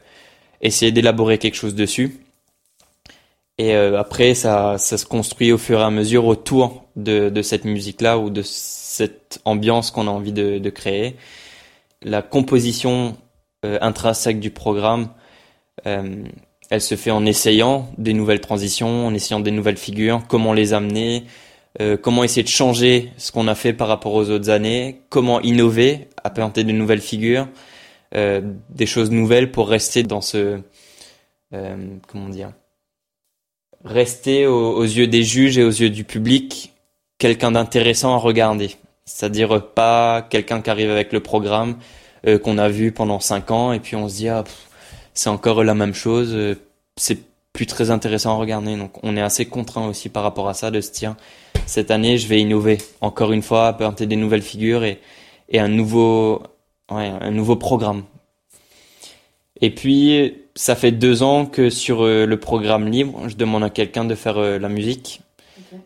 essayer 0.61 0.92
d'élaborer 0.92 1.38
quelque 1.38 1.55
chose 1.55 1.75
dessus. 1.75 2.21
Et 3.59 3.75
euh, 3.75 3.99
après 3.99 4.35
ça 4.35 4.77
ça 4.77 4.99
se 4.99 5.07
construit 5.07 5.51
au 5.51 5.59
fur 5.59 5.81
et 5.81 5.83
à 5.83 5.90
mesure 5.90 6.27
autour 6.27 6.85
de, 6.95 7.31
de 7.31 7.42
cette 7.42 7.64
musique 7.64 8.03
là 8.03 8.19
ou 8.19 8.29
de 8.29 8.42
cette 8.42 9.40
ambiance 9.47 9.90
qu'on 9.90 10.07
a 10.07 10.11
envie 10.11 10.33
de, 10.33 10.59
de, 10.59 10.71
créer. 10.71 11.16
La 12.03 12.21
composition 12.21 13.16
euh, 13.64 13.79
intrinsèque 13.81 14.38
du 14.38 14.51
programme 14.51 15.09
elle 16.69 16.81
se 16.81 16.97
fait 16.97 17.12
en 17.12 17.25
essayant 17.25 17.88
des 17.97 18.12
nouvelles 18.12 18.40
transitions, 18.40 19.07
en 19.07 19.14
essayant 19.14 19.38
des 19.38 19.53
nouvelles 19.53 19.77
figures, 19.77 20.23
comment 20.27 20.53
les 20.53 20.73
amener, 20.73 21.23
euh, 21.80 21.96
comment 21.96 22.24
essayer 22.24 22.42
de 22.42 22.48
changer 22.48 23.12
ce 23.18 23.32
qu'on 23.32 23.48
a 23.48 23.54
fait 23.54 23.72
par 23.72 23.88
rapport 23.88 24.14
aux 24.14 24.30
autres 24.30 24.48
années, 24.48 25.02
comment 25.10 25.40
innover, 25.42 26.08
apporter 26.24 26.64
de 26.64 26.72
nouvelles 26.72 27.02
figures, 27.02 27.48
euh, 28.14 28.40
des 28.70 28.86
choses 28.86 29.10
nouvelles 29.10 29.50
pour 29.50 29.68
rester 29.68 30.02
dans 30.02 30.22
ce 30.22 30.60
euh, 31.52 31.76
comment 32.08 32.28
dire 32.28 32.52
rester 33.84 34.46
aux, 34.46 34.82
yeux 34.82 35.06
des 35.06 35.22
juges 35.22 35.58
et 35.58 35.62
aux 35.62 35.70
yeux 35.70 35.90
du 35.90 36.02
public 36.02 36.72
quelqu'un 37.18 37.52
d'intéressant 37.52 38.14
à 38.14 38.18
regarder. 38.18 38.70
C'est-à-dire 39.04 39.64
pas 39.74 40.22
quelqu'un 40.22 40.60
qui 40.60 40.70
arrive 40.70 40.90
avec 40.90 41.12
le 41.12 41.20
programme 41.20 41.76
qu'on 42.42 42.58
a 42.58 42.68
vu 42.68 42.90
pendant 42.90 43.20
cinq 43.20 43.52
ans 43.52 43.72
et 43.72 43.78
puis 43.78 43.94
on 43.94 44.08
se 44.08 44.16
dit 44.16 44.28
ah 44.28 44.42
c'est 45.14 45.28
encore 45.28 45.62
la 45.62 45.74
même 45.74 45.94
chose, 45.94 46.56
c'est 46.96 47.18
plus 47.57 47.66
très 47.66 47.90
intéressant 47.90 48.33
à 48.33 48.37
regarder. 48.37 48.77
Donc 48.77 48.92
on 49.03 49.16
est 49.16 49.23
assez 49.23 49.47
contraint 49.47 49.88
aussi 49.88 50.11
par 50.11 50.23
rapport 50.23 50.47
à 50.47 50.53
ça 50.53 50.71
de 50.71 50.83
se 50.83 50.92
dire 50.92 51.16
cette 51.64 51.90
année, 51.90 52.19
je 52.19 52.29
vais 52.29 52.38
innover. 52.38 52.77
Encore 53.01 53.33
une 53.33 53.40
fois, 53.40 53.69
apporter 53.69 54.07
des 54.07 54.16
nouvelles 54.16 54.42
figures 54.42 54.85
et, 54.85 55.01
et 55.49 55.59
un 55.59 55.69
nouveau, 55.69 56.42
ouais, 56.90 57.11
un 57.19 57.31
nouveau 57.31 57.57
programme. 57.57 58.05
Et 59.62 59.71
puis, 59.71 60.35
ça 60.55 60.77
fait 60.77 60.92
deux 60.92 61.23
ans 61.23 61.47
que 61.47 61.71
sur 61.71 62.03
euh, 62.03 62.27
le 62.27 62.38
programme 62.38 62.88
libre, 62.88 63.27
je 63.27 63.37
demande 63.37 63.64
à 63.64 63.71
quelqu'un 63.71 64.05
de 64.05 64.14
faire 64.14 64.37
euh, 64.37 64.59
la 64.59 64.69
musique. 64.69 65.23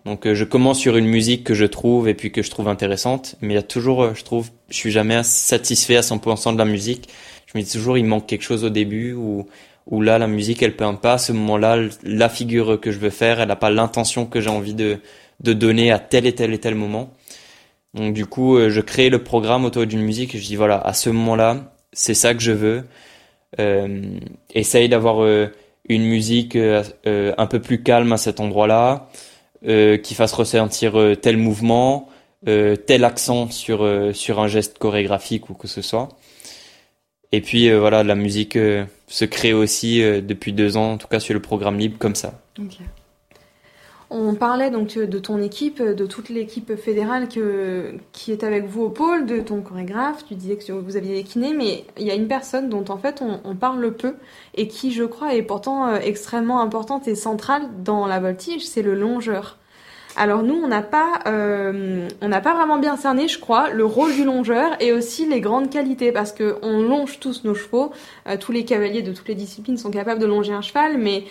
Donc, 0.04 0.26
euh, 0.26 0.34
je 0.34 0.44
commence 0.44 0.80
sur 0.80 0.96
une 0.96 1.06
musique 1.06 1.44
que 1.44 1.54
je 1.54 1.66
trouve 1.66 2.08
et 2.08 2.14
puis 2.14 2.32
que 2.32 2.42
je 2.42 2.50
trouve 2.50 2.66
intéressante, 2.66 3.36
mais 3.40 3.54
il 3.54 3.56
y 3.56 3.60
a 3.60 3.62
toujours, 3.62 4.12
je 4.16 4.24
trouve, 4.24 4.50
je 4.70 4.74
suis 4.74 4.90
jamais 4.90 5.22
satisfait 5.22 5.96
à 5.96 6.00
100% 6.00 6.52
de 6.52 6.58
la 6.58 6.64
musique. 6.64 7.08
Je 7.46 7.56
me 7.56 7.62
dis 7.62 7.70
toujours, 7.70 7.96
il 7.96 8.04
manque 8.04 8.26
quelque 8.26 8.42
chose 8.42 8.64
au 8.64 8.70
début 8.70 9.12
ou 9.12 9.46
où 9.86 10.02
là, 10.02 10.18
la 10.18 10.26
musique, 10.26 10.62
elle 10.62 10.76
peint 10.76 10.94
pas 10.94 11.14
à 11.14 11.18
ce 11.18 11.32
moment-là 11.32 11.78
la 12.02 12.28
figure 12.28 12.80
que 12.80 12.92
je 12.92 12.98
veux 12.98 13.10
faire, 13.10 13.40
elle 13.40 13.48
n'a 13.48 13.56
pas 13.56 13.70
l'intention 13.70 14.26
que 14.26 14.40
j'ai 14.40 14.50
envie 14.50 14.74
de, 14.74 14.98
de 15.40 15.52
donner 15.52 15.90
à 15.90 15.98
tel 15.98 16.26
et 16.26 16.34
tel 16.34 16.52
et 16.52 16.58
tel 16.58 16.74
moment. 16.74 17.10
Donc 17.94 18.14
du 18.14 18.26
coup, 18.26 18.56
euh, 18.56 18.70
je 18.70 18.80
crée 18.80 19.10
le 19.10 19.22
programme 19.22 19.64
autour 19.64 19.86
d'une 19.86 20.02
musique 20.02 20.34
et 20.34 20.38
je 20.38 20.46
dis 20.46 20.56
voilà, 20.56 20.78
à 20.78 20.92
ce 20.92 21.10
moment-là, 21.10 21.74
c'est 21.92 22.14
ça 22.14 22.34
que 22.34 22.40
je 22.40 22.52
veux. 22.52 22.84
Euh, 23.58 24.18
essaye 24.54 24.88
d'avoir 24.88 25.24
euh, 25.24 25.48
une 25.88 26.04
musique 26.04 26.54
euh, 26.54 26.84
un 27.36 27.46
peu 27.46 27.60
plus 27.60 27.82
calme 27.82 28.12
à 28.12 28.16
cet 28.16 28.40
endroit-là, 28.40 29.08
qui 29.62 30.14
fasse 30.14 30.32
ressentir 30.32 30.94
tel 31.20 31.36
mouvement, 31.36 32.08
tel 32.46 33.04
accent 33.04 33.50
sur 33.50 33.86
sur 34.14 34.40
un 34.40 34.48
geste 34.48 34.78
chorégraphique 34.78 35.50
ou 35.50 35.54
que 35.54 35.68
ce 35.68 35.82
soit. 35.82 36.08
Et 37.32 37.40
puis 37.40 37.72
voilà, 37.72 38.02
la 38.02 38.14
musique 38.14 38.58
se 39.06 39.24
crée 39.24 39.52
aussi 39.52 40.00
depuis 40.00 40.52
deux 40.52 40.76
ans, 40.76 40.92
en 40.92 40.96
tout 40.98 41.06
cas 41.06 41.20
sur 41.20 41.34
le 41.34 41.40
programme 41.40 41.78
libre 41.78 41.96
comme 41.98 42.16
ça. 42.16 42.40
On 44.12 44.34
parlait 44.34 44.70
donc 44.70 44.98
de 44.98 45.18
ton 45.20 45.40
équipe, 45.40 45.80
de 45.80 46.04
toute 46.04 46.30
l'équipe 46.30 46.74
fédérale 46.74 47.28
qui 47.28 48.32
est 48.32 48.42
avec 48.42 48.66
vous 48.66 48.82
au 48.82 48.90
pôle, 48.90 49.24
de 49.24 49.38
ton 49.38 49.62
chorégraphe. 49.62 50.24
Tu 50.26 50.34
disais 50.34 50.56
que 50.56 50.72
vous 50.72 50.96
aviez 50.96 51.14
des 51.14 51.22
kinés, 51.22 51.54
mais 51.54 51.84
il 51.96 52.04
y 52.04 52.10
a 52.10 52.16
une 52.16 52.26
personne 52.26 52.68
dont 52.68 52.84
en 52.88 52.98
fait 52.98 53.22
on, 53.44 53.54
parle 53.54 53.92
peu 53.92 54.16
et 54.56 54.66
qui, 54.66 54.90
je 54.90 55.04
crois, 55.04 55.36
est 55.36 55.42
pourtant 55.42 55.86
euh, 55.86 55.98
extrêmement 56.02 56.60
importante 56.60 57.06
et 57.06 57.14
centrale 57.14 57.62
dans 57.84 58.06
la 58.06 58.18
voltige, 58.18 58.66
c'est 58.66 58.82
le 58.82 58.96
longeur. 58.96 59.59
Alors 60.16 60.42
nous, 60.42 60.54
on 60.54 60.66
n'a 60.66 60.82
pas, 60.82 61.20
euh, 61.26 62.08
on 62.20 62.28
n'a 62.28 62.40
pas 62.40 62.54
vraiment 62.54 62.78
bien 62.78 62.96
cerné, 62.96 63.28
je 63.28 63.38
crois, 63.38 63.70
le 63.70 63.84
rôle 63.84 64.12
du 64.14 64.24
longeur 64.24 64.70
et 64.80 64.92
aussi 64.92 65.26
les 65.26 65.40
grandes 65.40 65.70
qualités, 65.70 66.12
parce 66.12 66.32
que 66.32 66.56
on 66.62 66.82
longe 66.82 67.20
tous 67.20 67.44
nos 67.44 67.54
chevaux. 67.54 67.92
Euh, 68.28 68.36
tous 68.36 68.52
les 68.52 68.64
cavaliers 68.64 69.02
de 69.02 69.12
toutes 69.12 69.28
les 69.28 69.34
disciplines 69.34 69.76
sont 69.76 69.90
capables 69.90 70.20
de 70.20 70.26
longer 70.26 70.52
un 70.52 70.62
cheval, 70.62 70.98
mais 70.98 71.24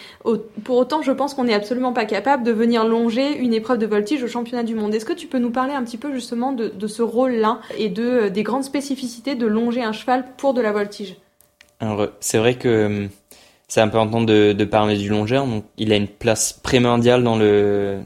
pour 0.64 0.78
autant, 0.78 1.02
je 1.02 1.12
pense 1.12 1.34
qu'on 1.34 1.44
n'est 1.44 1.54
absolument 1.54 1.94
pas 1.94 2.06
capable 2.06 2.44
de 2.44 2.52
venir 2.52 2.86
longer 2.86 3.38
une 3.38 3.54
épreuve 3.54 3.80
de 3.80 3.86
voltige 3.86 4.24
au 4.24 4.28
championnat 4.28 4.64
du 4.64 4.76
monde. 4.76 4.94
Est-ce 4.96 5.06
que 5.06 5.14
tu 5.14 5.28
peux 5.28 5.40
nous 5.40 5.52
parler 5.52 5.74
un 5.74 5.84
petit 5.84 5.98
peu 5.98 6.14
justement 6.14 6.54
de, 6.54 6.88
ce 6.88 7.02
rôle-là 7.04 7.60
et 7.78 7.90
de 7.90 8.30
des 8.30 8.42
grandes 8.42 8.64
spécificités 8.64 9.36
de 9.36 9.46
longer 9.46 9.84
un 9.84 9.92
cheval 9.92 10.26
pour 10.38 10.54
de 10.54 10.62
la 10.62 10.72
voltige? 10.72 11.16
Alors 11.80 12.08
c'est 12.20 12.40
vrai 12.40 12.56
que 12.56 13.08
c'est 13.68 13.82
important 13.82 14.22
de, 14.22 14.64
parler 14.64 14.98
du 14.98 15.10
longeur. 15.10 15.46
Il 15.78 15.94
a 15.94 15.96
une 15.96 16.08
place 16.08 16.54
primordiale 16.54 17.24
dans 17.24 17.38
le 17.38 18.00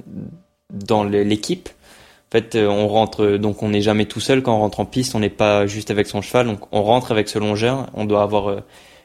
dans 0.74 1.04
l'équipe. 1.04 1.70
En 1.70 2.32
fait, 2.32 2.56
euh, 2.56 2.68
on 2.68 2.88
rentre 2.88 3.38
donc 3.38 3.62
on 3.62 3.70
n'est 3.70 3.82
jamais 3.82 4.06
tout 4.06 4.20
seul 4.20 4.42
quand 4.42 4.56
on 4.56 4.60
rentre 4.60 4.80
en 4.80 4.86
piste. 4.86 5.16
On 5.16 5.20
n'est 5.20 5.30
pas 5.30 5.68
juste 5.68 5.92
avec 5.92 6.08
son 6.08 6.22
cheval. 6.22 6.48
Donc, 6.48 6.60
on 6.72 6.84
rentre 6.84 7.12
avec 7.12 7.30
ce 7.30 7.40
longeur. 7.40 7.90
On 7.94 8.06
doit 8.06 8.24
avoir 8.24 8.50
euh, 8.50 8.60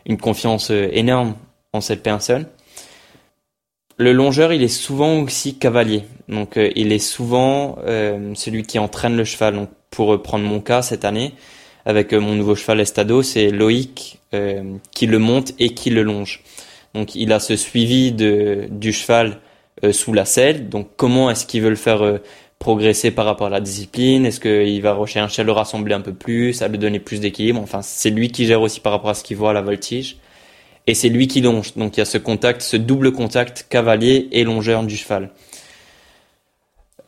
une 0.07 0.16
confiance 0.16 0.70
euh, 0.70 0.88
énorme 0.92 1.35
en 1.72 1.81
cette 1.81 2.02
personne. 2.02 2.46
Le 3.98 4.12
longeur, 4.12 4.52
il 4.52 4.62
est 4.62 4.68
souvent 4.68 5.20
aussi 5.20 5.59
cavalier. 5.59 6.04
Donc, 6.28 6.57
il 6.57 6.92
est 6.92 7.00
souvent 7.00 7.78
celui 8.35 8.62
qui 8.62 8.78
entraîne 8.78 9.16
le 9.16 9.24
cheval. 9.24 9.57
Donc, 9.57 9.70
pour 9.90 10.22
prendre 10.22 10.44
mon 10.44 10.61
cas 10.61 10.83
cette 10.83 11.04
année, 11.04 11.35
avec 11.85 12.12
mon 12.12 12.37
nouveau 12.37 12.54
cheval 12.54 12.78
Estado, 12.78 13.22
c'est 13.22 13.50
Loïc 13.50 14.20
qui 14.92 15.07
le 15.07 15.18
monte 15.18 15.52
et 15.59 15.70
qui 15.70 15.90
le 15.90 16.04
longe. 16.04 16.44
Donc 16.94 17.14
il 17.14 17.33
a 17.33 17.40
ce 17.40 17.57
suivi 17.57 18.12
de, 18.12 18.66
du 18.70 18.92
cheval 18.92 19.33
euh, 19.33 19.35
sous 19.93 20.12
la 20.12 20.25
selle. 20.25 20.69
Donc 20.69 20.88
comment 20.97 21.31
est-ce 21.31 21.47
qu'il 21.47 21.62
veut 21.62 21.71
le 21.71 21.77
faire 21.77 22.03
euh, 22.03 22.19
progresser 22.59 23.11
par 23.11 23.25
rapport 23.25 23.49
à 23.49 23.51
la 23.51 23.61
discipline? 23.61 24.27
Est-ce 24.27 24.41
qu'il 24.41 24.83
va 24.83 24.93
rechercher 24.93 25.43
à 25.43 25.45
le 25.45 25.53
rassembler 25.53 25.95
un 25.95 26.01
peu 26.01 26.12
plus, 26.12 26.62
à 26.62 26.69
lui 26.69 26.79
donner 26.79 27.01
plus 27.01 27.21
d'équilibre? 27.21 27.61
Enfin, 27.61 27.83
c'est 27.83 28.11
lui 28.11 28.31
qui 28.31 28.47
gère 28.47 28.61
aussi 28.61 28.81
par 28.81 28.93
rapport 28.93 29.11
à 29.11 29.14
ce 29.14 29.25
qu'il 29.25 29.37
voit 29.37 29.51
à 29.51 29.53
la 29.53 29.62
voltige. 29.62 30.19
Et 30.87 30.95
c'est 30.95 31.09
lui 31.09 31.29
qui 31.29 31.41
longe. 31.41 31.75
Donc 31.77 31.97
il 31.97 32.01
y 32.01 32.03
a 32.03 32.07
ce 32.07 32.19
contact, 32.19 32.62
ce 32.62 32.77
double 32.77 33.12
contact 33.12 33.67
cavalier 33.69 34.29
et 34.33 34.45
longeur 34.45 34.83
du 34.85 34.97
cheval. 34.97 35.31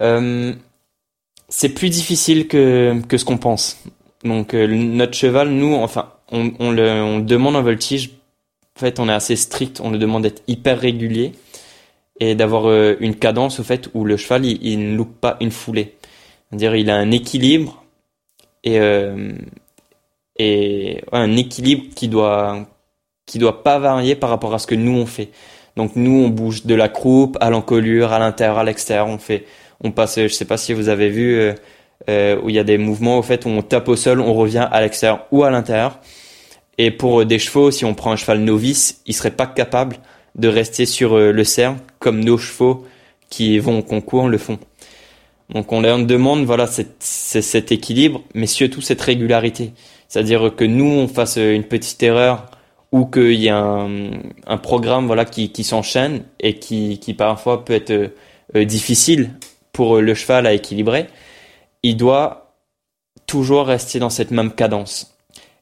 Euh, 0.02 0.52
c'est 1.48 1.70
plus 1.70 1.90
difficile 1.90 2.46
que, 2.46 3.00
que 3.08 3.16
ce 3.18 3.24
qu'on 3.24 3.38
pense. 3.38 3.82
Donc 4.22 4.52
notre 4.54 5.14
cheval, 5.14 5.48
nous, 5.48 5.74
enfin, 5.74 6.12
on, 6.30 6.52
on, 6.58 6.70
le, 6.70 6.88
on 7.02 7.20
demande 7.20 7.56
en 7.56 7.62
voltige 7.62 8.10
en 8.76 8.80
fait, 8.80 8.98
on 8.98 9.08
est 9.10 9.12
assez 9.12 9.36
strict, 9.36 9.80
on 9.82 9.90
le 9.90 9.98
demande 9.98 10.22
d'être 10.22 10.42
hyper 10.46 10.80
régulier 10.80 11.32
et 12.20 12.34
d'avoir 12.34 12.68
euh, 12.68 12.96
une 13.00 13.16
cadence 13.16 13.60
au 13.60 13.64
fait 13.64 13.88
où 13.94 14.04
le 14.04 14.16
cheval 14.16 14.44
il, 14.44 14.92
ne 14.92 14.96
loupe 14.96 15.20
pas 15.20 15.36
une 15.40 15.50
foulée. 15.50 15.96
C'est-à-dire 16.48 16.76
il 16.76 16.90
a 16.90 16.96
un 16.96 17.10
équilibre 17.10 17.84
et 18.62 18.78
euh, 18.78 19.32
et 20.36 21.02
un 21.12 21.36
équilibre 21.36 21.94
qui 21.94 22.08
doit 22.08 22.66
qui 23.26 23.38
doit 23.38 23.62
pas 23.62 23.78
varier 23.78 24.14
par 24.14 24.30
rapport 24.30 24.54
à 24.54 24.58
ce 24.58 24.66
que 24.66 24.74
nous 24.74 24.96
on 24.96 25.06
fait. 25.06 25.30
Donc 25.76 25.96
nous 25.96 26.24
on 26.24 26.28
bouge 26.28 26.66
de 26.66 26.74
la 26.74 26.88
croupe 26.88 27.38
à 27.40 27.50
l'encolure, 27.50 28.12
à 28.12 28.18
l'intérieur, 28.18 28.58
à 28.58 28.64
l'extérieur, 28.64 29.08
on 29.08 29.18
fait 29.18 29.46
on 29.82 29.90
passe 29.90 30.20
je 30.20 30.28
sais 30.28 30.44
pas 30.44 30.58
si 30.58 30.74
vous 30.74 30.88
avez 30.90 31.08
vu 31.08 31.52
euh, 32.08 32.38
où 32.42 32.50
il 32.50 32.54
y 32.54 32.58
a 32.58 32.64
des 32.64 32.78
mouvements 32.78 33.18
au 33.18 33.22
fait 33.22 33.44
où 33.46 33.48
on 33.48 33.62
tape 33.62 33.88
au 33.88 33.96
sol, 33.96 34.20
on 34.20 34.34
revient 34.34 34.68
à 34.70 34.80
l'extérieur 34.82 35.26
ou 35.30 35.44
à 35.44 35.50
l'intérieur. 35.50 35.98
Et 36.78 36.90
pour 36.90 37.26
des 37.26 37.38
chevaux, 37.38 37.70
si 37.70 37.84
on 37.84 37.94
prend 37.94 38.12
un 38.12 38.16
cheval 38.16 38.40
novice, 38.40 39.02
il 39.06 39.14
serait 39.14 39.30
pas 39.30 39.46
capable 39.46 39.96
de 40.34 40.48
rester 40.48 40.86
sur 40.86 41.14
euh, 41.14 41.32
le 41.32 41.44
cerf 41.44 41.74
comme 42.00 42.24
nos 42.24 42.38
chevaux 42.38 42.84
qui 43.28 43.60
vont 43.60 43.78
au 43.78 43.82
concours 43.82 44.28
le 44.28 44.38
font. 44.38 44.58
Donc 45.50 45.70
on 45.72 45.80
leur 45.80 45.98
demande 46.00 46.44
voilà 46.44 46.66
cet 46.66 47.70
équilibre, 47.72 48.22
mais 48.34 48.46
surtout 48.46 48.80
cette 48.80 49.00
régularité. 49.00 49.72
C'est-à-dire 50.08 50.54
que 50.56 50.64
nous 50.64 50.86
on 50.86 51.06
fasse 51.06 51.36
une 51.36 51.64
petite 51.64 52.02
erreur 52.02 52.46
ou 52.90 53.06
qu'il 53.06 53.40
y 53.40 53.48
a 53.48 53.58
un, 53.62 54.58
programme 54.58 55.06
voilà 55.06 55.24
qui, 55.24 55.62
s'enchaîne 55.62 56.24
et 56.40 56.58
qui, 56.58 56.98
qui 56.98 57.14
parfois 57.14 57.64
peut 57.64 57.74
être 57.74 58.12
euh, 58.56 58.64
difficile 58.64 59.30
pour 59.72 60.00
le 60.00 60.14
cheval 60.14 60.46
à 60.46 60.52
équilibrer, 60.52 61.06
il 61.84 61.96
doit 61.96 62.54
toujours 63.26 63.66
rester 63.66 64.00
dans 64.00 64.10
cette 64.10 64.32
même 64.32 64.52
cadence. 64.52 65.16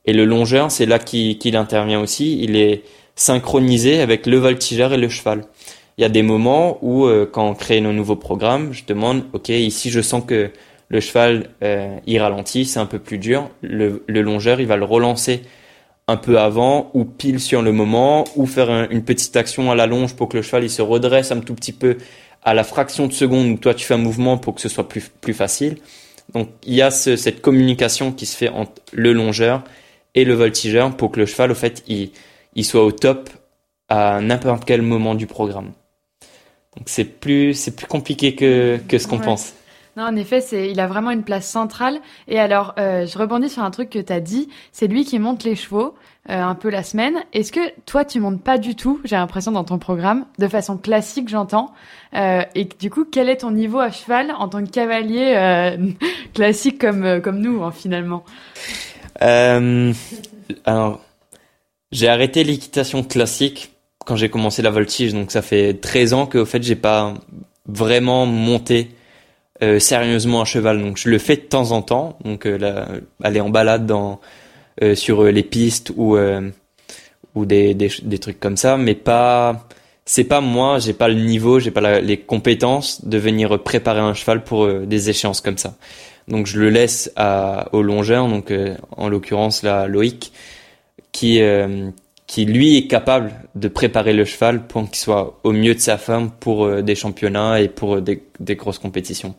Et 0.06 0.14
le 0.14 0.24
longeur, 0.24 0.70
c'est 0.70 0.86
là 0.86 0.98
qu'il 0.98 1.54
intervient 1.54 2.00
aussi. 2.00 2.40
Il 2.42 2.56
est 2.56 2.82
synchronisé 3.14 4.00
avec 4.00 4.26
le 4.26 4.38
voltigeur 4.38 4.94
et 4.94 4.96
le 4.96 5.08
cheval. 5.10 5.44
Il 5.98 6.02
y 6.02 6.04
a 6.04 6.08
des 6.08 6.22
moments 6.22 6.78
où, 6.80 7.06
euh, 7.06 7.28
quand 7.30 7.48
on 7.48 7.54
crée 7.54 7.80
nos 7.80 7.92
nouveaux 7.92 8.16
programmes, 8.16 8.72
je 8.72 8.84
demande, 8.86 9.24
ok, 9.32 9.48
ici 9.48 9.90
je 9.90 10.00
sens 10.00 10.22
que 10.24 10.52
le 10.88 11.00
cheval 11.00 11.50
euh, 11.62 11.98
il 12.06 12.20
ralentit, 12.20 12.64
c'est 12.64 12.78
un 12.78 12.86
peu 12.86 13.00
plus 13.00 13.18
dur. 13.18 13.50
Le, 13.62 14.00
longeur, 14.08 14.60
il 14.60 14.68
va 14.68 14.76
le 14.76 14.84
relancer 14.84 15.42
un 16.06 16.16
peu 16.16 16.38
avant 16.38 16.90
ou 16.94 17.04
pile 17.04 17.40
sur 17.40 17.62
le 17.62 17.72
moment 17.72 18.24
ou 18.36 18.46
faire 18.46 18.88
une 18.90 19.02
petite 19.02 19.36
action 19.36 19.70
à 19.72 19.74
la 19.74 19.86
longe 19.86 20.14
pour 20.14 20.28
que 20.28 20.38
le 20.38 20.42
cheval 20.42 20.64
il 20.64 20.70
se 20.70 20.80
redresse 20.80 21.32
un 21.32 21.40
tout 21.40 21.54
petit 21.54 21.72
peu 21.72 21.98
à 22.44 22.54
la 22.54 22.64
fraction 22.64 23.06
de 23.08 23.12
seconde 23.12 23.50
où 23.50 23.56
toi 23.58 23.74
tu 23.74 23.84
fais 23.84 23.94
un 23.94 23.98
mouvement 23.98 24.38
pour 24.38 24.54
que 24.54 24.60
ce 24.60 24.70
soit 24.70 24.88
plus, 24.88 25.10
plus 25.20 25.34
facile. 25.34 25.78
Donc 26.32 26.48
il 26.64 26.74
y 26.74 26.82
a 26.82 26.90
cette 26.90 27.42
communication 27.42 28.12
qui 28.12 28.24
se 28.24 28.36
fait 28.36 28.48
entre 28.48 28.72
le 28.92 29.12
longeur 29.12 29.64
et 30.14 30.24
le 30.24 30.34
voltigeur 30.34 30.96
pour 30.96 31.10
que 31.10 31.20
le 31.20 31.26
cheval, 31.26 31.50
au 31.50 31.54
fait, 31.54 31.82
il, 31.88 32.12
il 32.54 32.64
soit 32.64 32.84
au 32.84 32.92
top 32.92 33.28
à 33.88 34.20
n'importe 34.20 34.64
quel 34.64 34.82
moment 34.82 35.14
du 35.14 35.26
programme. 35.26 35.72
Donc 36.76 36.88
c'est 36.88 37.04
plus, 37.04 37.54
c'est 37.54 37.74
plus 37.74 37.86
compliqué 37.86 38.34
que, 38.34 38.78
que 38.88 38.98
ce 38.98 39.06
qu'on 39.06 39.18
pense. 39.18 39.54
Non, 39.96 40.04
en 40.04 40.14
effet, 40.14 40.40
c'est, 40.40 40.70
il 40.70 40.78
a 40.78 40.86
vraiment 40.86 41.10
une 41.10 41.24
place 41.24 41.48
centrale. 41.48 41.98
Et 42.28 42.38
alors, 42.38 42.74
euh, 42.78 43.04
je 43.04 43.18
rebondis 43.18 43.48
sur 43.48 43.64
un 43.64 43.70
truc 43.72 43.90
que 43.90 43.98
tu 43.98 44.12
as 44.12 44.20
dit. 44.20 44.48
C'est 44.70 44.86
lui 44.86 45.04
qui 45.04 45.18
monte 45.18 45.42
les 45.42 45.56
chevaux 45.56 45.96
euh, 46.30 46.40
un 46.40 46.54
peu 46.54 46.70
la 46.70 46.84
semaine. 46.84 47.16
Est-ce 47.32 47.50
que 47.50 47.72
toi, 47.84 48.04
tu 48.04 48.20
montes 48.20 48.40
pas 48.40 48.58
du 48.58 48.76
tout, 48.76 49.00
j'ai 49.02 49.16
l'impression, 49.16 49.50
dans 49.50 49.64
ton 49.64 49.78
programme, 49.78 50.26
de 50.38 50.46
façon 50.46 50.76
classique, 50.76 51.28
j'entends. 51.28 51.72
Euh, 52.14 52.42
et 52.54 52.68
du 52.78 52.90
coup, 52.90 53.06
quel 53.10 53.28
est 53.28 53.38
ton 53.38 53.50
niveau 53.50 53.80
à 53.80 53.90
cheval 53.90 54.32
en 54.38 54.48
tant 54.48 54.64
que 54.64 54.70
cavalier 54.70 55.34
euh, 55.36 55.76
classique 56.32 56.80
comme, 56.80 57.20
comme 57.20 57.40
nous, 57.40 57.64
hein, 57.64 57.72
finalement? 57.72 58.22
Euh, 59.20 59.92
alors, 60.64 61.00
j'ai 61.90 62.08
arrêté 62.08 62.44
l'équitation 62.44 63.02
classique 63.02 63.72
quand 64.08 64.16
j'ai 64.16 64.30
commencé 64.30 64.62
la 64.62 64.70
voltige, 64.70 65.12
donc 65.12 65.30
ça 65.30 65.42
fait 65.42 65.74
13 65.74 66.14
ans 66.14 66.24
qu'au 66.24 66.46
fait 66.46 66.62
j'ai 66.62 66.76
pas 66.76 67.12
vraiment 67.66 68.24
monté 68.24 68.88
euh, 69.62 69.78
sérieusement 69.78 70.40
un 70.40 70.46
cheval. 70.46 70.80
Donc 70.80 70.96
je 70.96 71.10
le 71.10 71.18
fais 71.18 71.36
de 71.36 71.42
temps 71.42 71.72
en 71.72 71.82
temps, 71.82 72.18
donc 72.24 72.46
euh, 72.46 73.00
aller 73.22 73.42
en 73.42 73.50
balade 73.50 73.84
dans 73.84 74.18
euh, 74.82 74.94
sur 74.94 75.24
les 75.24 75.42
pistes 75.42 75.92
ou 75.96 76.16
des, 77.44 78.18
trucs 78.18 78.40
comme 78.40 78.56
ça, 78.56 78.78
mais 78.78 78.94
pas 78.94 79.68
c'est 80.06 80.24
pas 80.24 80.40
moi, 80.40 80.78
j'ai 80.78 80.94
pas 80.94 81.08
le 81.08 81.16
niveau, 81.16 81.60
j'ai 81.60 81.70
pas 81.70 82.00
les 82.00 82.16
compétences 82.16 83.04
de 83.04 83.18
venir 83.18 83.62
préparer 83.62 84.00
un 84.00 84.14
cheval 84.14 84.42
pour 84.42 84.66
des 84.72 85.10
échéances 85.10 85.42
comme 85.42 85.58
ça. 85.58 85.76
Donc 86.28 86.46
je 86.46 86.58
le 86.58 86.70
laisse 86.70 87.12
à, 87.14 87.68
au 87.74 87.82
longeur, 87.82 88.26
donc 88.26 88.50
en 88.96 89.10
l'occurrence 89.10 89.62
là 89.62 89.86
Loïc, 89.86 90.32
qui 91.12 91.42
qui 92.28 92.44
lui 92.44 92.76
est 92.76 92.86
capable 92.86 93.32
de 93.56 93.66
préparer 93.68 94.12
le 94.12 94.24
cheval 94.24 94.66
pour 94.66 94.84
qu'il 94.88 94.98
soit 94.98 95.40
au 95.42 95.50
mieux 95.50 95.74
de 95.74 95.80
sa 95.80 95.96
forme 95.96 96.30
pour 96.30 96.66
euh, 96.66 96.82
des 96.82 96.94
championnats 96.94 97.60
et 97.60 97.68
pour 97.68 98.00
des, 98.02 98.22
des, 98.38 98.54
grosses 98.54 98.78
compétitions. 98.78 99.34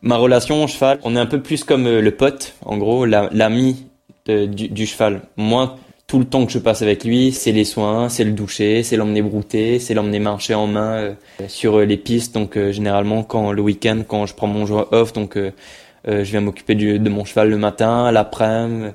Ma 0.00 0.16
relation 0.16 0.64
au 0.64 0.66
cheval, 0.66 0.98
on 1.04 1.14
est 1.14 1.20
un 1.20 1.26
peu 1.26 1.40
plus 1.42 1.62
comme 1.62 1.84
le 1.86 2.10
pote, 2.10 2.54
en 2.64 2.78
gros, 2.78 3.04
l'ami 3.04 3.86
du, 4.26 4.86
cheval. 4.86 5.22
Moi, 5.36 5.78
tout 6.06 6.18
le 6.18 6.24
temps 6.24 6.46
que 6.46 6.52
je 6.52 6.58
passe 6.58 6.82
avec 6.82 7.04
lui, 7.04 7.32
c'est 7.32 7.52
les 7.52 7.64
soins, 7.64 8.08
c'est 8.08 8.24
le 8.24 8.32
doucher, 8.32 8.82
c'est 8.82 8.96
l'emmener 8.96 9.22
brouter, 9.22 9.78
c'est 9.78 9.94
l'emmener 9.94 10.18
marcher 10.18 10.54
en 10.54 10.66
main 10.66 11.16
sur 11.48 11.80
les 11.80 11.96
pistes. 11.96 12.34
Donc 12.34 12.58
généralement, 12.70 13.22
quand 13.22 13.52
le 13.52 13.62
week-end, 13.62 14.02
quand 14.06 14.26
je 14.26 14.34
prends 14.34 14.46
mon 14.46 14.66
jour 14.66 14.86
off, 14.92 15.12
donc 15.12 15.36
euh, 15.36 16.24
je 16.24 16.30
viens 16.30 16.40
m'occuper 16.40 16.74
de 16.74 17.08
mon 17.08 17.24
cheval 17.24 17.50
le 17.50 17.58
matin, 17.58 18.10
l'après-midi, 18.12 18.92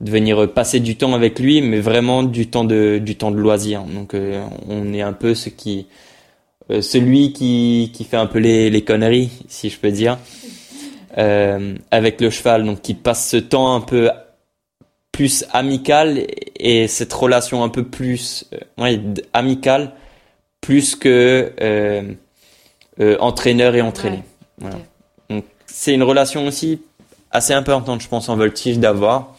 de 0.00 0.10
venir 0.10 0.52
passer 0.52 0.80
du 0.80 0.96
temps 0.96 1.14
avec 1.14 1.38
lui, 1.38 1.60
mais 1.60 1.80
vraiment 1.80 2.22
du 2.22 2.48
temps 2.48 2.64
de 2.64 2.98
du 2.98 3.16
temps 3.16 3.30
de 3.30 3.36
loisir. 3.36 3.82
Donc 3.82 4.14
euh, 4.14 4.42
on 4.68 4.92
est 4.94 5.02
un 5.02 5.12
peu 5.12 5.34
ce 5.34 5.48
qui 5.48 5.86
euh, 6.70 6.80
celui 6.80 7.32
qui 7.32 7.90
qui 7.92 8.04
fait 8.04 8.16
un 8.16 8.26
peu 8.26 8.38
les 8.38 8.70
les 8.70 8.82
conneries, 8.82 9.30
si 9.48 9.68
je 9.68 9.78
peux 9.78 9.90
dire, 9.90 10.18
avec 11.16 12.20
le 12.20 12.30
cheval, 12.30 12.64
donc 12.64 12.80
qui 12.80 12.94
passe 12.94 13.28
ce 13.28 13.36
temps 13.36 13.74
un 13.74 13.80
peu 13.80 14.10
plus 15.12 15.44
amical 15.52 16.24
et 16.58 16.88
cette 16.88 17.12
relation 17.12 17.62
un 17.62 17.68
peu 17.68 17.84
plus 17.84 18.48
ouais, 18.78 19.00
amicale 19.34 19.92
plus 20.62 20.96
que 20.96 21.52
entraîneur 23.18 23.74
et 23.74 23.82
entraîné. 23.82 24.22
Voilà. 24.58 24.78
C'est 25.66 25.94
une 25.94 26.02
relation 26.02 26.46
aussi 26.46 26.80
assez 27.30 27.52
importante, 27.52 28.00
je 28.02 28.08
pense, 28.08 28.28
en 28.28 28.36
voltige 28.36 28.78
d'avoir 28.78 29.34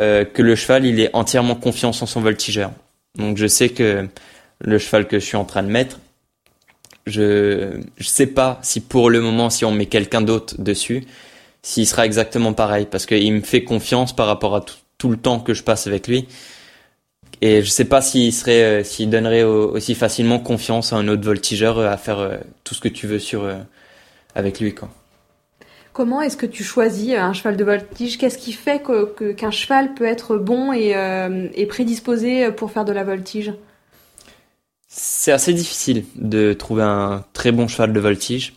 euh, 0.00 0.24
que 0.24 0.42
le 0.42 0.54
cheval, 0.54 0.84
il 0.84 1.00
est 1.00 1.10
entièrement 1.14 1.54
confiance 1.54 2.02
en 2.02 2.06
son 2.06 2.20
voltigeur. 2.20 2.72
Donc 3.16 3.36
je 3.36 3.46
sais 3.46 3.70
que 3.70 4.08
le 4.60 4.78
cheval 4.78 5.06
que 5.06 5.18
je 5.18 5.24
suis 5.24 5.36
en 5.36 5.44
train 5.44 5.62
de 5.62 5.68
mettre, 5.68 5.98
je 7.06 7.80
je 7.96 8.08
sais 8.08 8.26
pas 8.26 8.58
si 8.62 8.80
pour 8.80 9.10
le 9.10 9.20
moment 9.20 9.48
si 9.48 9.64
on 9.64 9.72
met 9.72 9.86
quelqu'un 9.86 10.20
d'autre 10.22 10.60
dessus, 10.60 11.04
s'il 11.62 11.86
sera 11.86 12.04
exactement 12.04 12.52
pareil 12.52 12.86
parce 12.90 13.06
qu'il 13.06 13.32
me 13.32 13.40
fait 13.40 13.64
confiance 13.64 14.14
par 14.14 14.26
rapport 14.26 14.54
à 14.56 14.64
tout, 14.98 15.10
le 15.10 15.16
temps 15.16 15.40
que 15.40 15.54
je 15.54 15.62
passe 15.62 15.86
avec 15.86 16.08
lui. 16.08 16.26
Et 17.42 17.62
je 17.62 17.68
sais 17.68 17.84
pas 17.84 18.00
s'il 18.00 18.32
serait, 18.32 18.62
euh, 18.62 18.84
s'il 18.84 19.10
donnerait 19.10 19.42
aussi 19.42 19.94
facilement 19.94 20.38
confiance 20.38 20.92
à 20.92 20.96
un 20.96 21.06
autre 21.08 21.22
voltigeur 21.24 21.78
à 21.78 21.96
faire 21.96 22.38
tout 22.64 22.74
ce 22.74 22.80
que 22.80 22.88
tu 22.88 23.06
veux 23.06 23.18
sur 23.18 23.48
avec 24.34 24.60
lui 24.60 24.74
quoi. 24.74 24.90
Comment 25.96 26.20
est-ce 26.20 26.36
que 26.36 26.44
tu 26.44 26.62
choisis 26.62 27.14
un 27.14 27.32
cheval 27.32 27.56
de 27.56 27.64
voltige? 27.64 28.18
Qu'est-ce 28.18 28.36
qui 28.36 28.52
fait 28.52 28.82
que, 28.82 29.32
qu'un 29.32 29.50
cheval 29.50 29.94
peut 29.94 30.04
être 30.04 30.36
bon 30.36 30.70
et, 30.70 30.94
euh, 30.94 31.48
et, 31.54 31.64
prédisposé 31.64 32.52
pour 32.52 32.70
faire 32.70 32.84
de 32.84 32.92
la 32.92 33.02
voltige? 33.02 33.54
C'est 34.88 35.32
assez 35.32 35.54
difficile 35.54 36.04
de 36.14 36.52
trouver 36.52 36.82
un 36.82 37.24
très 37.32 37.50
bon 37.50 37.66
cheval 37.66 37.94
de 37.94 38.00
voltige. 38.00 38.52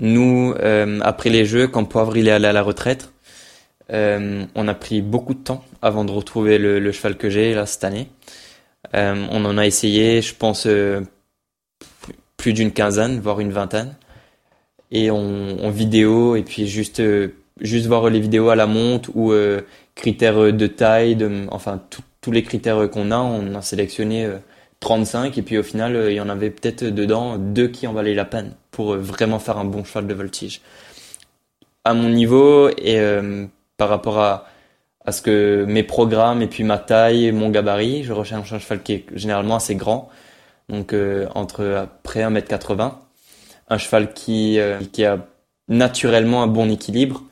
Nous, 0.00 0.54
euh, 0.58 0.98
après 1.02 1.30
les 1.30 1.44
jeux, 1.44 1.68
quand 1.68 1.84
Poivre 1.84 2.16
il 2.16 2.26
est 2.26 2.32
allé 2.32 2.48
à 2.48 2.52
la 2.52 2.62
retraite, 2.62 3.12
euh, 3.92 4.44
on 4.56 4.66
a 4.66 4.74
pris 4.74 5.02
beaucoup 5.02 5.34
de 5.34 5.44
temps 5.44 5.64
avant 5.82 6.04
de 6.04 6.10
retrouver 6.10 6.58
le, 6.58 6.80
le 6.80 6.90
cheval 6.90 7.16
que 7.16 7.30
j'ai 7.30 7.54
là 7.54 7.66
cette 7.66 7.84
année. 7.84 8.08
on 8.92 9.44
en 9.44 9.56
a 9.56 9.66
essayé, 9.66 10.20
je 10.20 10.34
pense, 10.34 10.66
plus 12.36 12.52
d'une 12.52 12.72
quinzaine, 12.72 13.20
voire 13.20 13.38
une 13.38 13.52
vingtaine 13.52 13.94
et 14.90 15.10
en, 15.10 15.70
vidéo 15.70 16.36
et 16.36 16.42
puis 16.42 16.66
juste 16.66 17.00
euh, 17.00 17.34
juste 17.60 17.86
voir 17.86 18.08
les 18.10 18.20
vidéos 18.20 18.50
à 18.50 18.56
la 18.56 18.66
montre 18.66 19.10
ou 19.14 19.32
euh, 19.32 19.62
critères 19.94 20.52
de 20.52 20.66
taille, 20.66 21.16
de, 21.16 21.46
enfin 21.50 21.82
tous 22.20 22.32
les 22.32 22.42
critères 22.42 22.90
qu'on 22.90 23.10
a, 23.10 23.18
on 23.18 23.54
a 23.54 23.62
sélectionné 23.62 24.28
35 24.80 25.26
euh, 25.26 25.40
et 25.40 25.42
puis 25.42 25.58
au 25.58 25.62
final 25.62 26.06
il 26.08 26.14
y 26.14 26.20
en 26.20 26.28
avait 26.28 26.50
peut-être 26.50 26.84
dedans 26.84 27.38
deux 27.38 27.68
qui 27.68 27.86
en 27.86 27.92
valaient 27.92 28.14
la 28.14 28.24
peine 28.24 28.54
pour 28.70 28.96
vraiment 28.96 29.38
faire 29.38 29.58
un 29.58 29.64
bon 29.64 29.84
cheval 29.84 30.06
de 30.06 30.14
voltige. 30.14 30.60
À 31.84 31.94
mon 31.94 32.08
niveau 32.08 32.68
et 32.76 33.00
par 33.76 33.88
rapport 33.88 34.18
à, 34.18 34.48
à 35.04 35.12
ce 35.12 35.22
que 35.22 35.64
mes 35.68 35.84
programmes 35.84 36.42
et 36.42 36.48
puis 36.48 36.64
ma 36.64 36.78
taille, 36.78 37.30
mon 37.30 37.48
gabarit, 37.48 38.02
je 38.02 38.12
recherche 38.12 38.52
un 38.52 38.58
cheval 38.58 38.82
qui 38.82 38.92
est 38.94 39.06
généralement 39.14 39.54
assez 39.56 39.76
grand, 39.76 40.10
donc 40.68 40.94
entre 41.34 41.88
près 42.02 42.22
1m80 42.22 42.92
un 43.68 43.78
cheval 43.78 44.12
qui, 44.12 44.58
euh, 44.58 44.78
qui 44.92 45.04
a 45.04 45.26
naturellement 45.68 46.42
un 46.42 46.46
bon 46.46 46.70
équilibre. 46.70 47.22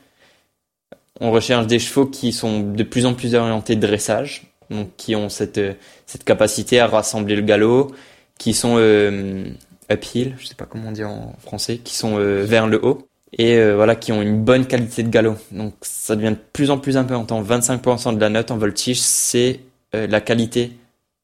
On 1.21 1.31
recherche 1.31 1.67
des 1.67 1.79
chevaux 1.79 2.05
qui 2.05 2.33
sont 2.33 2.59
de 2.59 2.83
plus 2.83 3.05
en 3.05 3.13
plus 3.13 3.35
orientés 3.35 3.75
dressage, 3.75 4.43
donc 4.69 4.89
qui 4.97 5.15
ont 5.15 5.29
cette, 5.29 5.57
euh, 5.57 5.73
cette 6.05 6.23
capacité 6.23 6.79
à 6.79 6.87
rassembler 6.87 7.35
le 7.35 7.41
galop, 7.41 7.91
qui 8.37 8.53
sont 8.53 8.75
euh, 8.77 9.45
uphill, 9.89 10.35
je 10.37 10.47
sais 10.47 10.55
pas 10.55 10.65
comment 10.65 10.89
on 10.89 10.91
dit 10.91 11.05
en 11.05 11.33
français, 11.39 11.77
qui 11.77 11.95
sont 11.95 12.17
euh, 12.19 12.43
vers 12.43 12.67
le 12.67 12.83
haut 12.83 13.07
et 13.37 13.59
voilà 13.73 13.97
qui 13.97 14.13
ont 14.13 14.21
une 14.21 14.41
bonne 14.41 14.65
qualité 14.65 15.03
de 15.03 15.09
galop. 15.09 15.35
Donc 15.51 15.73
ça 15.81 16.15
devient 16.15 16.29
de 16.29 16.37
plus 16.53 16.71
en 16.71 16.77
plus 16.77 16.95
important. 16.95 17.43
25% 17.43 18.15
de 18.15 18.21
la 18.21 18.29
note 18.29 18.49
en 18.49 18.57
voltige, 18.57 19.01
c'est 19.01 19.59
la 19.91 20.21
qualité 20.21 20.71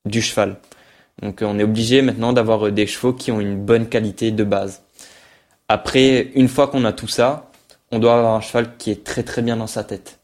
du 0.06 0.22
cheval. 0.22 0.58
Donc 1.22 1.40
on 1.42 1.58
est 1.58 1.64
obligé 1.64 2.02
maintenant 2.02 2.34
d'avoir 2.34 2.70
des 2.70 2.86
chevaux 2.86 3.14
qui 3.14 3.32
ont 3.32 3.40
une 3.40 3.56
bonne 3.56 3.88
qualité 3.88 4.32
de 4.32 4.44
base. 4.44 4.82
Après, 5.72 6.32
une 6.36 6.50
fois 6.50 6.68
qu'on 6.68 6.84
a 6.84 6.92
tout 6.92 7.08
ça, 7.08 7.50
on 7.92 8.00
doit 8.00 8.18
avoir 8.18 8.36
un 8.36 8.42
cheval 8.42 8.76
qui 8.78 8.92
est 8.92 9.06
très 9.06 9.24
très 9.24 9.42
bien 9.42 9.56
dans 9.56 9.68
sa 9.68 9.86
tête. 9.86 10.20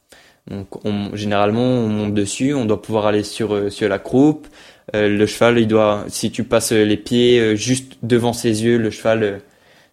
Donc, 0.52 0.68
généralement, 1.14 1.64
on 1.64 1.88
monte 1.88 2.14
dessus, 2.14 2.54
on 2.54 2.66
doit 2.66 2.82
pouvoir 2.82 3.06
aller 3.06 3.24
sur 3.24 3.56
euh, 3.56 3.70
sur 3.70 3.88
la 3.88 3.98
croupe. 3.98 4.50
Euh, 4.94 5.08
le 5.08 5.26
cheval, 5.26 5.58
il 5.58 5.68
doit, 5.70 6.04
si 6.10 6.32
tu 6.32 6.44
passes 6.44 6.74
les 6.74 6.98
pieds 6.98 7.40
euh, 7.40 7.56
juste 7.56 7.98
devant 8.04 8.34
ses 8.34 8.66
yeux, 8.66 8.78
le 8.78 8.90
cheval, 8.90 9.40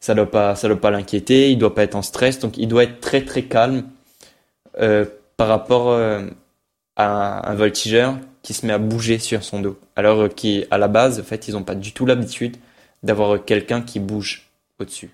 ça 0.00 0.14
doit 0.16 0.28
pas, 0.28 0.56
ça 0.56 0.66
doit 0.66 0.80
pas 0.80 0.90
l'inquiéter. 0.90 1.52
Il 1.52 1.58
doit 1.58 1.72
pas 1.72 1.84
être 1.84 1.94
en 1.94 2.02
stress, 2.02 2.40
donc 2.40 2.58
il 2.58 2.66
doit 2.66 2.82
être 2.82 3.00
très 3.00 3.24
très 3.24 3.42
calme 3.42 3.84
par 5.36 5.46
rapport 5.46 5.96
à 6.96 7.50
un 7.50 7.54
voltigeur 7.54 8.18
qui 8.42 8.54
se 8.54 8.66
met 8.66 8.72
à 8.72 8.78
bouger 8.78 9.20
sur 9.20 9.44
son 9.44 9.60
dos. 9.60 9.78
Alors 9.94 10.28
qu'à 10.34 10.78
la 10.78 10.88
base, 10.88 11.20
en 11.20 11.22
fait, 11.22 11.46
ils 11.46 11.54
n'ont 11.54 11.62
pas 11.62 11.76
du 11.76 11.92
tout 11.92 12.06
l'habitude 12.06 12.56
d'avoir 13.04 13.44
quelqu'un 13.44 13.82
qui 13.82 14.00
bouge 14.00 14.50
au-dessus. 14.80 15.10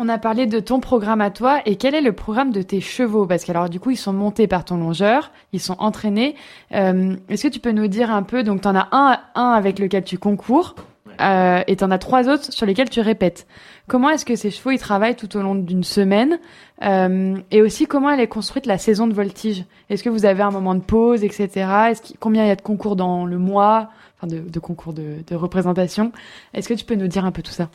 On 0.00 0.08
a 0.08 0.16
parlé 0.16 0.46
de 0.46 0.60
ton 0.60 0.78
programme 0.78 1.20
à 1.20 1.30
toi 1.30 1.60
et 1.66 1.74
quel 1.74 1.92
est 1.92 2.00
le 2.00 2.12
programme 2.12 2.52
de 2.52 2.62
tes 2.62 2.80
chevaux? 2.80 3.26
Parce 3.26 3.44
que 3.44 3.50
alors 3.50 3.68
du 3.68 3.80
coup 3.80 3.90
ils 3.90 3.96
sont 3.96 4.12
montés 4.12 4.46
par 4.46 4.64
ton 4.64 4.76
longeur, 4.76 5.32
ils 5.52 5.58
sont 5.58 5.74
entraînés. 5.80 6.36
Euh, 6.72 7.16
est-ce 7.28 7.48
que 7.48 7.52
tu 7.52 7.58
peux 7.58 7.72
nous 7.72 7.88
dire 7.88 8.12
un 8.12 8.22
peu 8.22 8.44
Donc 8.44 8.60
tu 8.60 8.68
en 8.68 8.76
as 8.76 8.86
un, 8.92 9.18
un 9.34 9.50
avec 9.50 9.80
lequel 9.80 10.04
tu 10.04 10.16
concours 10.16 10.76
euh, 11.20 11.64
et 11.66 11.74
tu 11.74 11.82
en 11.82 11.90
as 11.90 11.98
trois 11.98 12.28
autres 12.28 12.52
sur 12.52 12.64
lesquels 12.64 12.88
tu 12.90 13.00
répètes. 13.00 13.48
Comment 13.88 14.08
est-ce 14.10 14.24
que 14.24 14.36
ces 14.36 14.52
chevaux 14.52 14.70
ils 14.70 14.78
travaillent 14.78 15.16
tout 15.16 15.36
au 15.36 15.42
long 15.42 15.56
d'une 15.56 15.82
semaine? 15.82 16.38
Euh, 16.84 17.36
Et 17.50 17.60
aussi 17.60 17.86
comment 17.86 18.08
elle 18.10 18.20
est 18.20 18.28
construite 18.28 18.66
la 18.66 18.78
saison 18.78 19.08
de 19.08 19.14
voltige? 19.14 19.64
Est-ce 19.90 20.04
que 20.04 20.10
vous 20.10 20.26
avez 20.26 20.44
un 20.44 20.52
moment 20.52 20.76
de 20.76 20.80
pause, 20.80 21.24
etc. 21.24 21.48
Est-ce 21.90 22.12
combien 22.20 22.44
il 22.44 22.48
y 22.48 22.52
a 22.52 22.56
de 22.56 22.62
concours 22.62 22.94
dans 22.94 23.26
le 23.26 23.38
mois? 23.38 23.88
Enfin 24.16 24.28
de, 24.28 24.38
de 24.48 24.60
concours 24.60 24.92
de, 24.92 25.24
de 25.26 25.34
représentation. 25.34 26.12
Est-ce 26.54 26.68
que 26.68 26.74
tu 26.74 26.84
peux 26.84 26.94
nous 26.94 27.08
dire 27.08 27.24
un 27.24 27.32
peu 27.32 27.42
tout 27.42 27.50
ça? 27.50 27.68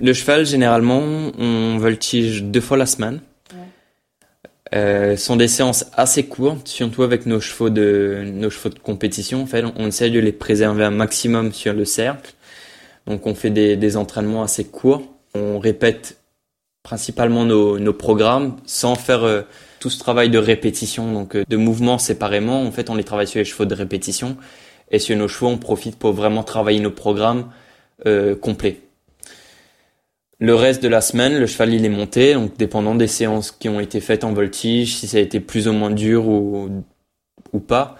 Le 0.00 0.12
cheval, 0.12 0.46
généralement, 0.46 1.02
on 1.38 1.78
voltige 1.78 2.42
deux 2.42 2.60
fois 2.60 2.76
la 2.76 2.86
semaine. 2.86 3.20
Euh, 4.74 5.18
sont 5.18 5.36
des 5.36 5.48
séances 5.48 5.84
assez 5.94 6.24
courtes, 6.24 6.66
surtout 6.66 7.02
avec 7.02 7.26
nos 7.26 7.40
chevaux 7.40 7.68
de 7.68 8.22
nos 8.24 8.48
chevaux 8.48 8.70
de 8.70 8.78
compétition. 8.78 9.42
En 9.42 9.46
fait, 9.46 9.64
on, 9.76 9.88
essaie 9.88 10.08
de 10.08 10.18
les 10.18 10.32
préserver 10.32 10.84
un 10.84 10.90
maximum 10.90 11.52
sur 11.52 11.74
le 11.74 11.84
cercle. 11.84 12.32
Donc, 13.06 13.26
on 13.26 13.34
fait 13.34 13.50
des, 13.50 13.76
des 13.76 13.96
entraînements 13.98 14.42
assez 14.42 14.64
courts. 14.64 15.02
On 15.34 15.58
répète 15.58 16.16
principalement 16.82 17.44
nos, 17.44 17.78
nos 17.78 17.92
programmes 17.92 18.56
sans 18.64 18.94
faire 18.94 19.24
euh, 19.24 19.42
tout 19.78 19.90
ce 19.90 19.98
travail 19.98 20.30
de 20.30 20.38
répétition, 20.38 21.12
donc 21.12 21.36
euh, 21.36 21.44
de 21.48 21.56
mouvements 21.56 21.98
séparément. 21.98 22.62
En 22.62 22.72
fait, 22.72 22.90
on 22.90 22.94
les 22.94 23.04
travaille 23.04 23.28
sur 23.28 23.38
les 23.38 23.44
chevaux 23.44 23.64
de 23.64 23.74
répétition 23.74 24.36
et 24.90 24.98
sur 24.98 25.16
nos 25.16 25.28
chevaux, 25.28 25.48
on 25.48 25.58
profite 25.58 25.98
pour 25.98 26.12
vraiment 26.12 26.42
travailler 26.42 26.80
nos 26.80 26.90
programmes 26.90 27.50
euh, 28.06 28.36
complets. 28.36 28.80
Le 30.42 30.56
reste 30.56 30.82
de 30.82 30.88
la 30.88 31.00
semaine, 31.00 31.38
le 31.38 31.46
cheval 31.46 31.72
il 31.72 31.84
est 31.84 31.88
monté, 31.88 32.34
donc 32.34 32.56
dépendant 32.56 32.96
des 32.96 33.06
séances 33.06 33.52
qui 33.52 33.68
ont 33.68 33.78
été 33.78 34.00
faites 34.00 34.24
en 34.24 34.32
voltige, 34.32 34.96
si 34.96 35.06
ça 35.06 35.18
a 35.18 35.20
été 35.20 35.38
plus 35.38 35.68
ou 35.68 35.72
moins 35.72 35.92
dur 35.92 36.26
ou, 36.26 37.60
pas, 37.68 37.96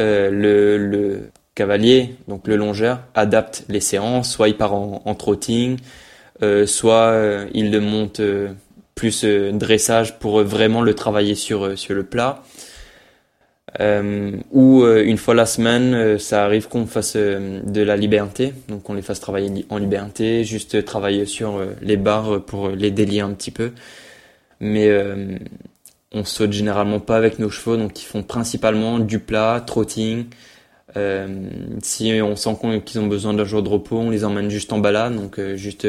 euh, 0.00 0.28
le, 0.28 0.76
le, 0.76 1.30
cavalier, 1.54 2.16
donc 2.26 2.48
le 2.48 2.56
longeur, 2.56 2.98
adapte 3.14 3.64
les 3.68 3.78
séances, 3.78 4.28
soit 4.28 4.48
il 4.48 4.56
part 4.56 4.74
en, 4.74 5.14
trotting, 5.14 5.78
euh, 6.42 6.66
soit 6.66 7.12
euh, 7.12 7.46
il 7.54 7.70
le 7.70 7.78
monte 7.78 8.20
plus 8.96 9.24
dressage 9.24 10.18
pour 10.18 10.42
vraiment 10.42 10.82
le 10.82 10.94
travailler 10.94 11.36
sur 11.36 11.68
le 11.68 12.02
plat. 12.02 12.42
Euh, 13.80 14.36
ou 14.52 14.82
euh, 14.84 15.04
une 15.04 15.18
fois 15.18 15.34
la 15.34 15.46
semaine, 15.46 15.94
euh, 15.94 16.18
ça 16.18 16.44
arrive 16.44 16.68
qu'on 16.68 16.86
fasse 16.86 17.16
de 17.16 17.82
la 17.82 17.96
liberté, 17.96 18.52
donc 18.68 18.88
on 18.88 18.94
les 18.94 19.02
fasse 19.02 19.20
travailler 19.20 19.66
en 19.68 19.78
liberté, 19.78 20.44
juste 20.44 20.84
travailler 20.84 21.26
sur 21.26 21.60
les 21.82 21.96
barres 21.96 22.44
pour 22.44 22.70
les 22.70 22.90
délier 22.90 23.20
un 23.20 23.32
petit 23.32 23.50
peu. 23.50 23.72
Mais 24.60 24.90
on 26.12 26.24
saute 26.24 26.52
généralement 26.52 27.00
pas 27.00 27.16
avec 27.16 27.38
nos 27.38 27.50
chevaux, 27.50 27.76
donc 27.76 28.00
ils 28.00 28.06
font 28.06 28.22
principalement 28.22 28.98
du 28.98 29.18
plat, 29.18 29.62
trotting. 29.66 30.26
si 31.82 32.20
on 32.22 32.36
sent 32.36 32.56
qu'ils 32.84 33.00
ont 33.00 33.06
besoin 33.06 33.34
d'un 33.34 33.44
jour 33.44 33.62
de 33.62 33.68
repos, 33.68 33.98
on 33.98 34.10
les 34.10 34.24
emmène 34.24 34.50
juste 34.50 34.72
en 34.72 34.78
balade, 34.78 35.16
donc 35.16 35.40
juste 35.56 35.86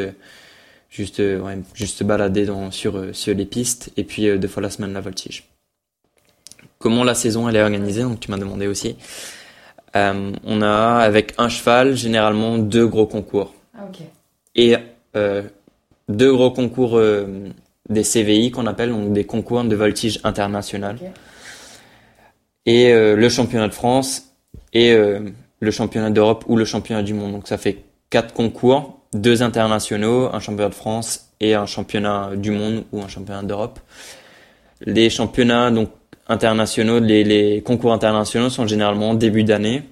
juste 0.89 1.19
ouais, 1.19 1.57
juste 1.73 2.03
balader 2.03 2.45
dans, 2.45 2.71
sur 2.71 3.15
sur 3.15 3.35
les 3.35 3.45
pistes 3.45 3.91
et 3.97 4.03
puis 4.03 4.37
deux 4.39 4.47
fois 4.47 4.63
la 4.63 4.69
semaine 4.69 4.93
la 4.93 5.01
voltige 5.01 5.54
comment 6.85 7.03
la 7.03 7.15
saison 7.15 7.49
elle 7.49 7.55
est 7.55 7.63
organisée, 7.63 8.03
donc 8.03 8.19
tu 8.19 8.29
m'as 8.29 8.37
demandé 8.37 8.67
aussi. 8.67 8.95
Euh, 9.95 10.31
on 10.43 10.61
a 10.61 10.97
avec 10.97 11.33
un 11.39 11.49
cheval 11.49 11.95
généralement 11.95 12.59
deux 12.59 12.85
gros 12.85 13.07
concours. 13.07 13.55
Ah, 13.75 13.87
Et 14.53 14.75
euh, 15.15 15.41
deux 16.09 16.31
gros 16.31 16.51
concours 16.51 16.99
euh, 16.99 17.49
des 17.89 18.03
CVI 18.03 18.51
qu'on 18.51 18.67
appelle 18.67 18.91
donc 18.91 19.13
des 19.13 19.23
concours 19.23 19.63
de 19.63 19.75
voltige 19.75 20.19
international. 20.23 20.99
Et 22.67 22.93
le 22.93 23.29
championnat 23.29 23.67
de 23.67 23.73
France 23.73 24.31
et 24.73 24.95
le 25.59 25.71
championnat 25.71 26.11
d'Europe 26.11 26.45
ou 26.47 26.55
le 26.55 26.65
championnat 26.65 27.01
du 27.01 27.13
monde. 27.15 27.31
Donc 27.31 27.47
ça 27.47 27.57
fait 27.57 27.83
quatre 28.11 28.33
concours, 28.33 28.99
deux 29.13 29.41
internationaux, 29.41 30.29
un 30.33 30.39
championnat 30.39 30.69
de 30.69 30.75
France 30.75 31.31
et 31.39 31.55
un 31.55 31.65
championnat 31.65 32.31
du 32.35 32.51
monde 32.51 32.83
ou 32.91 33.01
un 33.01 33.07
championnat 33.07 33.43
d'Europe. 33.43 33.79
Les 34.81 35.09
championnats 35.09 35.69
donc 35.71 35.89
internationaux, 36.27 36.99
les, 36.99 37.23
les, 37.23 37.61
concours 37.61 37.93
internationaux 37.93 38.49
sont 38.49 38.67
généralement 38.67 39.13
début 39.13 39.43
d'année, 39.43 39.83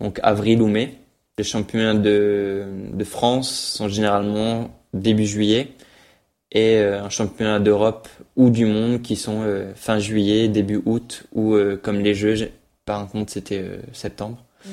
donc 0.00 0.20
avril 0.22 0.62
ou 0.62 0.66
mai. 0.66 0.94
Les 1.38 1.44
championnats 1.44 1.94
de, 1.94 2.66
de 2.92 3.04
France 3.04 3.50
sont 3.50 3.88
généralement 3.88 4.70
début 4.92 5.26
juillet 5.26 5.68
et 6.52 6.76
euh, 6.76 7.02
un 7.02 7.10
championnat 7.10 7.60
d'Europe 7.60 8.08
ou 8.36 8.50
du 8.50 8.64
monde 8.64 9.02
qui 9.02 9.16
sont 9.16 9.42
euh, 9.42 9.72
fin 9.74 9.98
juillet, 9.98 10.48
début 10.48 10.80
août 10.84 11.24
ou 11.32 11.54
euh, 11.54 11.76
comme 11.76 12.00
les 12.00 12.14
Jeux, 12.14 12.50
par 12.84 13.08
contre 13.08 13.32
c'était 13.32 13.64
septembre. 13.92 14.44
Mhm. 14.66 14.72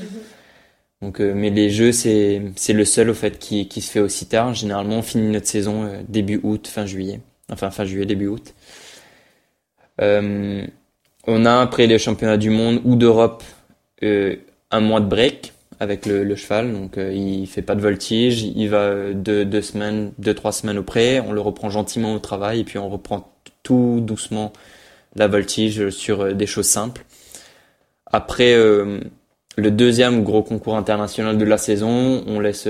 Donc, 1.01 1.19
mais 1.19 1.49
les 1.49 1.69
jeux, 1.69 1.91
c'est 1.91 2.41
c'est 2.55 2.73
le 2.73 2.85
seul 2.85 3.09
au 3.09 3.13
fait 3.13 3.37
qui 3.37 3.67
qui 3.67 3.81
se 3.81 3.91
fait 3.91 3.99
aussi 3.99 4.25
tard. 4.27 4.55
Généralement, 4.55 4.99
on 4.99 5.01
finit 5.03 5.29
notre 5.29 5.45
saison 5.45 5.91
début 6.07 6.39
août, 6.41 6.67
fin 6.67 6.85
juillet, 6.85 7.19
enfin 7.51 7.69
fin 7.69 7.85
juillet, 7.85 8.05
début 8.05 8.27
août. 8.27 8.55
On 11.27 11.45
a 11.45 11.61
après 11.61 11.87
les 11.87 11.99
championnats 11.99 12.37
du 12.37 12.49
monde 12.49 12.81
ou 12.83 12.95
d'Europe 12.95 13.43
un 14.01 14.79
mois 14.81 14.99
de 14.99 15.07
break 15.07 15.53
avec 15.79 16.05
le, 16.05 16.35
cheval. 16.35 16.71
Donc 16.71 16.97
euh, 16.97 17.13
il 17.13 17.47
fait 17.47 17.61
pas 17.61 17.75
de 17.75 17.81
voltige, 17.81 18.43
il 18.43 18.69
va 18.69 19.13
deux, 19.13 19.45
deux 19.45 19.61
semaines, 19.61 20.11
deux 20.17 20.33
trois 20.33 20.51
semaines 20.51 20.77
auprès. 20.77 21.19
On 21.19 21.31
le 21.31 21.41
reprend 21.41 21.69
gentiment 21.69 22.13
au 22.13 22.19
travail 22.19 22.61
et 22.61 22.63
puis 22.63 22.77
on 22.77 22.89
reprend 22.89 23.31
tout 23.63 23.99
doucement 24.01 24.53
la 25.15 25.27
voltige 25.27 25.89
sur 25.89 26.21
euh, 26.21 26.33
des 26.33 26.47
choses 26.47 26.67
simples. 26.67 27.05
Après 28.11 28.53
euh, 28.53 28.99
le 29.57 29.71
deuxième 29.71 30.23
gros 30.23 30.43
concours 30.43 30.77
international 30.77 31.37
de 31.37 31.45
la 31.45 31.57
saison, 31.57 32.23
on 32.27 32.39
laisse 32.39 32.67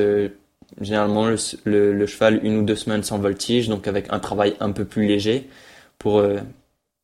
généralement 0.81 1.27
le, 1.27 1.93
le, 1.93 2.05
cheval 2.05 2.39
une 2.43 2.57
ou 2.57 2.61
deux 2.63 2.75
semaines 2.75 3.03
sans 3.03 3.19
voltige, 3.19 3.69
donc 3.69 3.87
avec 3.87 4.07
un 4.11 4.19
travail 4.19 4.55
un 4.59 4.71
peu 4.71 4.85
plus 4.85 5.05
léger 5.07 5.47
pour 5.97 6.23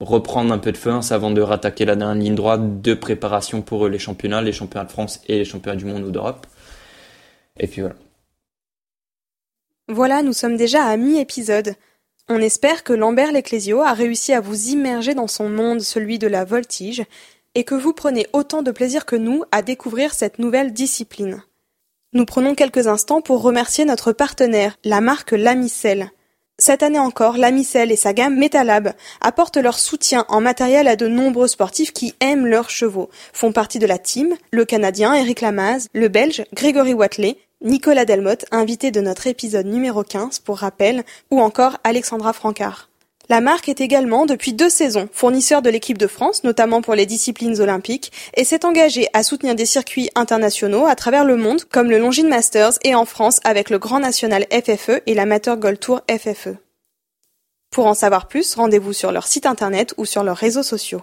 reprendre 0.08 0.54
un 0.54 0.58
peu 0.58 0.72
de 0.72 0.78
force 0.78 1.12
avant 1.12 1.32
de 1.32 1.42
rattaquer 1.42 1.86
la 1.86 1.96
dernière 1.96 2.16
ligne 2.16 2.36
droite 2.36 2.82
de 2.82 2.94
préparation 2.94 3.62
pour 3.62 3.88
les 3.88 4.00
championnats, 4.00 4.42
les 4.42 4.54
championnats 4.54 4.86
de 4.86 4.92
France 4.92 5.22
et 5.28 5.38
les 5.38 5.46
championnats 5.46 5.78
du 5.78 5.86
monde 5.86 6.04
ou 6.04 6.12
d'Europe. 6.12 6.48
Et 7.60 7.68
puis 7.68 7.82
voilà. 7.82 7.96
Voilà, 9.88 10.24
nous 10.24 10.34
sommes 10.34 10.58
déjà 10.58 10.86
à 10.86 10.96
mi-épisode. 10.98 11.76
On 12.30 12.40
espère 12.40 12.84
que 12.84 12.94
Lambert 12.94 13.32
Leclésio 13.34 13.82
a 13.82 13.94
réussi 13.94 14.32
à 14.32 14.40
vous 14.40 14.70
immerger 14.70 15.14
dans 15.14 15.28
son 15.28 15.50
monde, 15.50 15.82
celui 15.82 16.18
de 16.18 16.28
la 16.28 16.46
voltige, 16.46 17.04
et 17.56 17.64
que 17.64 17.76
vous 17.76 17.94
prenez 17.94 18.28
autant 18.32 18.62
de 18.62 18.72
plaisir 18.72 19.06
que 19.06 19.18
nous 19.18 19.44
à 19.52 19.62
découvrir 19.62 20.14
cette 20.14 20.40
nouvelle 20.40 20.72
discipline. 20.72 21.44
Nous 22.14 22.26
prenons 22.26 22.56
quelques 22.56 22.88
instants 22.88 23.22
pour 23.22 23.42
remercier 23.42 23.86
notre 23.86 24.14
partenaire, 24.14 24.78
la 24.84 25.02
marque 25.02 25.32
Lamicelle. 25.32 26.12
Cette 26.60 26.84
année 26.84 27.00
encore, 27.00 27.38
Lamicelle 27.38 27.92
et 27.92 27.96
sa 27.96 28.14
gamme 28.14 28.38
Metalab 28.38 28.94
apportent 29.20 29.58
leur 29.58 29.80
soutien 29.80 30.26
en 30.30 30.42
matériel 30.42 30.88
à 30.88 30.96
de 30.96 31.08
nombreux 31.08 31.48
sportifs 31.48 31.92
qui 31.92 32.14
aiment 32.20 32.46
leurs 32.46 32.70
chevaux. 32.70 33.10
Font 33.34 33.52
partie 33.52 33.80
de 33.80 33.88
la 33.88 33.98
team 33.98 34.36
le 34.52 34.64
Canadien 34.64 35.16
Eric 35.16 35.42
Lamaze, 35.42 35.88
le 35.94 36.08
Belge 36.08 36.44
Grégory 36.54 36.94
Watley, 36.94 37.38
Nicolas 37.64 38.06
Delmotte, 38.06 38.46
invité 38.52 38.92
de 38.92 39.02
notre 39.02 39.26
épisode 39.26 39.66
numéro 39.66 40.04
15 40.04 40.40
pour 40.40 40.60
rappel, 40.60 41.04
ou 41.32 41.42
encore 41.42 41.78
Alexandra 41.84 42.32
Francard. 42.32 42.91
La 43.32 43.40
marque 43.40 43.70
est 43.70 43.80
également, 43.80 44.26
depuis 44.26 44.52
deux 44.52 44.70
saisons, 44.70 45.08
fournisseur 45.14 45.62
de 45.62 45.70
l'équipe 45.70 45.98
de 45.98 46.08
France, 46.08 46.44
notamment 46.44 46.82
pour 46.82 46.96
les 46.96 47.06
disciplines 47.06 47.62
olympiques, 47.62 48.12
et 48.36 48.44
s'est 48.44 48.66
engagée 48.66 49.08
à 49.14 49.24
soutenir 49.24 49.56
des 49.56 49.66
circuits 49.66 50.10
internationaux 50.16 50.86
à 50.86 50.96
travers 50.96 51.24
le 51.24 51.38
monde, 51.38 51.64
comme 51.64 51.90
le 51.90 51.98
Longines 51.98 52.28
Masters 52.28 52.74
et 52.84 52.94
en 52.94 53.06
France 53.06 53.40
avec 53.46 53.70
le 53.70 53.80
Grand 53.80 54.02
National 54.02 54.46
FFE 54.52 55.02
et 55.06 55.14
l'Amateur 55.14 55.56
Gold 55.56 55.80
Tour 55.80 56.02
FFE. 56.12 56.58
Pour 57.70 57.86
en 57.86 57.94
savoir 57.94 58.28
plus, 58.28 58.54
rendez-vous 58.56 58.92
sur 58.92 59.14
leur 59.14 59.28
site 59.28 59.46
internet 59.46 59.94
ou 59.96 60.04
sur 60.04 60.26
leurs 60.26 60.36
réseaux 60.36 60.62
sociaux. 60.62 61.02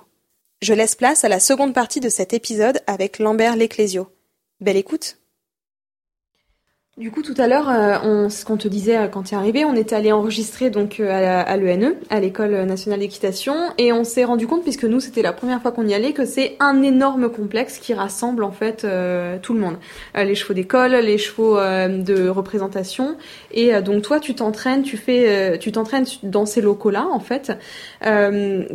Je 0.60 0.74
laisse 0.74 0.96
place 0.96 1.24
à 1.24 1.30
la 1.30 1.40
seconde 1.40 1.72
partie 1.72 2.00
de 2.00 2.10
cet 2.10 2.34
épisode 2.34 2.82
avec 2.86 3.20
Lambert 3.20 3.56
Leclésio. 3.56 4.06
Belle 4.60 4.76
écoute! 4.76 5.16
Du 6.98 7.12
coup, 7.12 7.22
tout 7.22 7.34
à 7.38 7.46
l'heure, 7.46 7.70
euh, 7.70 7.96
on, 8.02 8.28
ce 8.28 8.44
qu'on 8.44 8.56
te 8.56 8.66
disait 8.66 8.96
euh, 8.96 9.06
quand 9.06 9.22
tu 9.22 9.34
es 9.34 9.36
arrivé, 9.36 9.64
on 9.64 9.76
était 9.76 9.94
allé 9.94 10.10
enregistrer 10.10 10.68
donc 10.68 10.98
euh, 10.98 11.44
à, 11.46 11.56
l'ENE, 11.56 11.94
à 12.10 12.18
l'École 12.18 12.64
nationale 12.64 12.98
d'équitation, 12.98 13.54
et 13.78 13.92
on 13.92 14.02
s'est 14.02 14.24
rendu 14.24 14.48
compte, 14.48 14.64
puisque 14.64 14.82
nous 14.82 14.98
c'était 14.98 15.22
la 15.22 15.32
première 15.32 15.62
fois 15.62 15.70
qu'on 15.70 15.86
y 15.86 15.94
allait, 15.94 16.12
que 16.12 16.24
c'est 16.24 16.56
un 16.58 16.82
énorme 16.82 17.30
complexe 17.30 17.78
qui 17.78 17.94
rassemble 17.94 18.42
en 18.42 18.50
fait 18.50 18.84
tout 19.42 19.54
le 19.54 19.60
monde, 19.60 19.76
les 20.16 20.34
chevaux 20.34 20.54
d'école, 20.54 20.90
les 20.90 21.18
chevaux 21.18 21.56
de 21.56 22.28
représentation, 22.28 23.16
et 23.52 23.80
donc 23.80 24.02
toi 24.02 24.18
tu 24.18 24.34
t'entraînes, 24.34 24.82
tu 24.82 24.96
fais, 24.96 25.58
tu 25.58 25.70
t'entraînes 25.70 26.06
dans 26.24 26.46
ces 26.46 26.60
locaux-là 26.60 27.06
en 27.12 27.20
fait. 27.20 27.52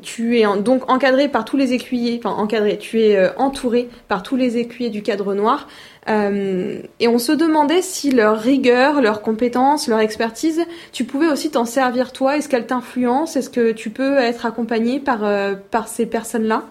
tu 0.02 0.40
es 0.40 0.46
donc 0.62 0.90
encadré 0.90 1.28
par 1.28 1.44
tous 1.44 1.58
les 1.58 1.74
écuyers, 1.74 2.22
enfin 2.24 2.36
encadré, 2.36 2.78
tu 2.78 3.02
es 3.02 3.36
entouré 3.38 3.90
par 4.08 4.24
tous 4.24 4.38
les 4.38 4.58
écuyers 4.58 4.90
du 4.90 5.04
cadre 5.04 5.34
noir. 5.34 5.68
Euh, 6.10 6.82
et 7.00 7.08
on 7.08 7.18
se 7.18 7.32
demandait 7.32 7.82
si 7.82 8.12
leur 8.12 8.40
rigueur, 8.40 9.02
leur 9.02 9.22
compétence, 9.22 9.88
leur 9.88 10.00
expertise, 10.00 10.62
tu 10.92 11.06
pouvais 11.06 11.28
aussi 11.28 11.52
t'en 11.52 11.66
servir 11.66 12.12
toi. 12.12 12.38
Est-ce 12.38 12.50
qu'elle 12.50 12.68
t'influence? 12.68 13.36
Est-ce 13.36 13.50
que 13.50 13.72
tu 13.72 13.90
peux 13.90 14.18
être 14.18 14.46
accompagné 14.46 15.00
par, 15.00 15.24
euh, 15.24 15.56
par 15.72 15.88
ces 15.88 16.06
personnes-là? 16.06 16.64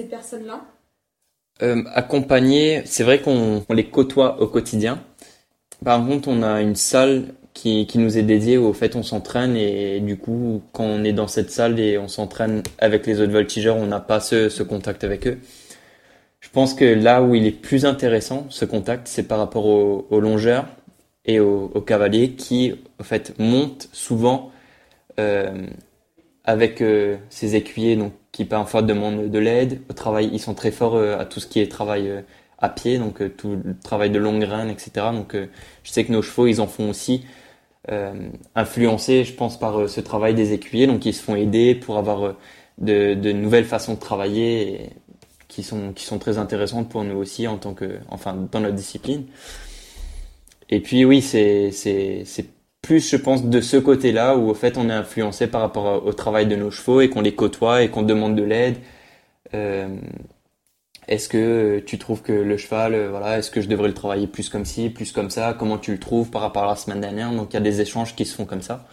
Ces 0.00 0.06
personnes-là? 0.06 0.60
Euh, 1.62 1.82
Accompagné, 1.94 2.82
c'est 2.84 3.04
vrai 3.04 3.20
qu'on 3.20 3.64
les 3.70 3.88
côtoie 3.88 4.40
au 4.40 4.46
quotidien. 4.46 5.02
Par 5.84 6.04
contre, 6.06 6.28
on 6.28 6.42
a 6.42 6.60
une 6.60 6.76
salle 6.76 7.34
qui, 7.54 7.86
qui 7.86 7.98
nous 7.98 8.16
est 8.16 8.22
dédiée 8.22 8.58
au 8.58 8.72
fait 8.72 8.96
on 8.96 9.02
s'entraîne 9.02 9.56
et 9.56 10.00
du 10.00 10.16
coup, 10.16 10.62
quand 10.72 10.84
on 10.84 11.04
est 11.04 11.12
dans 11.12 11.28
cette 11.28 11.50
salle 11.50 11.80
et 11.80 11.98
on 11.98 12.08
s'entraîne 12.08 12.62
avec 12.78 13.06
les 13.06 13.20
autres 13.20 13.32
voltigeurs, 13.32 13.76
on 13.76 13.86
n'a 13.86 14.00
pas 14.00 14.20
ce, 14.20 14.48
ce 14.48 14.62
contact 14.62 15.04
avec 15.04 15.26
eux. 15.26 15.38
Je 16.40 16.48
pense 16.48 16.72
que 16.74 16.84
là 16.84 17.22
où 17.22 17.34
il 17.34 17.46
est 17.46 17.50
plus 17.52 17.84
intéressant, 17.84 18.46
ce 18.48 18.64
contact, 18.64 19.08
c'est 19.08 19.22
par 19.24 19.38
rapport 19.38 19.66
aux, 19.66 20.20
longeurs 20.20 20.66
et 21.26 21.38
aux, 21.38 21.68
cavaliers 21.86 22.32
qui, 22.32 22.74
en 22.98 23.04
fait, 23.04 23.38
montent 23.38 23.88
souvent 23.92 24.50
euh, 25.18 25.66
avec 26.44 26.80
euh, 26.80 27.18
ces 27.28 27.56
écuyers 27.56 27.96
donc, 27.96 28.12
qui 28.32 28.46
parfois 28.46 28.80
demandent 28.82 29.30
de 29.30 29.38
l'aide. 29.38 29.82
Au 29.90 29.92
travail, 29.92 30.30
ils 30.32 30.40
sont 30.40 30.54
très 30.54 30.70
forts 30.70 30.96
euh, 30.96 31.18
à 31.18 31.26
tout 31.26 31.40
ce 31.40 31.46
qui 31.46 31.60
est 31.60 31.70
travail 31.70 32.10
à 32.58 32.68
pied, 32.70 32.98
donc 32.98 33.22
tout 33.36 33.58
le 33.62 33.76
travail 33.78 34.10
de 34.10 34.18
longue 34.18 34.40
graine, 34.40 34.70
etc. 34.70 35.08
Donc 35.12 35.34
je 35.34 35.90
sais 35.90 36.04
que 36.04 36.12
nos 36.12 36.22
chevaux, 36.22 36.46
ils 36.46 36.60
en 36.60 36.66
font 36.66 36.90
aussi. 36.90 37.24
influencés, 38.54 39.24
je 39.24 39.32
pense, 39.34 39.58
par 39.58 39.88
ce 39.88 40.00
travail 40.00 40.34
des 40.34 40.52
écuyers, 40.52 40.86
donc 40.86 41.06
ils 41.06 41.14
se 41.14 41.22
font 41.22 41.36
aider 41.36 41.74
pour 41.74 41.98
avoir 41.98 42.34
de, 42.78 43.14
de, 43.14 43.32
nouvelles 43.32 43.64
façons 43.64 43.94
de 43.94 43.98
travailler. 44.00 44.90
Qui 45.50 45.62
sont, 45.62 45.92
qui 45.92 46.04
sont 46.04 46.18
très 46.18 46.38
intéressantes 46.38 46.88
pour 46.88 47.04
nous 47.04 47.16
aussi 47.16 47.46
en 47.48 47.58
tant 47.58 47.74
que, 47.74 47.98
enfin, 48.08 48.36
dans 48.50 48.60
notre 48.60 48.76
discipline. 48.76 49.24
Et 50.70 50.80
puis 50.80 51.04
oui, 51.04 51.20
c'est, 51.20 51.72
c'est, 51.72 52.22
c'est 52.24 52.46
plus, 52.80 53.10
je 53.10 53.16
pense, 53.16 53.44
de 53.44 53.60
ce 53.60 53.76
côté-là 53.76 54.36
où 54.36 54.48
au 54.48 54.54
fait 54.54 54.78
on 54.78 54.88
est 54.88 54.92
influencé 54.92 55.48
par 55.48 55.60
rapport 55.60 56.06
au 56.06 56.12
travail 56.12 56.46
de 56.46 56.56
nos 56.56 56.70
chevaux 56.70 57.00
et 57.00 57.10
qu'on 57.10 57.20
les 57.20 57.34
côtoie 57.34 57.82
et 57.82 57.90
qu'on 57.90 58.02
demande 58.02 58.36
de 58.36 58.44
l'aide. 58.44 58.76
Euh, 59.52 59.88
est-ce 61.08 61.28
que 61.28 61.82
tu 61.84 61.98
trouves 61.98 62.22
que 62.22 62.32
le 62.32 62.56
cheval, 62.56 62.94
euh, 62.94 63.10
voilà, 63.10 63.38
est-ce 63.38 63.50
que 63.50 63.60
je 63.60 63.68
devrais 63.68 63.88
le 63.88 63.94
travailler 63.94 64.28
plus 64.28 64.48
comme 64.48 64.64
ci, 64.64 64.88
plus 64.90 65.10
comme 65.10 65.30
ça? 65.30 65.56
Comment 65.58 65.78
tu 65.78 65.90
le 65.90 65.98
trouves 65.98 66.30
par 66.30 66.42
rapport 66.42 66.62
à 66.62 66.68
la 66.68 66.76
semaine 66.76 67.00
dernière? 67.00 67.32
Donc 67.32 67.52
il 67.52 67.54
y 67.54 67.56
a 67.56 67.60
des 67.60 67.80
échanges 67.80 68.14
qui 68.14 68.24
se 68.24 68.36
font 68.36 68.44
comme 68.44 68.62
ça. 68.62 68.86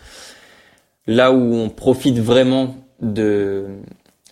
Là 1.06 1.32
où 1.32 1.54
on 1.54 1.70
profite 1.70 2.18
vraiment 2.18 2.76
de, 3.00 3.68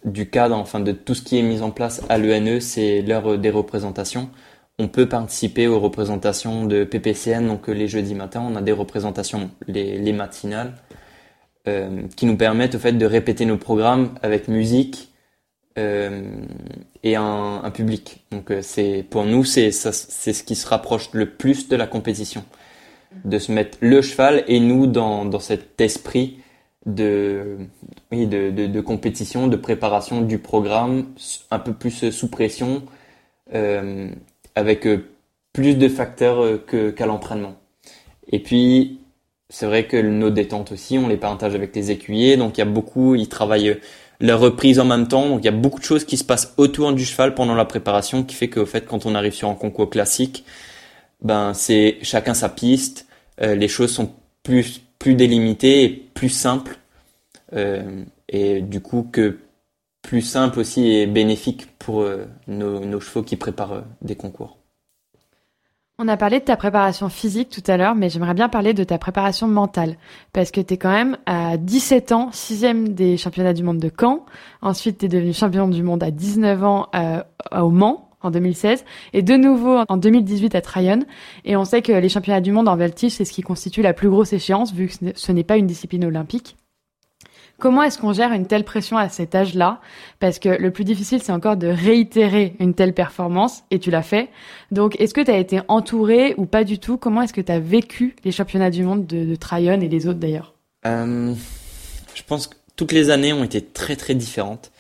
du 0.06 0.30
cadre, 0.30 0.56
enfin 0.56 0.80
de 0.80 0.92
tout 0.92 1.16
ce 1.16 1.24
qui 1.24 1.38
est 1.38 1.42
mis 1.42 1.62
en 1.62 1.72
place 1.72 2.02
à 2.10 2.18
l'ENE, 2.18 2.62
c'est 2.62 3.02
l'heure 3.02 3.38
des 3.38 3.50
représentations. 3.50 4.30
On 4.78 4.88
peut 4.88 5.08
participer 5.10 5.68
aux 5.68 5.80
représentations 5.80 6.66
de 6.66 6.84
PPCN, 6.84 7.48
donc 7.48 7.68
les 7.68 7.88
jeudis 7.88 8.14
matins, 8.14 8.46
on 8.48 8.56
a 8.56 8.62
des 8.62 8.72
représentations 8.72 9.50
les, 9.68 10.14
matinales, 10.14 10.74
euh, 11.68 12.04
qui 12.16 12.26
nous 12.26 12.38
permettent 12.38 12.76
au 12.76 12.80
fait 12.80 12.94
de 12.94 13.06
répéter 13.06 13.46
nos 13.46 13.58
programmes 13.58 14.14
avec 14.22 14.48
musique 14.48 15.12
euh, 15.78 16.24
et 17.04 17.16
un, 17.16 17.62
un, 17.64 17.72
public. 17.72 18.26
Donc 18.32 18.52
euh, 18.52 18.62
c'est 18.62 19.04
pour 19.10 19.26
nous 19.26 19.44
c'est 19.44 19.72
c'est 19.72 20.34
ce 20.34 20.44
qui 20.44 20.56
se 20.56 20.68
rapproche 20.68 21.10
le 21.14 21.32
plus 21.32 21.68
de 21.68 21.76
la 21.76 21.88
compétition, 21.88 22.46
de 23.24 23.40
se 23.40 23.52
mettre 23.52 23.78
le 23.82 24.02
cheval 24.02 24.44
et 24.48 24.60
nous 24.60 24.88
dans 24.88 25.26
dans 25.26 25.40
cet 25.40 25.82
esprit 25.82 26.38
de, 26.86 27.58
oui, 28.12 28.28
de, 28.28 28.52
de, 28.52 28.82
compétition, 28.82 29.48
de 29.48 29.56
préparation 29.56 30.22
du 30.22 30.38
programme, 30.38 31.06
un 31.52 31.60
peu 31.60 31.74
plus 31.74 32.12
sous 32.12 32.28
pression, 32.28 32.84
euh, 33.54 34.10
avec 34.56 34.86
euh, 34.86 35.06
plus 35.54 35.76
de 35.76 35.88
facteurs 35.88 36.44
euh, 36.44 36.64
que, 36.66 36.92
qu'à 36.92 37.06
l'entraînement. 37.06 37.56
Et 38.32 38.40
puis, 38.40 39.00
c'est 39.50 39.66
vrai 39.66 39.86
que 39.88 39.98
nos 39.98 40.30
détentes 40.30 40.72
aussi, 40.72 40.98
on 40.98 41.08
les 41.08 41.18
partage 41.18 41.56
avec 41.56 41.76
les 41.76 41.92
écuyers, 41.92 42.38
donc 42.38 42.58
il 42.58 42.62
y 42.62 42.64
a 42.64 42.66
beaucoup, 42.66 43.16
ils 43.16 43.30
travaillent 43.30 43.80
leur 44.22 44.40
reprise 44.40 44.80
en 44.80 44.86
même 44.86 45.08
temps, 45.08 45.28
donc 45.28 45.42
il 45.42 45.46
y 45.46 45.50
a 45.50 45.52
beaucoup 45.52 45.80
de 45.80 45.86
choses 45.86 46.06
qui 46.06 46.18
se 46.18 46.24
passent 46.24 46.54
autour 46.58 46.94
du 46.94 47.06
cheval 47.06 47.36
pendant 47.36 47.56
la 47.56 47.66
préparation, 47.66 48.24
qui 48.24 48.36
fait 48.36 48.50
qu'au 48.50 48.66
fait, 48.66 48.86
quand 48.86 49.06
on 49.06 49.14
arrive 49.16 49.34
sur 49.34 49.50
un 49.50 49.56
concours 49.56 49.90
classique, 49.90 50.46
ben 51.22 51.54
c'est 51.54 51.98
chacun 52.02 52.34
sa 52.34 52.50
piste, 52.50 53.08
les 53.40 53.68
choses 53.68 53.92
sont 53.92 54.12
plus 54.44 54.85
plus 55.00 55.16
délimité 55.16 55.84
et 55.84 55.90
plus 55.90 56.30
simple. 56.30 56.78
Euh, 57.54 58.04
et 58.28 58.62
du 58.62 58.82
coup 58.82 59.08
que 59.12 59.38
plus 60.02 60.22
simple 60.22 60.60
aussi 60.60 60.88
et 60.88 61.08
bénéfique 61.08 61.68
pour 61.80 62.02
euh, 62.02 62.26
nos, 62.48 63.00
chevaux 63.00 63.24
qui 63.24 63.36
préparent 63.36 63.74
euh, 63.74 63.82
des 64.02 64.16
concours. 64.16 64.58
On 65.98 66.08
a 66.10 66.18
parlé 66.18 66.40
de 66.40 66.46
ta 66.46 66.58
préparation 66.58 67.08
physique 67.08 67.50
tout 67.50 67.64
à 67.72 67.78
l'heure, 67.78 67.96
mais 67.96 68.10
j'aimerais 68.10 68.34
bien 68.34 68.50
parler 68.50 68.74
de 68.74 68.84
ta 68.84 68.98
préparation 68.98 69.48
mentale. 69.48 69.96
Parce 70.34 70.52
que 70.52 70.60
tu 70.60 70.74
es 70.74 70.78
quand 70.78 70.92
même 70.92 71.18
à 71.26 71.56
17 71.56 72.12
ans, 72.12 72.30
sixième 72.34 72.90
des 72.90 73.16
championnats 73.16 73.54
du 73.54 73.64
monde 73.64 73.80
de 73.80 73.90
Caen. 73.98 74.26
Ensuite, 74.62 74.98
tu 74.98 75.06
es 75.06 75.08
devenu 75.08 75.32
champion 75.32 75.70
du 75.70 75.84
monde 75.84 76.04
à 76.04 76.12
19 76.12 76.64
ans 76.66 76.90
au 77.54 77.70
Mans 77.70 78.05
en 78.26 78.32
2016 78.32 78.84
et 79.14 79.22
de 79.22 79.36
nouveau 79.36 79.84
en 79.88 79.98
2018 79.98 80.56
à 80.56 80.62
Tryon. 80.62 81.00
Et 81.46 81.56
on 81.56 81.66
sait 81.66 81.82
que 81.82 81.92
les 81.92 82.10
championnats 82.10 82.42
du 82.42 82.52
monde 82.52 82.68
en 82.68 82.76
voltige, 82.76 83.14
c'est 83.14 83.26
ce 83.26 83.32
qui 83.34 83.42
constitue 83.42 83.82
la 83.82 83.94
plus 83.94 84.10
grosse 84.10 84.34
échéance 84.34 84.74
vu 84.74 84.88
que 84.88 84.94
ce 85.16 85.32
n'est 85.32 85.44
pas 85.44 85.58
une 85.58 85.68
discipline 85.68 86.06
olympique. 86.06 86.58
Comment 87.58 87.84
est-ce 87.84 87.98
qu'on 87.98 88.12
gère 88.12 88.34
une 88.34 88.48
telle 88.48 88.66
pression 88.66 88.98
à 88.98 89.08
cet 89.08 89.34
âge-là? 89.34 89.80
Parce 90.20 90.40
que 90.40 90.50
le 90.50 90.72
plus 90.72 90.84
difficile, 90.84 91.22
c'est 91.22 91.32
encore 91.32 91.56
de 91.56 91.68
réitérer 91.68 92.56
une 92.60 92.74
telle 92.74 92.94
performance, 92.94 93.64
et 93.72 93.80
tu 93.80 93.92
l'as 93.92 94.02
fait. 94.02 94.28
Donc, 94.72 95.00
est-ce 95.00 95.14
que 95.14 95.22
tu 95.22 95.32
as 95.32 95.38
été 95.38 95.62
entouré 95.70 96.36
ou 96.38 96.46
pas 96.46 96.66
du 96.66 96.80
tout? 96.80 96.98
Comment 96.98 97.22
est-ce 97.22 97.32
que 97.32 97.40
tu 97.40 97.52
as 97.52 97.60
vécu 97.60 98.16
les 98.26 98.32
championnats 98.32 98.72
du 98.72 98.84
monde 98.84 99.06
de, 99.08 99.24
de 99.24 99.36
Tryon 99.36 99.80
et 99.80 99.88
les 99.88 100.06
autres 100.08 100.20
d'ailleurs? 100.20 100.54
Euh, 100.86 101.34
Je 102.14 102.24
pense 102.24 102.48
que 102.48 102.56
toutes 102.76 102.92
les 102.92 103.10
années 103.10 103.32
ont 103.32 103.46
été 103.46 103.62
très 103.62 103.96
très 103.96 104.16
différentes. 104.16 104.72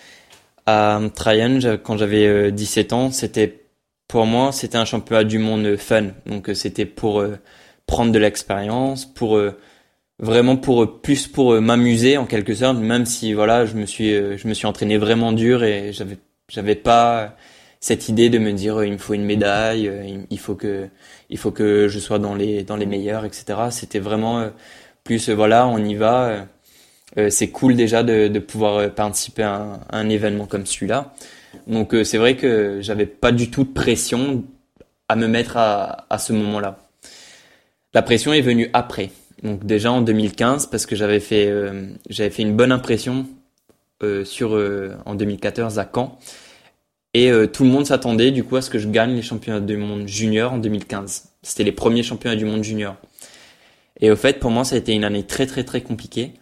À 0.68 0.99
Tryon, 1.13 1.59
quand 1.84 1.97
j'avais 1.97 2.51
17 2.51 2.91
euh, 2.91 2.95
ans, 2.95 3.11
c'était 3.11 3.66
pour 4.07 4.26
moi, 4.26 4.51
c'était 4.51 4.78
un 4.78 4.86
championnat 4.86 5.24
du 5.24 5.38
monde 5.38 5.76
fun. 5.78 6.07
Donc, 6.26 6.49
euh, 6.49 6.53
c'était 6.55 6.86
pour 6.86 7.20
euh, 7.20 7.38
prendre 7.86 8.11
de 8.11 8.18
l'expérience, 8.20 9.05
pour 9.05 9.39
vraiment 10.20 10.57
pour 10.57 11.01
plus 11.01 11.28
pour 11.28 11.59
m'amuser 11.61 12.18
en 12.18 12.26
quelque 12.26 12.55
sorte 12.55 12.78
même 12.78 13.05
si 13.05 13.34
voilà 13.34 13.66
je 13.66 13.76
me 13.76 13.86
suis 13.86 14.11
je 14.11 14.47
me 14.47 14.53
suis 14.53 14.66
entraîné 14.66 14.97
vraiment 14.97 15.34
dur 15.34 15.63
et 15.63 15.91
j'avais 15.91 16.18
j'avais 16.47 16.76
pas 16.76 17.36
cette 17.82 18.07
idée 18.07 18.30
de 18.30 18.39
me 18.39 18.53
dire 18.53 18.82
il 18.86 18.93
me 18.93 18.97
faut 18.97 19.13
une 19.13 19.26
médaille 19.26 19.91
il 20.30 20.39
faut 20.39 20.55
que 20.55 20.88
il 21.30 21.38
faut 21.38 21.51
que 21.51 21.89
je 21.89 21.99
sois 21.99 22.18
dans 22.18 22.34
les 22.34 22.63
dans 22.63 22.78
les 22.78 22.86
meilleurs 22.86 23.26
etc 23.26 23.59
c'était 23.72 23.99
vraiment 23.99 24.49
plus 25.03 25.30
voilà 25.30 25.68
on 25.68 25.80
y 25.80 25.95
va 25.95 26.47
c'est 27.30 27.49
cool 27.49 27.76
déjà 27.76 28.03
de, 28.03 28.28
de 28.28 28.39
pouvoir 28.39 28.91
participer 28.91 29.43
à 29.43 29.55
un, 29.55 29.74
à 29.89 29.97
un 29.99 30.09
événement 30.09 30.45
comme 30.45 30.66
celui-là 30.66 31.13
donc 31.68 31.95
c'est 32.03 32.18
vrai 32.18 32.36
que 32.36 32.80
j'avais 32.82 33.05
pas 33.05 33.32
du 33.32 33.49
tout 33.49 33.63
de 33.63 33.70
pression 33.70 34.43
à 35.07 35.16
me 35.16 35.28
mettre 35.28 35.57
à, 35.57 36.05
à 36.09 36.18
ce 36.18 36.34
moment-là 36.34 36.80
la 37.93 38.01
pression 38.01 38.34
est 38.34 38.41
venue 38.41 38.70
après 38.74 39.11
donc 39.43 39.66
déjà 39.66 39.91
en 39.91 40.01
2015 40.01 40.68
parce 40.68 40.86
que 40.86 40.95
j'avais 40.95 41.20
fait 41.20 41.47
euh, 41.47 41.88
j'avais 42.09 42.30
fait 42.30 42.41
une 42.41 42.55
bonne 42.55 42.72
impression 42.72 43.28
euh, 44.03 44.26
sur 44.26 44.55
euh, 44.55 44.95
en 45.05 45.16
2014 45.16 45.80
à 45.80 45.89
Caen 45.93 46.18
et 47.13 47.32
tout 47.53 47.63
le 47.63 47.70
monde 47.70 47.86
s'attendait 47.86 48.32
du 48.32 48.43
coup 48.43 48.57
à 48.57 48.61
ce 48.61 48.70
que 48.70 48.78
je 48.78 48.89
gagne 48.89 49.16
les 49.16 49.22
championnats 49.22 49.61
du 49.61 49.78
monde 49.78 50.05
junior 50.05 50.51
en 50.51 50.57
2015. 50.57 51.30
C'était 51.43 51.63
les 51.63 51.72
premiers 51.72 52.03
championnats 52.03 52.36
du 52.36 52.43
monde 52.43 52.61
junior. 52.61 52.97
Et 54.01 54.11
au 54.11 54.18
fait 54.18 54.38
pour 54.38 54.51
moi 54.51 54.66
ça 54.66 54.76
a 54.76 54.80
été 54.80 54.91
une 54.91 55.05
année 55.05 55.24
très 55.24 55.45
très 55.45 55.63
très 55.63 55.80
compliquée. 55.80 56.34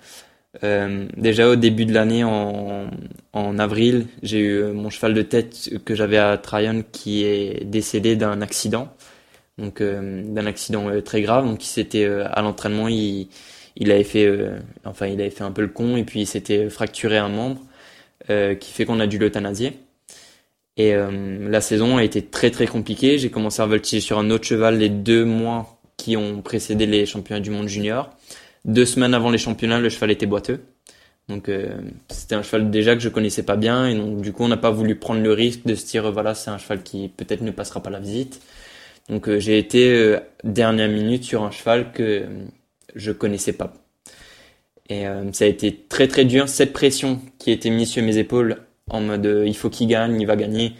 Déjà 0.62 1.50
au 1.50 1.56
début 1.56 1.86
de 1.86 1.94
l'année 1.94 2.24
en, 2.24 2.86
en 3.34 3.58
avril 3.58 4.06
j'ai 4.22 4.40
eu 4.40 4.64
mon 4.66 4.92
cheval 4.92 5.16
de 5.16 5.24
tête 5.24 5.72
que 5.84 5.96
j'avais 5.96 6.20
à 6.20 6.38
Tryon 6.38 6.84
qui 6.92 7.24
est 7.24 7.66
décédé 7.66 8.16
d'un 8.16 8.42
accident 8.42 8.94
donc 9.58 9.82
euh, 9.82 10.24
d'un 10.26 10.46
accident 10.46 10.90
euh, 10.90 11.02
très 11.02 11.22
grave. 11.22 11.46
Donc 11.46 11.64
il 11.64 11.68
s'était 11.68 12.06
euh, 12.06 12.26
à 12.32 12.42
l'entraînement, 12.42 12.88
il, 12.88 13.28
il 13.76 13.92
avait 13.92 14.04
fait, 14.04 14.30
enfin 14.86 15.08
il 15.08 15.20
avait 15.20 15.30
fait 15.30 15.44
un 15.44 15.52
peu 15.52 15.62
le 15.62 15.68
con 15.68 15.98
et 15.98 16.04
puis 16.04 16.22
il 16.22 16.28
s'était 16.28 16.70
fracturé 16.70 17.18
un 17.18 17.30
membre, 17.30 17.62
qui 18.28 18.72
fait 18.72 18.86
qu'on 18.86 19.00
a 19.00 19.08
dû 19.08 19.18
l'euthanasier. 19.18 19.80
Et 20.78 20.94
la 20.96 21.60
saison 21.60 21.98
a 21.98 22.04
été 22.04 22.22
très 22.22 22.52
très 22.52 22.68
compliquée. 22.68 23.18
J'ai 23.18 23.32
commencé 23.32 23.64
à 23.64 23.66
voltiger 23.66 24.00
sur 24.00 24.20
un 24.20 24.30
autre 24.30 24.46
cheval 24.46 24.78
les 24.78 24.90
deux 24.90 25.26
mois 25.26 25.82
qui 25.98 26.16
ont 26.18 26.44
précédé 26.44 26.86
les 26.86 27.08
championnats 27.08 27.40
du 27.42 27.50
monde 27.50 27.68
junior. 27.68 28.12
Deux 28.66 28.86
semaines 28.86 29.14
avant 29.14 29.30
les 29.30 29.38
championnats, 29.38 29.80
le 29.80 29.90
cheval 29.90 30.12
était 30.12 30.26
boiteux. 30.26 30.62
Donc 31.30 31.50
c'était 32.10 32.36
un 32.36 32.44
cheval 32.44 32.70
déjà 32.70 32.96
que 32.96 33.02
je 33.02 33.08
connaissais 33.08 33.44
pas 33.44 33.56
bien 33.56 33.88
et 33.88 33.96
donc 33.96 34.20
du 34.20 34.34
coup 34.34 34.44
on 34.44 34.50
n'a 34.50 34.58
pas 34.58 34.72
voulu 34.72 34.96
prendre 34.96 35.22
le 35.22 35.32
risque 35.32 35.66
de 35.66 35.74
se 35.74 35.86
dire 35.86 36.12
voilà 36.12 36.36
c'est 36.36 36.50
un 36.50 36.58
cheval 36.58 36.84
qui 36.84 37.08
peut-être 37.08 37.40
ne 37.42 37.52
passera 37.52 37.82
pas 37.82 37.90
la 37.90 38.02
visite. 38.02 38.42
Donc 39.10 39.28
euh, 39.28 39.40
j'ai 39.40 39.58
été 39.58 39.94
euh, 39.94 40.20
dernière 40.44 40.90
minute 40.90 41.24
sur 41.24 41.44
un 41.44 41.52
cheval 41.52 41.92
que 41.92 42.04
euh, 42.04 42.46
je 42.96 43.12
connaissais 43.12 43.54
pas. 43.54 43.74
Et 44.90 45.06
ça 45.32 45.46
a 45.46 45.48
été 45.48 45.74
très 45.88 46.10
très 46.10 46.26
dur, 46.26 46.50
cette 46.50 46.74
pression 46.74 47.22
qui 47.40 47.52
a 47.52 47.54
été 47.54 47.70
mise 47.70 47.90
sur 47.90 48.04
mes 48.04 48.18
épaules 48.18 48.58
en 48.90 49.00
mode 49.00 49.44
il 49.46 49.56
faut 49.56 49.70
qu'il 49.70 49.88
gagne, 49.88 50.20
il 50.20 50.28
va 50.28 50.36
gagner. 50.36 50.74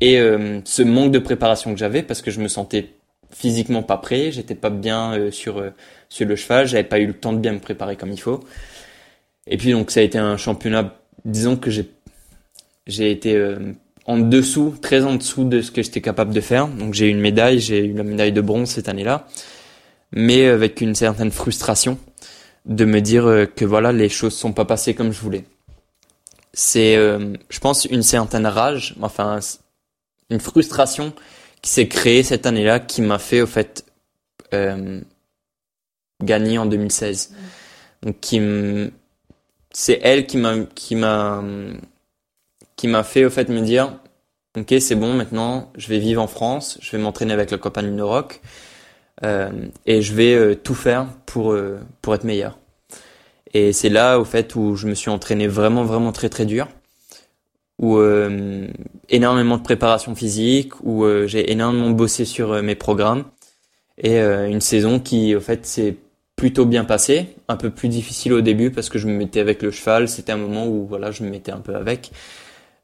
Et 0.00 0.16
ce 0.64 0.82
manque 0.82 1.12
de 1.12 1.20
préparation 1.20 1.72
que 1.72 1.78
j'avais 1.78 2.02
parce 2.02 2.20
que 2.20 2.32
je 2.32 2.40
me 2.40 2.48
sentais 2.48 2.90
physiquement 3.34 3.82
pas 3.82 3.96
prêt, 3.96 4.32
j'étais 4.32 4.54
pas 4.54 4.70
bien 4.70 5.30
sur 5.30 5.62
sur 6.08 6.26
le 6.26 6.36
cheval, 6.36 6.66
j'avais 6.66 6.84
pas 6.84 6.98
eu 6.98 7.06
le 7.06 7.14
temps 7.14 7.32
de 7.32 7.38
bien 7.38 7.52
me 7.52 7.58
préparer 7.58 7.96
comme 7.96 8.12
il 8.12 8.20
faut. 8.20 8.40
Et 9.46 9.56
puis 9.56 9.72
donc 9.72 9.90
ça 9.90 10.00
a 10.00 10.02
été 10.02 10.18
un 10.18 10.36
championnat, 10.36 10.94
disons 11.24 11.56
que 11.56 11.70
j'ai 11.70 11.90
j'ai 12.86 13.10
été 13.10 13.56
en 14.06 14.18
dessous, 14.18 14.74
très 14.80 15.04
en 15.04 15.14
dessous 15.14 15.44
de 15.44 15.62
ce 15.62 15.70
que 15.70 15.82
j'étais 15.82 16.00
capable 16.00 16.34
de 16.34 16.40
faire. 16.40 16.68
Donc 16.68 16.94
j'ai 16.94 17.08
eu 17.08 17.10
une 17.10 17.20
médaille, 17.20 17.58
j'ai 17.58 17.84
eu 17.84 17.92
la 17.94 18.02
médaille 18.02 18.32
de 18.32 18.40
bronze 18.40 18.70
cette 18.70 18.88
année-là, 18.88 19.26
mais 20.12 20.46
avec 20.46 20.80
une 20.80 20.94
certaine 20.94 21.30
frustration 21.30 21.98
de 22.66 22.84
me 22.84 23.00
dire 23.00 23.26
euh, 23.26 23.46
que 23.46 23.64
voilà, 23.64 23.92
les 23.92 24.08
choses 24.08 24.34
sont 24.34 24.52
pas 24.52 24.64
passées 24.64 24.94
comme 24.94 25.12
je 25.12 25.20
voulais. 25.20 25.44
C'est, 26.52 26.96
euh, 26.96 27.34
je 27.50 27.58
pense, 27.58 27.84
une 27.84 28.02
certaine 28.02 28.46
rage, 28.46 28.94
enfin, 29.02 29.40
une 30.30 30.40
frustration 30.40 31.12
qui 31.64 31.70
s'est 31.70 31.88
créée 31.88 32.22
cette 32.22 32.44
année-là, 32.44 32.78
qui 32.78 33.00
m'a 33.00 33.18
fait 33.18 33.40
au 33.40 33.46
fait 33.46 33.86
euh, 34.52 35.00
gagner 36.22 36.58
en 36.58 36.66
2016. 36.66 37.34
Donc 38.02 38.20
qui 38.20 38.38
c'est 39.72 39.98
elle 40.02 40.26
qui 40.26 40.36
m'a 40.36 40.56
qui 40.74 40.94
m'a 40.94 41.42
qui 42.76 42.86
m'a 42.86 43.02
fait 43.02 43.24
au 43.24 43.30
fait 43.30 43.48
me 43.48 43.62
dire 43.62 43.98
ok 44.58 44.74
c'est 44.78 44.94
bon 44.94 45.14
maintenant 45.14 45.72
je 45.74 45.88
vais 45.88 45.98
vivre 45.98 46.20
en 46.20 46.26
France 46.26 46.76
je 46.82 46.92
vais 46.92 47.02
m'entraîner 47.02 47.32
avec 47.32 47.50
la 47.50 47.56
compagnie 47.56 47.96
de 47.96 48.02
rock 48.02 48.42
euh, 49.24 49.50
et 49.86 50.02
je 50.02 50.12
vais 50.12 50.34
euh, 50.34 50.54
tout 50.54 50.74
faire 50.74 51.06
pour 51.24 51.52
euh, 51.52 51.80
pour 52.02 52.14
être 52.14 52.24
meilleur 52.24 52.58
et 53.54 53.72
c'est 53.72 53.88
là 53.88 54.18
au 54.20 54.26
fait 54.26 54.54
où 54.54 54.76
je 54.76 54.86
me 54.86 54.94
suis 54.94 55.08
entraîné 55.08 55.46
vraiment 55.48 55.84
vraiment 55.84 56.12
très 56.12 56.28
très 56.28 56.44
dur 56.44 56.68
où 57.78 57.96
euh, 57.96 58.66
énormément 59.08 59.56
de 59.56 59.62
préparation 59.62 60.14
physique 60.14 60.72
où 60.82 61.04
j'ai 61.26 61.50
énormément 61.50 61.90
bossé 61.90 62.24
sur 62.24 62.62
mes 62.62 62.74
programmes 62.74 63.24
et 63.98 64.18
une 64.20 64.60
saison 64.60 65.00
qui 65.00 65.34
au 65.34 65.40
fait 65.40 65.66
s'est 65.66 65.96
plutôt 66.36 66.66
bien 66.66 66.84
passée 66.84 67.36
un 67.48 67.56
peu 67.56 67.70
plus 67.70 67.88
difficile 67.88 68.32
au 68.32 68.40
début 68.40 68.70
parce 68.70 68.88
que 68.88 68.98
je 68.98 69.06
me 69.06 69.14
mettais 69.14 69.40
avec 69.40 69.62
le 69.62 69.70
cheval 69.70 70.08
c'était 70.08 70.32
un 70.32 70.36
moment 70.36 70.66
où 70.66 70.86
voilà 70.86 71.10
je 71.10 71.22
me 71.22 71.30
mettais 71.30 71.52
un 71.52 71.60
peu 71.60 71.74
avec 71.74 72.10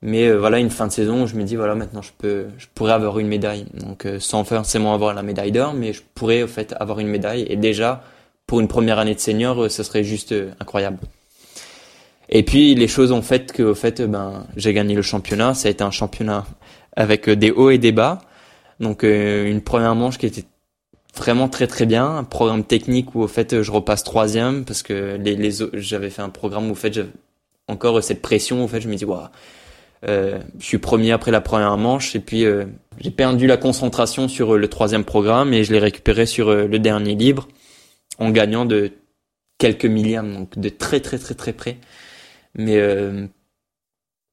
mais 0.02 0.28
euh, 0.28 0.38
voilà, 0.38 0.58
une 0.58 0.70
fin 0.70 0.86
de 0.86 0.92
saison 0.92 1.24
où 1.24 1.26
je 1.26 1.34
me 1.34 1.44
dis 1.44 1.56
voilà 1.56 1.74
maintenant 1.74 2.02
je 2.02 2.12
peux, 2.16 2.46
je 2.58 2.66
pourrais 2.74 2.92
avoir 2.92 3.18
une 3.18 3.28
médaille. 3.28 3.66
Donc 3.74 4.06
euh, 4.06 4.18
sans 4.18 4.44
forcément 4.44 4.94
avoir 4.94 5.14
la 5.14 5.22
médaille 5.22 5.52
d'or, 5.52 5.74
mais 5.74 5.92
je 5.92 6.02
pourrais 6.14 6.42
au 6.42 6.46
fait 6.46 6.74
avoir 6.80 7.00
une 7.00 7.08
médaille. 7.08 7.46
Et 7.48 7.56
déjà 7.56 8.02
pour 8.46 8.60
une 8.60 8.68
première 8.68 8.98
année 8.98 9.14
de 9.14 9.20
senior, 9.20 9.64
euh, 9.64 9.68
ce 9.68 9.82
serait 9.82 10.04
juste 10.04 10.34
incroyable. 10.60 10.98
Et 12.30 12.42
puis 12.42 12.74
les 12.74 12.88
choses 12.88 13.12
ont 13.12 13.22
fait 13.22 13.52
que 13.52 13.62
au 13.62 13.74
fait 13.74 14.00
ben 14.02 14.46
j'ai 14.56 14.72
gagné 14.72 14.94
le 14.94 15.02
championnat. 15.02 15.54
Ça 15.54 15.68
a 15.68 15.70
été 15.70 15.84
un 15.84 15.90
championnat 15.90 16.46
avec 16.96 17.28
des 17.28 17.50
hauts 17.50 17.70
et 17.70 17.78
des 17.78 17.92
bas. 17.92 18.20
Donc 18.78 19.02
une 19.02 19.60
première 19.60 19.94
manche 19.94 20.16
qui 20.18 20.26
était 20.26 20.44
vraiment 21.16 21.48
très 21.48 21.66
très 21.66 21.86
bien, 21.86 22.06
un 22.18 22.24
programme 22.24 22.64
technique 22.64 23.14
où 23.14 23.22
au 23.22 23.28
fait 23.28 23.62
je 23.62 23.70
repasse 23.70 24.04
troisième 24.04 24.64
parce 24.64 24.82
que 24.82 25.18
les, 25.20 25.36
les 25.36 25.50
j'avais 25.74 26.10
fait 26.10 26.22
un 26.22 26.28
programme 26.28 26.68
où 26.68 26.72
au 26.72 26.76
fait 26.76 26.92
j'avais 26.92 27.10
encore 27.68 28.02
cette 28.02 28.22
pression 28.22 28.64
au 28.64 28.68
fait 28.68 28.80
je 28.80 28.88
me 28.88 28.94
dis 28.94 29.04
waouh 29.04 29.28
euh, 30.08 30.38
je 30.58 30.64
suis 30.64 30.78
premier 30.78 31.12
après 31.12 31.30
la 31.30 31.42
première 31.42 31.76
manche 31.76 32.16
et 32.16 32.20
puis 32.20 32.44
euh, 32.44 32.64
j'ai 33.00 33.10
perdu 33.10 33.46
la 33.46 33.58
concentration 33.58 34.28
sur 34.28 34.54
euh, 34.54 34.58
le 34.58 34.68
troisième 34.68 35.04
programme 35.04 35.52
et 35.52 35.62
je 35.62 35.72
l'ai 35.72 35.78
récupéré 35.78 36.24
sur 36.24 36.54
le 36.54 36.78
dernier 36.78 37.14
libre 37.14 37.48
en 38.18 38.30
gagnant 38.30 38.64
de 38.64 38.92
quelques 39.58 39.84
millièmes, 39.84 40.34
donc 40.34 40.58
de 40.58 40.68
très 40.70 41.00
très 41.00 41.18
très 41.18 41.34
très 41.34 41.52
près. 41.52 41.76
Mais 42.54 42.80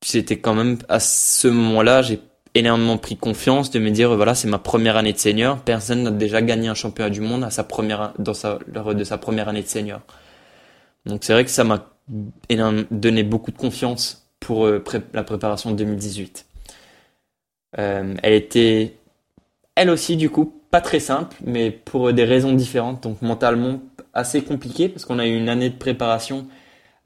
c'était 0.02 0.40
quand 0.40 0.54
même 0.54 0.78
à 0.90 1.00
ce 1.00 1.48
moment-là, 1.48 2.02
j'ai 2.02 2.20
énormément 2.56 2.98
pris 2.98 3.18
confiance 3.18 3.70
de 3.72 3.80
me 3.80 3.92
dire 3.92 4.16
voilà 4.16 4.34
c'est 4.34 4.48
ma 4.48 4.58
première 4.58 4.98
année 4.98 5.14
de 5.14 5.18
senior, 5.18 5.60
personne 5.60 6.04
n'a 6.04 6.12
déjà 6.12 6.42
gagné 6.42 6.68
un 6.68 6.74
championnat 6.74 7.10
du 7.10 7.22
monde 7.22 7.44
à 7.44 7.52
sa 7.52 7.64
première 7.64 8.14
dans 8.18 8.34
sa 8.34 8.60
lors 8.74 8.96
de 8.96 9.04
sa 9.04 9.18
première 9.18 9.50
année 9.50 9.62
de 9.62 9.68
senior. 9.68 10.02
Donc 11.06 11.24
c'est 11.24 11.34
vrai 11.34 11.46
que 11.46 11.52
ça 11.52 11.64
m'a 11.64 11.88
donné 12.92 13.24
beaucoup 13.24 13.52
de 13.52 13.58
confiance 13.58 14.28
pour 14.40 14.66
euh, 14.66 14.84
la 15.14 15.24
préparation 15.24 15.72
2018. 15.72 16.46
Euh, 17.80 18.16
elle 18.24 18.34
était, 18.34 18.96
elle 19.76 19.90
aussi, 19.90 20.16
du 20.16 20.30
coup, 20.30 20.54
pas 20.72 20.82
très 20.82 21.00
simple, 21.00 21.36
mais 21.46 21.72
pour 21.72 22.14
des 22.14 22.24
raisons 22.24 22.54
différentes, 22.54 23.04
donc 23.04 23.22
mentalement 23.22 23.82
assez 24.14 24.44
compliqué, 24.44 24.90
parce 24.90 25.06
qu'on 25.06 25.20
a 25.20 25.28
eu 25.28 25.36
une 25.36 25.50
année 25.50 25.70
de 25.70 25.76
préparation 25.76 26.48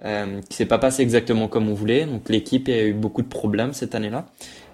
euh, 0.06 0.42
qui 0.50 0.58
s'est 0.58 0.66
pas 0.66 0.80
passée 0.80 1.02
exactement 1.02 1.48
comme 1.48 1.70
on 1.70 1.74
voulait. 1.74 2.06
Donc 2.06 2.30
l'équipe 2.30 2.68
a 2.70 2.84
eu 2.84 2.94
beaucoup 2.94 3.22
de 3.22 3.28
problèmes 3.28 3.74
cette 3.74 3.96
année-là. 3.96 4.26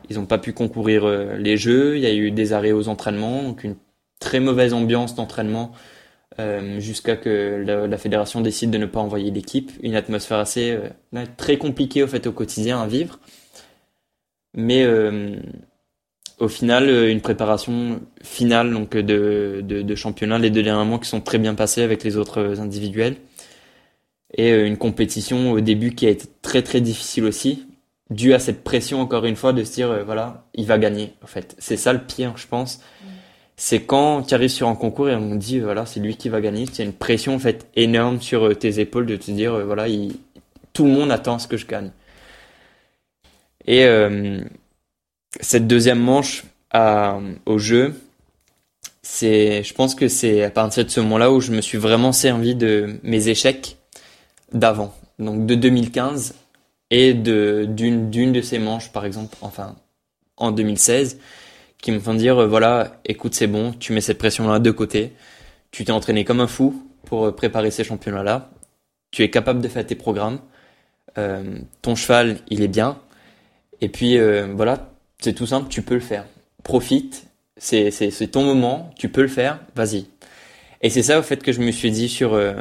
Ils 0.10 0.18
n'ont 0.18 0.26
pas 0.26 0.38
pu 0.38 0.54
concourir 0.54 1.06
euh, 1.06 1.38
les 1.38 1.58
jeux. 1.58 1.98
Il 1.98 2.04
y 2.04 2.06
a 2.06 2.14
eu 2.14 2.32
des 2.32 2.54
arrêts 2.54 2.72
aux 2.72 2.88
entraînements, 2.88 3.44
donc 3.44 3.64
une 3.64 3.76
très 4.20 4.40
mauvaise 4.40 4.74
ambiance 4.74 5.16
d'entraînement 5.16 5.74
euh, 6.40 6.80
jusqu'à 6.80 7.16
que 7.16 7.64
la, 7.66 7.98
fédération 7.98 8.42
décide 8.42 8.70
de 8.70 8.78
ne 8.78 8.86
pas 8.86 9.00
envoyer 9.00 9.32
l'équipe. 9.32 9.72
Une 9.82 9.96
atmosphère 9.96 10.38
assez 10.38 10.72
euh, 10.72 11.26
très 11.36 11.58
compliquée 11.58 12.04
au 12.04 12.08
fait 12.08 12.28
au 12.28 12.32
quotidien 12.32 12.80
à 12.80 12.88
vivre. 12.88 13.20
Mais 14.54 14.84
euh, 14.86 15.36
Au 16.40 16.48
final, 16.48 16.90
une 16.90 17.22
préparation 17.22 18.02
finale 18.22 18.72
donc 18.72 18.96
de, 18.96 19.62
de, 19.64 19.82
de 19.82 19.96
championnat, 19.96 20.38
les 20.38 20.52
deux 20.52 20.64
derniers 20.64 20.86
mois 20.88 21.00
qui 21.00 21.10
sont 21.10 21.22
très 21.22 21.40
bien 21.40 21.56
passés 21.56 21.82
avec 21.82 22.04
les 22.04 22.18
autres 22.18 22.60
individuels. 22.60 23.16
Et 24.34 24.52
euh, 24.52 24.68
une 24.68 24.78
compétition 24.78 25.52
au 25.52 25.62
début 25.62 25.96
qui 25.96 26.06
a 26.06 26.10
été 26.10 26.28
très 26.42 26.62
très 26.62 26.82
difficile 26.82 27.26
aussi, 27.26 27.68
dû 28.10 28.34
à 28.34 28.40
cette 28.40 28.64
pression 28.64 29.02
encore 29.02 29.26
une 29.26 29.36
fois 29.36 29.54
de 29.54 29.64
se 29.64 29.74
dire 29.74 29.92
euh, 29.92 30.04
voilà, 30.04 30.46
il 30.54 30.66
va 30.66 30.78
gagner 30.78 31.14
en 31.24 31.28
fait. 31.28 31.56
C'est 31.60 31.78
ça 31.78 31.94
le 31.94 32.00
pire, 32.00 32.34
je 32.38 32.48
pense. 32.48 32.82
C'est 33.56 33.82
quand 33.82 34.24
tu 34.24 34.36
arrives 34.36 34.50
sur 34.50 34.68
un 34.68 34.76
concours 34.76 35.10
et 35.10 35.16
on 35.16 35.36
dit 35.36 35.60
voilà, 35.60 35.86
c'est 35.86 36.00
lui 36.00 36.16
qui 36.16 36.30
va 36.30 36.42
gagner, 36.42 36.66
a 36.78 36.84
une 36.84 36.94
pression 36.94 37.36
en 37.36 37.40
fait 37.40 37.68
énorme 37.76 38.22
sur 38.22 38.58
tes 38.58 38.80
épaules 38.80 39.08
de 39.08 39.16
te 39.16 39.32
dire 39.32 39.66
voilà, 39.66 39.88
il, 39.88 40.16
tout 40.74 40.86
le 40.86 40.92
monde 40.92 41.12
attend 41.12 41.40
ce 41.40 41.48
que 41.48 41.58
je 41.58 41.66
gagne. 41.66 41.92
Et 43.66 43.86
euh, 43.86 44.42
cette 45.42 45.68
deuxième 45.68 46.00
manche 46.00 46.44
à, 46.72 47.20
au 47.48 47.58
jeu, 47.58 47.96
c'est, 49.02 49.64
je 49.64 49.74
pense 49.74 49.96
que 49.96 50.08
c'est 50.08 50.44
à 50.44 50.52
partir 50.52 50.86
de 50.86 50.90
ce 50.90 51.00
moment-là 51.02 51.32
où 51.32 51.42
je 51.42 51.52
me 51.52 51.62
suis 51.62 51.80
vraiment 51.80 52.12
servi 52.12 52.54
de 52.54 53.00
mes 53.02 53.30
échecs 53.30 53.77
d'avant, 54.52 54.94
donc 55.20 55.46
de 55.46 55.56
2015 55.56 56.36
et 56.90 57.14
de 57.14 57.66
d'une 57.68 58.10
d'une 58.10 58.32
de 58.32 58.42
ces 58.42 58.60
manches 58.60 58.92
par 58.92 59.06
exemple, 59.06 59.38
enfin 59.42 59.76
en 60.38 60.52
2016, 60.52 61.20
qui 61.82 61.92
me 61.92 62.00
font 62.00 62.14
dire 62.14 62.38
euh, 62.38 62.48
voilà, 62.48 63.00
écoute 63.06 63.34
c'est 63.34 63.48
bon, 63.48 63.74
tu 63.74 63.94
mets 63.94 64.02
cette 64.02 64.18
pression-là 64.18 64.60
de 64.60 64.72
côté, 64.72 65.14
tu 65.72 65.86
t'es 65.86 65.92
entraîné 65.92 66.26
comme 66.26 66.40
un 66.40 66.48
fou 66.48 66.84
pour 67.06 67.36
préparer 67.36 67.72
ces 67.72 67.84
championnats-là, 67.84 68.50
tu 69.12 69.24
es 69.24 69.30
capable 69.30 69.62
de 69.62 69.68
faire 69.68 69.86
tes 69.86 69.96
programmes, 69.96 70.40
euh, 71.18 71.60
ton 71.82 71.96
cheval 71.96 72.38
il 72.50 72.62
est 72.62 72.68
bien, 72.68 73.00
et 73.82 73.90
puis 73.90 74.18
euh, 74.18 74.48
voilà, 74.56 74.90
c'est 75.20 75.34
tout 75.34 75.48
simple, 75.48 75.70
tu 75.70 75.82
peux 75.82 75.96
le 75.96 76.00
faire. 76.00 76.26
Profite, 76.64 77.28
c'est 77.58 77.92
c'est 77.92 78.28
ton 78.28 78.44
moment, 78.44 78.92
tu 78.98 79.10
peux 79.10 79.22
le 79.22 79.28
faire, 79.28 79.60
vas-y. 79.76 80.08
Et 80.82 80.90
c'est 80.90 81.04
ça 81.04 81.20
au 81.20 81.24
fait 81.24 81.42
que 81.44 81.52
je 81.52 81.62
me 81.62 81.72
suis 81.72 81.92
dit 81.92 82.10
sur 82.10 82.34
euh, 82.34 82.54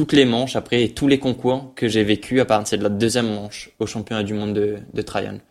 toutes 0.00 0.14
les 0.14 0.24
manches 0.24 0.56
après 0.56 0.82
et 0.82 0.94
tous 0.94 1.08
les 1.08 1.18
concours 1.18 1.74
que 1.76 1.86
j'ai 1.86 2.04
vécu 2.04 2.40
à 2.40 2.46
partir 2.46 2.78
de 2.78 2.82
la 2.82 2.88
deuxième 2.88 3.34
manche 3.34 3.70
au 3.80 3.84
championnat 3.84 4.22
du 4.22 4.32
monde 4.32 4.54
de, 4.54 4.78
de 4.94 5.02
Tryon. 5.02 5.42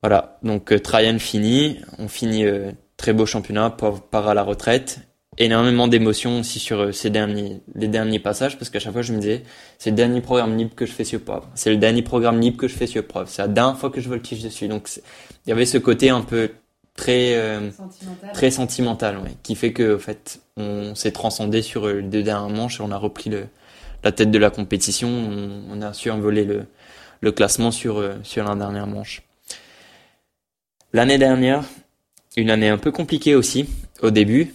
Voilà, 0.00 0.38
donc 0.44 0.72
euh, 0.72 0.78
Tryon 0.78 1.18
fini, 1.18 1.80
on 1.98 2.06
finit 2.06 2.44
euh, 2.44 2.70
très 2.96 3.12
beau 3.12 3.26
championnat, 3.26 3.70
part 3.70 4.28
à 4.28 4.34
la 4.34 4.44
retraite 4.44 5.00
énormément 5.38 5.88
d'émotions 5.88 6.38
aussi 6.38 6.60
sur 6.60 6.78
euh, 6.78 6.92
ces 6.92 7.10
derniers, 7.10 7.62
les 7.74 7.88
derniers 7.88 8.20
passages, 8.20 8.56
parce 8.58 8.70
qu'à 8.70 8.78
chaque 8.78 8.92
fois 8.92 9.02
je 9.02 9.12
me 9.12 9.18
disais, 9.18 9.42
c'est 9.78 9.90
le 9.90 9.96
dernier 9.96 10.20
programme 10.20 10.56
libre 10.56 10.76
que 10.76 10.86
je 10.86 10.92
fais 10.92 11.02
sur 11.02 11.20
Prov. 11.20 11.46
C'est 11.56 11.70
le 11.70 11.78
dernier 11.78 12.02
programme 12.02 12.40
libre 12.40 12.56
que 12.56 12.68
je 12.68 12.74
fais 12.74 12.86
sur 12.86 13.04
Prov. 13.04 13.26
C'est 13.28 13.42
la 13.42 13.48
dernière 13.48 13.76
fois 13.76 13.90
que 13.90 14.00
je 14.00 14.08
voltige 14.08 14.40
dessus. 14.44 14.68
Donc 14.68 14.88
il 15.46 15.50
y 15.50 15.52
avait 15.52 15.66
ce 15.66 15.78
côté 15.78 16.10
un 16.10 16.20
peu 16.20 16.52
très 16.96 17.34
euh, 17.34 17.70
sentimental. 17.70 18.32
très 18.32 18.50
sentimental, 18.50 19.18
ouais, 19.18 19.34
qui 19.42 19.54
fait 19.54 19.72
que 19.72 19.96
en 19.96 19.98
fait 19.98 20.40
on 20.56 20.94
s'est 20.94 21.12
transcendé 21.12 21.62
sur 21.62 21.86
euh, 21.86 22.00
les 22.00 22.08
deux 22.08 22.22
dernières 22.22 22.54
manches 22.54 22.80
et 22.80 22.82
on 22.82 22.90
a 22.90 22.98
repris 22.98 23.30
le, 23.30 23.46
la 24.02 24.12
tête 24.12 24.30
de 24.30 24.38
la 24.38 24.50
compétition. 24.50 25.08
On, 25.08 25.62
on 25.70 25.82
a 25.82 25.92
su 25.92 26.10
envoler 26.10 26.44
le, 26.44 26.66
le 27.20 27.32
classement 27.32 27.70
sur 27.70 28.02
sur 28.22 28.44
la 28.44 28.54
dernière 28.54 28.86
manche. 28.86 29.22
L'année 30.92 31.18
dernière, 31.18 31.64
une 32.36 32.50
année 32.50 32.68
un 32.68 32.78
peu 32.78 32.90
compliquée 32.90 33.34
aussi 33.34 33.68
au 34.02 34.10
début 34.10 34.54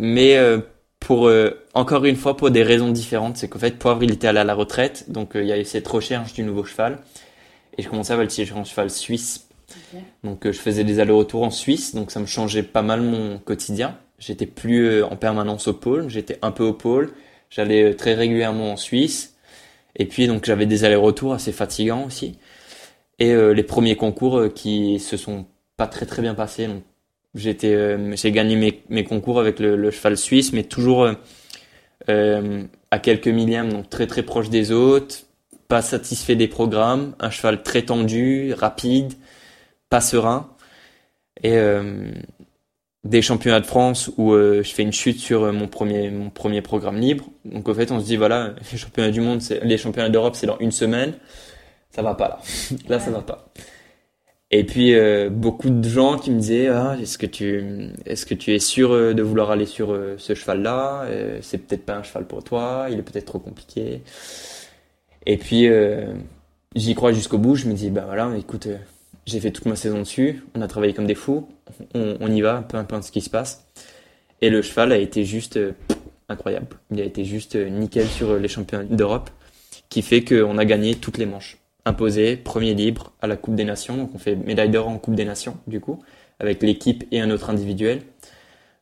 mais 0.00 0.36
euh, 0.36 0.58
pour 0.98 1.28
euh, 1.28 1.62
encore 1.74 2.04
une 2.04 2.16
fois 2.16 2.36
pour 2.36 2.50
des 2.50 2.62
raisons 2.62 2.90
différentes. 2.90 3.36
C'est 3.36 3.48
qu'en 3.48 3.58
fait 3.58 3.78
Poivre 3.78 4.02
il 4.02 4.10
était 4.10 4.26
allé 4.26 4.40
à 4.40 4.44
la 4.44 4.54
retraite, 4.54 5.10
donc 5.10 5.36
euh, 5.36 5.42
il 5.42 5.48
y 5.48 5.52
avait 5.52 5.64
cette 5.64 5.86
recherche 5.86 6.32
du 6.32 6.42
nouveau 6.42 6.64
cheval 6.64 6.98
et 7.78 7.82
je 7.82 7.88
commençais 7.88 8.12
à 8.12 8.16
voltiger 8.16 8.52
un 8.54 8.64
cheval 8.64 8.90
suisse. 8.90 9.46
Donc 10.24 10.44
je 10.44 10.58
faisais 10.58 10.84
des 10.84 11.00
allers-retours 11.00 11.42
en 11.42 11.50
Suisse, 11.50 11.94
donc 11.94 12.10
ça 12.10 12.20
me 12.20 12.26
changeait 12.26 12.62
pas 12.62 12.82
mal 12.82 13.00
mon 13.00 13.38
quotidien. 13.38 13.96
J'étais 14.18 14.46
plus 14.46 15.02
en 15.02 15.16
permanence 15.16 15.68
au 15.68 15.74
pôle, 15.74 16.08
j'étais 16.08 16.38
un 16.42 16.50
peu 16.50 16.64
au 16.64 16.72
pôle. 16.72 17.12
J'allais 17.48 17.94
très 17.94 18.14
régulièrement 18.14 18.72
en 18.72 18.76
Suisse. 18.76 19.36
Et 19.96 20.06
puis 20.06 20.26
donc 20.26 20.44
j'avais 20.44 20.66
des 20.66 20.84
allers-retours 20.84 21.32
assez 21.32 21.52
fatigants 21.52 22.04
aussi. 22.06 22.38
Et 23.18 23.34
les 23.34 23.62
premiers 23.62 23.96
concours 23.96 24.52
qui 24.54 24.98
se 24.98 25.16
sont 25.16 25.46
pas 25.76 25.86
très 25.86 26.06
très 26.06 26.22
bien 26.22 26.34
passés. 26.34 26.66
Donc 26.66 26.82
J'étais, 27.34 27.74
euh, 27.74 28.16
j'ai 28.16 28.32
gagné 28.32 28.56
mes, 28.56 28.82
mes, 28.88 29.04
concours 29.04 29.38
avec 29.38 29.60
le, 29.60 29.90
cheval 29.92 30.16
suisse, 30.16 30.52
mais 30.52 30.64
toujours 30.64 31.04
euh, 31.04 31.12
euh, 32.08 32.64
à 32.90 32.98
quelques 32.98 33.28
millièmes, 33.28 33.72
donc 33.72 33.88
très 33.88 34.08
très 34.08 34.24
proche 34.24 34.50
des 34.50 34.72
autres, 34.72 35.18
pas 35.68 35.80
satisfait 35.80 36.34
des 36.34 36.48
programmes, 36.48 37.14
un 37.20 37.30
cheval 37.30 37.62
très 37.62 37.82
tendu, 37.82 38.52
rapide, 38.52 39.12
pas 39.90 40.00
serein, 40.00 40.48
et 41.42 41.56
euh, 41.56 42.10
des 43.04 43.22
championnats 43.22 43.60
de 43.60 43.66
France 43.66 44.10
où 44.16 44.34
je 44.34 44.62
fais 44.62 44.82
une 44.82 44.92
chute 44.92 45.18
sur 45.18 45.52
mon 45.52 45.68
premier 45.68 46.10
mon 46.10 46.30
premier 46.30 46.62
programme 46.62 46.96
libre. 46.96 47.26
Donc 47.44 47.68
en 47.68 47.74
fait, 47.74 47.90
on 47.92 48.00
se 48.00 48.06
dit 48.06 48.16
voilà, 48.16 48.54
les 48.72 48.78
championnats 48.78 49.10
du 49.10 49.20
monde, 49.20 49.42
les 49.62 49.78
championnats 49.78 50.10
d'Europe, 50.10 50.36
c'est 50.36 50.46
dans 50.46 50.58
une 50.58 50.72
semaine, 50.72 51.14
ça 51.90 52.02
va 52.02 52.14
pas 52.14 52.28
là, 52.28 52.38
là 52.88 53.00
ça 53.00 53.10
va 53.10 53.22
pas. 53.22 53.52
Et 54.52 54.64
puis 54.64 54.94
euh, 54.94 55.30
beaucoup 55.30 55.70
de 55.70 55.88
gens 55.88 56.18
qui 56.18 56.30
me 56.32 56.40
disaient 56.40 56.68
ah, 56.68 56.96
est-ce 57.00 57.18
que 57.18 57.26
tu 57.26 57.92
est-ce 58.04 58.26
que 58.26 58.34
tu 58.34 58.52
es 58.52 58.58
sûr 58.58 58.92
euh, 58.92 59.14
de 59.14 59.22
vouloir 59.22 59.52
aller 59.52 59.66
sur 59.66 59.92
euh, 59.92 60.16
ce 60.18 60.34
cheval 60.34 60.62
là 60.62 61.06
c'est 61.40 61.58
peut-être 61.58 61.84
pas 61.86 61.94
un 61.96 62.02
cheval 62.02 62.26
pour 62.26 62.42
toi 62.42 62.88
il 62.90 62.98
est 62.98 63.02
peut-être 63.02 63.26
trop 63.26 63.38
compliqué 63.38 64.02
et 65.26 65.36
puis 65.36 65.68
j'y 66.74 66.94
crois 66.94 67.12
jusqu'au 67.12 67.38
bout. 67.38 67.54
Je 67.56 67.68
me 67.68 67.74
dis 67.74 67.90
bah 67.90 68.04
voilà 68.06 68.30
écoute 68.36 68.68
j'ai 69.30 69.40
fait 69.40 69.50
toute 69.50 69.66
ma 69.66 69.76
saison 69.76 70.00
dessus 70.00 70.44
on 70.54 70.62
a 70.62 70.68
travaillé 70.68 70.92
comme 70.92 71.06
des 71.06 71.14
fous 71.14 71.48
on, 71.94 72.30
y 72.30 72.40
va 72.40 72.62
peu 72.62 72.76
importe 72.76 73.04
ce 73.04 73.12
qui 73.12 73.20
se 73.20 73.30
passe 73.30 73.66
et 74.42 74.50
le 74.50 74.62
cheval 74.62 74.92
a 74.92 74.96
été 74.96 75.24
juste 75.24 75.58
incroyable 76.28 76.68
il 76.90 77.00
a 77.00 77.04
été 77.04 77.24
juste 77.24 77.56
nickel 77.56 78.06
sur 78.06 78.36
les 78.36 78.48
championnats 78.48 78.84
d'Europe 78.84 79.30
qui 79.88 80.02
fait 80.02 80.24
qu'on 80.24 80.58
a 80.58 80.64
gagné 80.64 80.94
toutes 80.94 81.18
les 81.18 81.26
manches 81.26 81.60
imposé, 81.84 82.36
premier 82.36 82.74
libre 82.74 83.12
à 83.20 83.26
la 83.26 83.36
Coupe 83.36 83.54
des 83.54 83.64
Nations. 83.64 83.96
Donc 83.96 84.10
on 84.14 84.18
fait 84.18 84.36
médaille 84.36 84.70
d'or 84.70 84.88
en 84.88 84.98
Coupe 84.98 85.14
des 85.14 85.24
Nations, 85.24 85.56
du 85.66 85.80
coup, 85.80 86.02
avec 86.38 86.62
l'équipe 86.62 87.04
et 87.10 87.20
un 87.20 87.30
autre 87.30 87.50
individuel. 87.50 88.02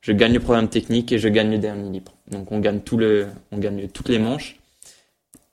Je 0.00 0.12
gagne 0.12 0.32
le 0.32 0.40
programme 0.40 0.68
technique 0.68 1.10
et 1.12 1.18
je 1.18 1.28
gagne 1.28 1.50
le 1.50 1.58
dernier 1.58 1.90
libre. 1.90 2.14
Donc 2.30 2.52
on 2.52 2.60
gagne 2.60 2.80
tout 2.80 2.96
le, 2.96 3.26
on 3.52 3.58
gagne 3.58 3.88
toutes 3.88 4.08
les 4.08 4.18
manches. 4.18 4.58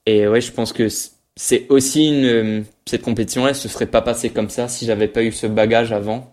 Et 0.06 0.28
ouais, 0.28 0.42
je 0.42 0.52
pense 0.52 0.72
que 0.72 0.88
c'est 1.36 1.66
aussi 1.70 2.08
une, 2.08 2.66
cette 2.86 3.02
compétition-là, 3.02 3.50
elle 3.50 3.56
se 3.56 3.68
serait 3.68 3.86
pas 3.86 4.02
passée 4.02 4.30
comme 4.30 4.50
ça 4.50 4.68
si 4.68 4.86
j'avais 4.86 5.08
pas 5.08 5.24
eu 5.24 5.32
ce 5.32 5.48
bagage 5.48 5.92
avant. 5.92 6.32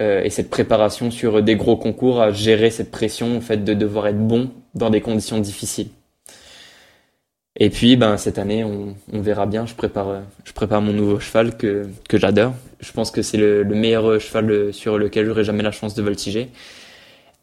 Euh, 0.00 0.22
et 0.24 0.30
cette 0.30 0.50
préparation 0.50 1.12
sur 1.12 1.40
des 1.42 1.54
gros 1.54 1.76
concours 1.76 2.20
à 2.20 2.32
gérer 2.32 2.70
cette 2.70 2.90
pression, 2.90 3.36
en 3.36 3.40
fait, 3.40 3.58
de 3.64 3.74
devoir 3.74 4.08
être 4.08 4.18
bon 4.18 4.50
dans 4.74 4.90
des 4.90 5.00
conditions 5.00 5.38
difficiles. 5.38 5.88
Et 7.56 7.70
puis, 7.70 7.94
ben, 7.96 8.16
cette 8.16 8.38
année, 8.38 8.64
on, 8.64 8.96
on, 9.12 9.20
verra 9.20 9.46
bien. 9.46 9.66
Je 9.66 9.74
prépare, 9.74 10.22
je 10.44 10.52
prépare 10.52 10.82
mon 10.82 10.92
nouveau 10.92 11.20
cheval 11.20 11.56
que, 11.56 11.86
que 12.08 12.18
j'adore. 12.18 12.54
Je 12.80 12.90
pense 12.90 13.12
que 13.12 13.22
c'est 13.22 13.38
le, 13.38 13.62
le, 13.62 13.74
meilleur 13.76 14.20
cheval 14.20 14.74
sur 14.74 14.98
lequel 14.98 15.26
j'aurai 15.26 15.44
jamais 15.44 15.62
la 15.62 15.70
chance 15.70 15.94
de 15.94 16.02
voltiger. 16.02 16.50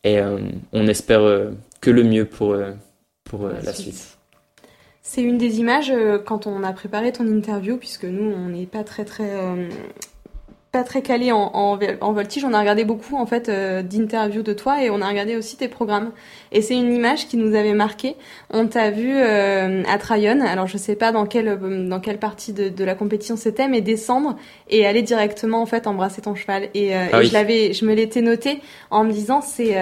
Et 0.03 0.19
euh, 0.19 0.39
on 0.73 0.87
espère 0.87 1.21
euh, 1.21 1.51
que 1.79 1.91
le 1.91 2.03
mieux 2.03 2.25
pour, 2.25 2.53
euh, 2.53 2.71
pour 3.23 3.47
la 3.47 3.73
suite. 3.73 4.17
C'est 5.01 5.23
une 5.23 5.37
des 5.37 5.59
images 5.59 5.91
quand 6.25 6.47
on 6.47 6.63
a 6.63 6.73
préparé 6.73 7.11
ton 7.11 7.27
interview, 7.27 7.77
puisque 7.77 8.05
nous, 8.05 8.31
on 8.31 8.49
n'est 8.49 8.65
pas 8.67 8.83
très 8.83 9.03
très 9.03 9.29
pas 10.71 10.83
très 10.83 11.01
calé 11.01 11.31
en, 11.31 11.51
en, 11.53 11.79
en, 11.99 12.13
voltige. 12.13 12.45
On 12.45 12.53
a 12.53 12.59
regardé 12.59 12.85
beaucoup 12.85 13.17
en 13.17 13.25
fait 13.25 13.49
euh, 13.49 13.81
d'interviews 13.81 14.41
de 14.41 14.53
toi 14.53 14.81
et 14.81 14.89
on 14.89 15.01
a 15.01 15.07
regardé 15.07 15.35
aussi 15.35 15.57
tes 15.57 15.67
programmes. 15.67 16.11
Et 16.53 16.61
c'est 16.61 16.75
une 16.75 16.93
image 16.93 17.27
qui 17.27 17.35
nous 17.35 17.55
avait 17.55 17.73
marqué. 17.73 18.15
On 18.51 18.67
t'a 18.67 18.89
vu 18.89 19.11
euh, 19.13 19.83
à 19.83 19.97
Tryon. 19.97 20.39
Alors 20.41 20.67
je 20.67 20.77
sais 20.77 20.95
pas 20.95 21.11
dans 21.11 21.25
quelle 21.25 21.49
euh, 21.49 21.89
dans 21.89 21.99
quelle 21.99 22.19
partie 22.19 22.53
de, 22.53 22.69
de 22.69 22.83
la 22.85 22.95
compétition 22.95 23.35
c'était, 23.35 23.67
mais 23.67 23.81
descendre 23.81 24.37
et 24.69 24.85
aller 24.85 25.01
directement 25.01 25.61
en 25.61 25.65
fait 25.65 25.87
embrasser 25.87 26.21
ton 26.21 26.35
cheval. 26.35 26.69
Et, 26.73 26.95
euh, 26.95 27.05
ah 27.11 27.21
et 27.21 27.25
je 27.25 27.33
l'avais, 27.33 27.73
je 27.73 27.83
me 27.85 27.93
l'étais 27.93 28.21
noté 28.21 28.61
en 28.91 29.03
me 29.03 29.11
disant 29.11 29.41
c'est 29.41 29.75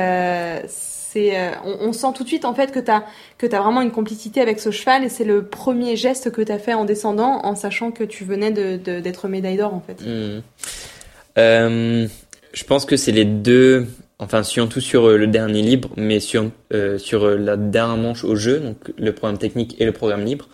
euh, 1.16 1.51
on, 1.64 1.93
sent 1.93 2.07
tout 2.16 2.24
de 2.24 2.28
suite 2.28 2.45
en 2.45 2.53
fait 2.53 2.72
que 2.72 2.80
tu 2.80 2.91
as 2.91 3.03
que 3.38 3.47
vraiment 3.47 3.82
une 3.82 3.91
complicité 3.91 4.41
avec 4.41 4.60
ce 4.60 4.72
cheval 4.72 5.03
et 5.03 5.10
c'est 5.10 5.24
le 5.24 5.45
premier 5.45 5.95
geste 5.95 6.32
que 6.32 6.41
tu 6.41 6.51
as 6.51 6.60
fait 6.60 6.74
en 6.74 6.86
descendant 6.86 7.41
en 7.43 7.55
sachant 7.55 7.91
que 7.91 8.03
tu 8.03 8.24
venais 8.24 8.51
d'être 8.51 9.28
médaille 9.28 9.57
d'or 9.57 9.74
en 9.74 9.82
fait. 9.82 10.01
Mmh. 10.05 10.41
Euh, 11.38 12.07
je 12.53 12.64
pense 12.64 12.86
que 12.86 12.97
c'est 12.97 13.12
les 13.12 13.26
deux 13.26 13.88
enfin 14.20 14.43
surtout 14.43 14.82
sur 14.82 15.07
euh, 15.07 15.18
le 15.18 15.28
dernier 15.28 15.62
libre 15.62 15.89
mais 15.95 16.20
sur 16.20 16.49
sur 16.97 17.28
la 17.28 17.57
dernière 17.57 17.97
manche 17.97 18.24
au 18.24 18.36
jeu 18.36 18.60
donc 18.60 18.78
le 18.97 19.14
programme 19.14 19.38
technique 19.38 19.76
et 19.80 19.86
le 19.86 19.91
programme 19.91 20.24
libre. 20.24 20.47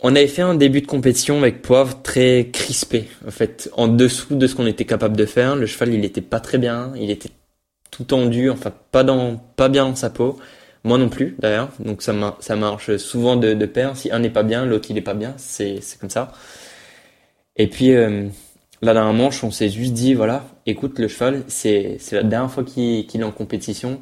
On 0.00 0.14
avait 0.14 0.28
fait 0.28 0.42
un 0.42 0.54
début 0.54 0.80
de 0.80 0.86
compétition 0.86 1.38
avec 1.38 1.60
Poivre 1.60 2.02
très 2.02 2.50
crispé, 2.52 3.08
en 3.26 3.32
fait, 3.32 3.68
en 3.72 3.88
dessous 3.88 4.36
de 4.36 4.46
ce 4.46 4.54
qu'on 4.54 4.66
était 4.66 4.84
capable 4.84 5.16
de 5.16 5.26
faire. 5.26 5.56
Le 5.56 5.66
cheval, 5.66 5.92
il 5.92 6.04
était 6.04 6.20
pas 6.20 6.38
très 6.38 6.56
bien, 6.56 6.92
il 6.94 7.10
était 7.10 7.30
tout 7.90 8.04
tendu, 8.04 8.50
enfin 8.50 8.72
pas 8.92 9.04
dans, 9.04 9.36
pas 9.56 9.68
bien 9.68 9.88
dans 9.88 9.94
sa 9.94 10.10
peau. 10.10 10.38
Moi 10.84 10.98
non 10.98 11.08
plus 11.08 11.36
d'ailleurs, 11.38 11.70
donc 11.80 12.02
ça, 12.02 12.14
ça 12.40 12.56
marche 12.56 12.96
souvent 12.98 13.36
de, 13.36 13.54
pair. 13.66 13.96
Si 13.96 14.10
un 14.12 14.20
n'est 14.20 14.30
pas 14.30 14.44
bien, 14.44 14.64
l'autre 14.64 14.90
il 14.90 14.96
est 14.96 15.02
pas 15.02 15.14
bien, 15.14 15.34
c'est 15.36 15.80
comme 16.00 16.10
ça. 16.10 16.32
Et 17.56 17.66
puis 17.66 17.92
euh, 17.92 18.28
la 18.80 18.94
dernière 18.94 19.12
manche, 19.12 19.42
on 19.42 19.50
s'est 19.50 19.70
juste 19.70 19.92
dit, 19.92 20.14
voilà, 20.14 20.44
écoute, 20.66 20.98
le 20.98 21.08
cheval, 21.08 21.42
c'est, 21.48 21.98
la 22.12 22.22
dernière 22.22 22.50
fois 22.50 22.62
qu'il, 22.62 23.04
est 23.12 23.24
en 23.24 23.32
compétition. 23.32 24.00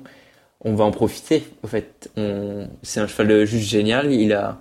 On 0.61 0.75
va 0.75 0.85
en 0.85 0.91
profiter. 0.91 1.45
En 1.63 1.67
fait, 1.67 2.11
c'est 2.83 3.01
un 3.01 3.07
cheval 3.07 3.45
juste 3.45 3.69
génial. 3.69 4.13
Il 4.13 4.33
a, 4.33 4.59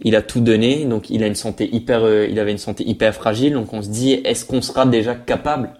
il 0.00 0.14
a 0.14 0.22
tout 0.22 0.40
donné. 0.40 0.84
Donc, 0.84 1.10
il 1.10 1.24
a 1.24 1.26
une 1.26 1.34
santé 1.34 1.68
hyper, 1.72 2.04
euh, 2.04 2.26
il 2.30 2.38
avait 2.38 2.52
une 2.52 2.58
santé 2.58 2.88
hyper 2.88 3.14
fragile. 3.14 3.54
Donc, 3.54 3.72
on 3.72 3.82
se 3.82 3.88
dit, 3.88 4.12
est-ce 4.12 4.44
qu'on 4.44 4.62
sera 4.62 4.86
déjà 4.86 5.14
capable 5.14 5.70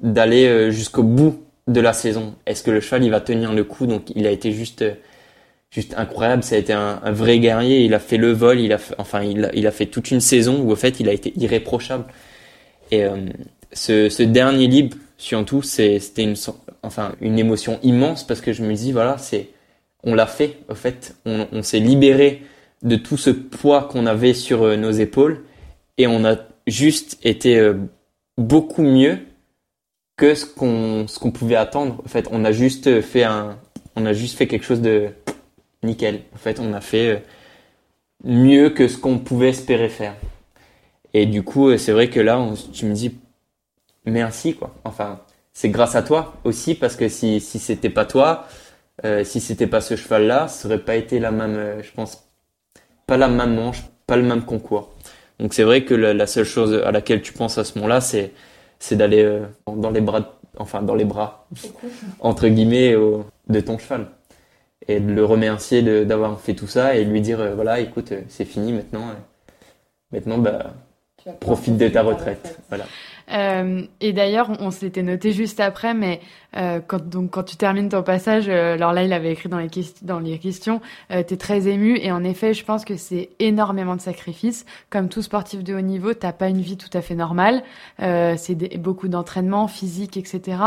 d'aller 0.00 0.46
euh, 0.46 0.70
jusqu'au 0.70 1.02
bout 1.02 1.42
de 1.68 1.80
la 1.80 1.92
saison? 1.92 2.34
Est-ce 2.46 2.62
que 2.62 2.70
le 2.70 2.80
cheval, 2.80 3.04
il 3.04 3.10
va 3.10 3.20
tenir 3.20 3.52
le 3.52 3.62
coup? 3.62 3.86
Donc, 3.86 4.10
il 4.16 4.26
a 4.26 4.30
été 4.30 4.50
juste, 4.50 4.84
juste 5.70 5.94
incroyable. 5.96 6.42
Ça 6.42 6.56
a 6.56 6.58
été 6.58 6.72
un, 6.72 7.00
vrai 7.12 7.38
guerrier. 7.38 7.84
Il 7.84 7.94
a 7.94 8.00
fait 8.00 8.16
le 8.16 8.32
vol. 8.32 8.58
Il 8.58 8.72
a, 8.72 8.78
fait, 8.78 8.94
enfin, 8.98 9.22
il 9.22 9.44
a, 9.44 9.54
il 9.54 9.66
a 9.66 9.70
fait 9.70 9.86
toute 9.86 10.10
une 10.10 10.20
saison 10.20 10.60
où, 10.60 10.72
en 10.72 10.76
fait, 10.76 10.98
il 10.98 11.08
a 11.08 11.12
été 11.12 11.32
irréprochable. 11.36 12.04
Et 12.90 13.04
euh, 13.04 13.16
ce, 13.72 14.22
dernier 14.22 14.66
libre, 14.66 14.96
surtout, 15.18 15.62
c'était 15.62 16.24
une, 16.24 16.36
enfin, 16.82 17.12
une 17.20 17.38
émotion 17.38 17.78
immense 17.82 18.26
parce 18.26 18.40
que 18.40 18.52
je 18.52 18.64
me 18.64 18.74
dis, 18.74 18.92
voilà, 18.92 19.18
c'est, 19.18 19.50
on 20.02 20.14
l'a 20.14 20.26
fait, 20.26 20.56
au 20.68 20.74
fait. 20.74 21.14
On, 21.24 21.46
on 21.52 21.62
s'est 21.62 21.80
libéré 21.80 22.42
de 22.82 22.96
tout 22.96 23.16
ce 23.16 23.30
poids 23.30 23.84
qu'on 23.84 24.06
avait 24.06 24.34
sur 24.34 24.62
euh, 24.62 24.76
nos 24.76 24.90
épaules 24.90 25.42
et 25.96 26.06
on 26.06 26.24
a 26.24 26.36
juste 26.66 27.18
été 27.22 27.58
euh, 27.58 27.74
beaucoup 28.36 28.82
mieux 28.82 29.18
que 30.18 30.34
ce 30.34 30.44
qu'on 30.44 31.06
ce 31.08 31.18
qu'on 31.18 31.30
pouvait 31.30 31.56
attendre. 31.56 32.02
En 32.04 32.08
fait, 32.08 32.28
on 32.30 32.44
a 32.44 32.52
juste 32.52 33.00
fait 33.00 33.24
un 33.24 33.56
on 33.96 34.04
a 34.04 34.12
juste 34.12 34.36
fait 34.36 34.46
quelque 34.46 34.64
chose 34.64 34.82
de 34.82 35.08
nickel. 35.82 36.20
En 36.34 36.38
fait, 36.38 36.60
on 36.60 36.74
a 36.74 36.82
fait 36.82 37.24
mieux 38.24 38.70
que 38.70 38.88
ce 38.88 38.98
qu'on 38.98 39.18
pouvait 39.18 39.50
espérer 39.50 39.88
faire. 39.88 40.14
Et 41.14 41.24
du 41.24 41.42
coup, 41.42 41.76
c'est 41.78 41.92
vrai 41.92 42.10
que 42.10 42.20
là, 42.20 42.44
tu 42.72 42.84
me 42.84 42.92
dis 42.94 43.18
merci 44.04 44.54
quoi. 44.54 44.74
Enfin, 44.84 45.20
c'est 45.52 45.70
grâce 45.70 45.94
à 45.94 46.02
toi 46.02 46.34
aussi 46.44 46.74
parce 46.74 46.96
que 46.96 47.08
si 47.08 47.40
si 47.40 47.58
c'était 47.58 47.90
pas 47.90 48.04
toi, 48.04 48.46
euh, 49.04 49.24
si 49.24 49.40
c'était 49.40 49.68
pas 49.68 49.80
ce 49.80 49.96
cheval 49.96 50.26
là, 50.26 50.48
ça 50.48 50.68
aurait 50.68 50.84
pas 50.84 50.96
été 50.96 51.20
la 51.20 51.30
même, 51.30 51.56
euh, 51.56 51.82
je 51.82 51.92
pense, 51.92 52.28
pas 53.06 53.16
la 53.16 53.28
même 53.28 53.54
manche, 53.54 53.84
pas 54.06 54.16
le 54.16 54.24
même 54.24 54.42
concours. 54.44 54.90
Donc 55.38 55.54
c'est 55.54 55.62
vrai 55.62 55.84
que 55.84 55.94
la, 55.94 56.14
la, 56.14 56.26
seule 56.26 56.44
chose 56.44 56.74
à 56.84 56.90
laquelle 56.90 57.22
tu 57.22 57.32
penses 57.32 57.58
à 57.58 57.64
ce 57.64 57.78
moment-là, 57.78 58.00
c'est 58.00 58.32
c'est 58.78 58.96
d'aller 58.96 59.22
euh, 59.22 59.44
dans 59.66 59.90
les 59.90 60.00
bras, 60.00 60.38
enfin 60.58 60.82
dans 60.82 60.94
les 60.94 61.04
bras 61.04 61.46
entre 62.20 62.48
guillemets 62.48 62.94
au, 62.94 63.24
de 63.48 63.60
ton 63.60 63.78
cheval 63.78 64.08
et 64.86 65.00
de 65.00 65.12
le 65.12 65.24
remercier 65.24 66.04
d'avoir 66.04 66.40
fait 66.40 66.54
tout 66.54 66.66
ça 66.66 66.96
et 66.96 67.04
de 67.04 67.10
lui 67.10 67.20
dire 67.20 67.40
euh, 67.40 67.54
voilà 67.54 67.80
écoute 67.80 68.12
euh, 68.12 68.22
c'est 68.28 68.44
fini 68.44 68.72
maintenant 68.72 69.10
maintenant 70.12 70.38
bah 70.38 70.72
profite 71.40 71.76
de 71.76 71.88
ta 71.88 72.02
retraite. 72.02 72.38
retraite. 72.38 72.58
Voilà. 72.68 72.84
Euh, 73.30 73.82
et 74.00 74.12
d'ailleurs, 74.12 74.50
on, 74.60 74.70
s'était 74.70 75.02
noté 75.02 75.32
juste 75.32 75.60
après, 75.60 75.94
mais 75.94 76.20
euh, 76.56 76.80
quand, 76.86 77.06
donc, 77.06 77.30
quand 77.30 77.42
tu 77.42 77.56
termines 77.56 77.88
ton 77.88 78.02
passage, 78.02 78.48
euh, 78.48 78.74
alors 78.74 78.92
là, 78.92 79.02
il 79.04 79.12
avait 79.12 79.32
écrit 79.32 79.48
dans 79.48 79.58
les, 79.58 79.68
dans 80.02 80.18
les 80.18 80.38
questions, 80.38 80.80
euh, 81.10 81.22
tu 81.26 81.34
es 81.34 81.36
très 81.36 81.68
ému. 81.68 81.98
Et 81.98 82.10
en 82.10 82.24
effet, 82.24 82.54
je 82.54 82.64
pense 82.64 82.84
que 82.84 82.96
c'est 82.96 83.30
énormément 83.38 83.96
de 83.96 84.00
sacrifices. 84.00 84.64
Comme 84.90 85.08
tout 85.08 85.22
sportif 85.22 85.62
de 85.62 85.74
haut 85.74 85.80
niveau, 85.80 86.14
t'as 86.14 86.32
pas 86.32 86.48
une 86.48 86.60
vie 86.60 86.76
tout 86.76 86.90
à 86.96 87.02
fait 87.02 87.14
normale. 87.14 87.62
Euh, 88.00 88.34
c'est 88.38 88.78
beaucoup 88.78 89.08
d'entraînement 89.08 89.68
physique, 89.68 90.16
etc. 90.16 90.58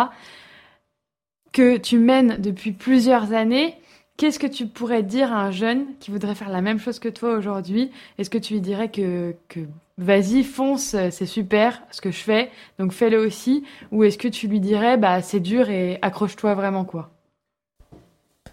Que 1.51 1.77
tu 1.77 1.97
mènes 1.97 2.37
depuis 2.39 2.71
plusieurs 2.71 3.33
années. 3.33 3.75
Qu'est-ce 4.17 4.37
que 4.37 4.47
tu 4.47 4.67
pourrais 4.67 5.01
dire 5.01 5.33
à 5.33 5.45
un 5.45 5.51
jeune 5.51 5.85
qui 5.99 6.11
voudrait 6.11 6.35
faire 6.35 6.49
la 6.49 6.61
même 6.61 6.77
chose 6.77 6.99
que 6.99 7.09
toi 7.09 7.33
aujourd'hui? 7.33 7.89
Est-ce 8.19 8.29
que 8.29 8.37
tu 8.37 8.53
lui 8.53 8.61
dirais 8.61 8.89
que, 8.89 9.33
que 9.47 9.61
vas-y, 10.01 10.43
fonce, 10.43 10.95
c'est 11.11 11.25
super 11.25 11.81
ce 11.91 12.01
que 12.01 12.11
je 12.11 12.17
fais, 12.17 12.49
donc 12.79 12.91
fais-le 12.91 13.19
aussi 13.19 13.63
Ou 13.91 14.03
est-ce 14.03 14.17
que 14.17 14.27
tu 14.27 14.47
lui 14.47 14.59
dirais, 14.59 14.97
bah 14.97 15.21
c'est 15.21 15.39
dur 15.39 15.69
et 15.69 15.99
accroche-toi 16.01 16.55
vraiment 16.55 16.85
quoi 16.85 17.11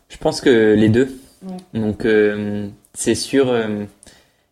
Je 0.09 0.17
pense 0.17 0.41
que 0.41 0.75
les 0.75 0.89
deux. 0.89 1.19
Ouais. 1.43 1.81
Donc 1.81 2.05
euh, 2.05 2.69
c'est 2.95 3.15
sûr, 3.15 3.49
euh, 3.49 3.85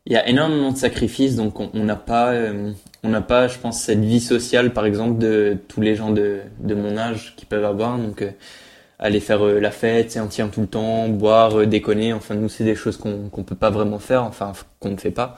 il 0.06 0.12
y 0.12 0.16
a 0.16 0.28
énormément 0.28 0.72
de 0.72 0.76
sacrifices, 0.76 1.36
donc 1.36 1.60
on 1.60 1.70
n'a 1.74 1.96
pas, 1.96 2.32
euh, 2.32 2.72
on 3.02 3.08
n'a 3.08 3.20
pas, 3.20 3.48
je 3.48 3.58
pense, 3.58 3.80
cette 3.80 4.04
vie 4.04 4.20
sociale 4.20 4.72
par 4.72 4.86
exemple 4.86 5.18
de 5.18 5.56
tous 5.68 5.80
les 5.80 5.94
gens 5.94 6.10
de, 6.10 6.40
de 6.60 6.74
mon 6.74 6.96
âge 6.96 7.34
qui 7.36 7.46
peuvent 7.46 7.64
avoir. 7.64 7.98
Donc 7.98 8.22
aller 8.98 9.20
faire 9.20 9.44
euh, 9.44 9.60
la 9.60 9.70
fête, 9.70 10.12
c'est 10.12 10.18
un 10.18 10.26
tient 10.26 10.48
tout 10.48 10.62
le 10.62 10.66
temps, 10.66 11.08
boire, 11.08 11.60
euh, 11.60 11.66
déconner. 11.66 12.12
Enfin, 12.12 12.34
nous, 12.34 12.48
c'est 12.48 12.64
des 12.64 12.74
choses 12.74 12.96
qu'on 12.96 13.28
qu'on 13.28 13.42
peut 13.42 13.54
pas 13.54 13.70
vraiment 13.70 13.98
faire, 13.98 14.24
enfin, 14.24 14.52
qu'on 14.80 14.90
ne 14.90 14.96
fait 14.96 15.10
pas. 15.10 15.36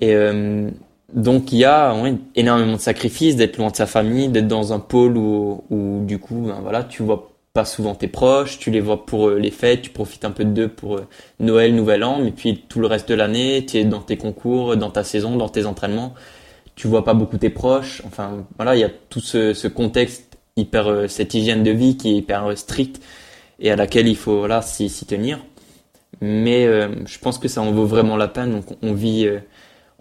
Et 0.00 0.14
euh, 0.14 0.70
donc, 1.12 1.52
il 1.52 1.58
y 1.58 1.64
a 1.64 1.94
énormément 2.34 2.74
de 2.74 2.80
sacrifices, 2.80 3.36
d'être 3.36 3.58
loin 3.58 3.70
de 3.70 3.76
sa 3.76 3.86
famille, 3.86 4.28
d'être 4.28 4.48
dans 4.48 4.72
un 4.72 4.80
pôle 4.80 5.16
où, 5.16 5.64
où 5.70 6.04
du 6.04 6.18
coup, 6.18 6.46
ben, 6.46 6.58
voilà, 6.62 6.84
tu 6.84 7.02
vois 7.02 7.30
pas 7.52 7.64
souvent 7.64 7.94
tes 7.94 8.08
proches, 8.08 8.58
tu 8.58 8.72
les 8.72 8.80
vois 8.80 9.06
pour 9.06 9.30
les 9.30 9.52
fêtes, 9.52 9.82
tu 9.82 9.90
profites 9.90 10.24
un 10.24 10.32
peu 10.32 10.44
d'eux 10.44 10.68
pour 10.68 11.00
Noël, 11.38 11.72
Nouvel 11.74 12.02
An, 12.02 12.18
mais 12.20 12.32
puis 12.32 12.64
tout 12.68 12.80
le 12.80 12.88
reste 12.88 13.08
de 13.08 13.14
l'année, 13.14 13.64
tu 13.64 13.76
es 13.76 13.84
dans 13.84 14.00
tes 14.00 14.16
concours, 14.16 14.76
dans 14.76 14.90
ta 14.90 15.04
saison, 15.04 15.36
dans 15.36 15.48
tes 15.48 15.64
entraînements, 15.64 16.14
tu 16.74 16.88
vois 16.88 17.04
pas 17.04 17.14
beaucoup 17.14 17.38
tes 17.38 17.50
proches. 17.50 18.02
Enfin, 18.06 18.44
voilà, 18.56 18.74
il 18.74 18.80
y 18.80 18.84
a 18.84 18.90
tout 19.08 19.20
ce, 19.20 19.68
contexte 19.68 20.36
hyper 20.56 20.88
euh, 20.88 21.06
cette 21.06 21.34
hygiène 21.34 21.62
de 21.62 21.70
vie 21.70 21.96
qui 21.96 22.10
est 22.10 22.16
hyper 22.16 22.46
euh, 22.46 22.56
stricte 22.56 23.00
et 23.60 23.70
à 23.70 23.76
laquelle 23.76 24.08
il 24.08 24.16
faut 24.16 24.38
voilà 24.38 24.62
s'y 24.62 24.90
tenir. 25.06 25.38
Mais 26.20 26.66
euh, 26.66 26.88
je 27.06 27.18
pense 27.18 27.38
que 27.38 27.48
ça 27.48 27.60
en 27.62 27.72
vaut 27.72 27.86
vraiment 27.86 28.16
la 28.16 28.28
peine. 28.28 28.52
Donc 28.52 28.64
on 28.82 28.92
vit 28.92 29.26
euh, 29.26 29.38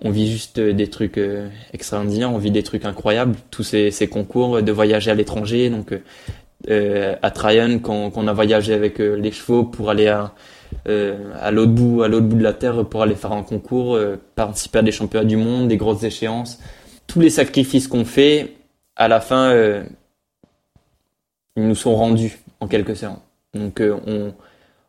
on 0.01 0.09
vit 0.09 0.31
juste 0.31 0.59
des 0.59 0.89
trucs 0.89 1.17
euh, 1.17 1.49
extraordinaires, 1.73 2.31
on 2.31 2.37
vit 2.37 2.51
des 2.51 2.63
trucs 2.63 2.85
incroyables, 2.85 3.35
tous 3.51 3.63
ces, 3.63 4.07
concours, 4.09 4.61
de 4.61 4.71
voyager 4.71 5.11
à 5.11 5.13
l'étranger. 5.13 5.69
Donc 5.69 5.93
à 6.69 7.31
Tryon, 7.31 7.79
quand, 7.79 8.11
on 8.15 8.27
a 8.27 8.33
voyagé 8.33 8.73
avec 8.73 8.99
les 8.99 9.31
chevaux 9.31 9.63
pour 9.65 9.89
aller 9.89 10.07
à 10.07 10.31
l'autre 11.51 11.71
bout 11.73 12.03
à 12.03 12.07
l'autre 12.07 12.25
bout 12.25 12.37
de 12.37 12.43
la 12.43 12.53
terre 12.53 12.85
pour 12.85 13.01
aller 13.01 13.15
faire 13.15 13.33
un 13.33 13.43
concours, 13.43 13.99
participer 14.35 14.79
à 14.79 14.81
des 14.81 14.93
championnats 14.93 15.25
du 15.25 15.35
monde, 15.35 15.67
des 15.67 15.77
grosses 15.77 16.03
échéances, 16.03 16.59
tous 17.05 17.19
les 17.19 17.29
sacrifices 17.29 17.89
qu'on 17.89 18.05
fait, 18.05 18.53
à 18.95 19.09
la 19.09 19.19
fin 19.19 19.83
ils 21.55 21.67
nous 21.67 21.75
sont 21.75 21.95
rendus 21.95 22.39
en 22.59 22.67
quelque 22.67 22.95
sorte. 22.95 23.21
Donc 23.53 23.81
euh, 23.81 23.97
on, 24.07 24.33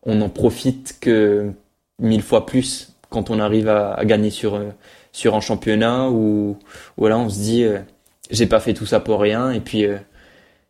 on 0.05 0.21
en 0.21 0.29
profite 0.29 0.97
que 1.01 1.53
mille 1.99 2.23
fois 2.23 2.47
plus 2.47 2.94
quand 3.11 3.31
on 3.31 3.39
arrive 3.39 3.69
à, 3.69 4.05
gagner 4.05 4.31
sur 4.31 4.55
euh, 4.55 4.71
sur 5.15 5.35
un 5.37 5.41
championnat 5.41 6.11
voilà 6.99 7.17
on 7.17 7.31
se 7.31 7.39
dit 7.39 7.65
euh, 7.65 7.79
j'ai 8.31 8.47
pas 8.47 8.61
fait 8.61 8.75
tout 8.75 8.85
ça 8.85 9.01
pour 9.01 9.21
rien 9.21 9.53
et 9.53 9.61
puis 9.61 9.87
euh, 9.87 9.97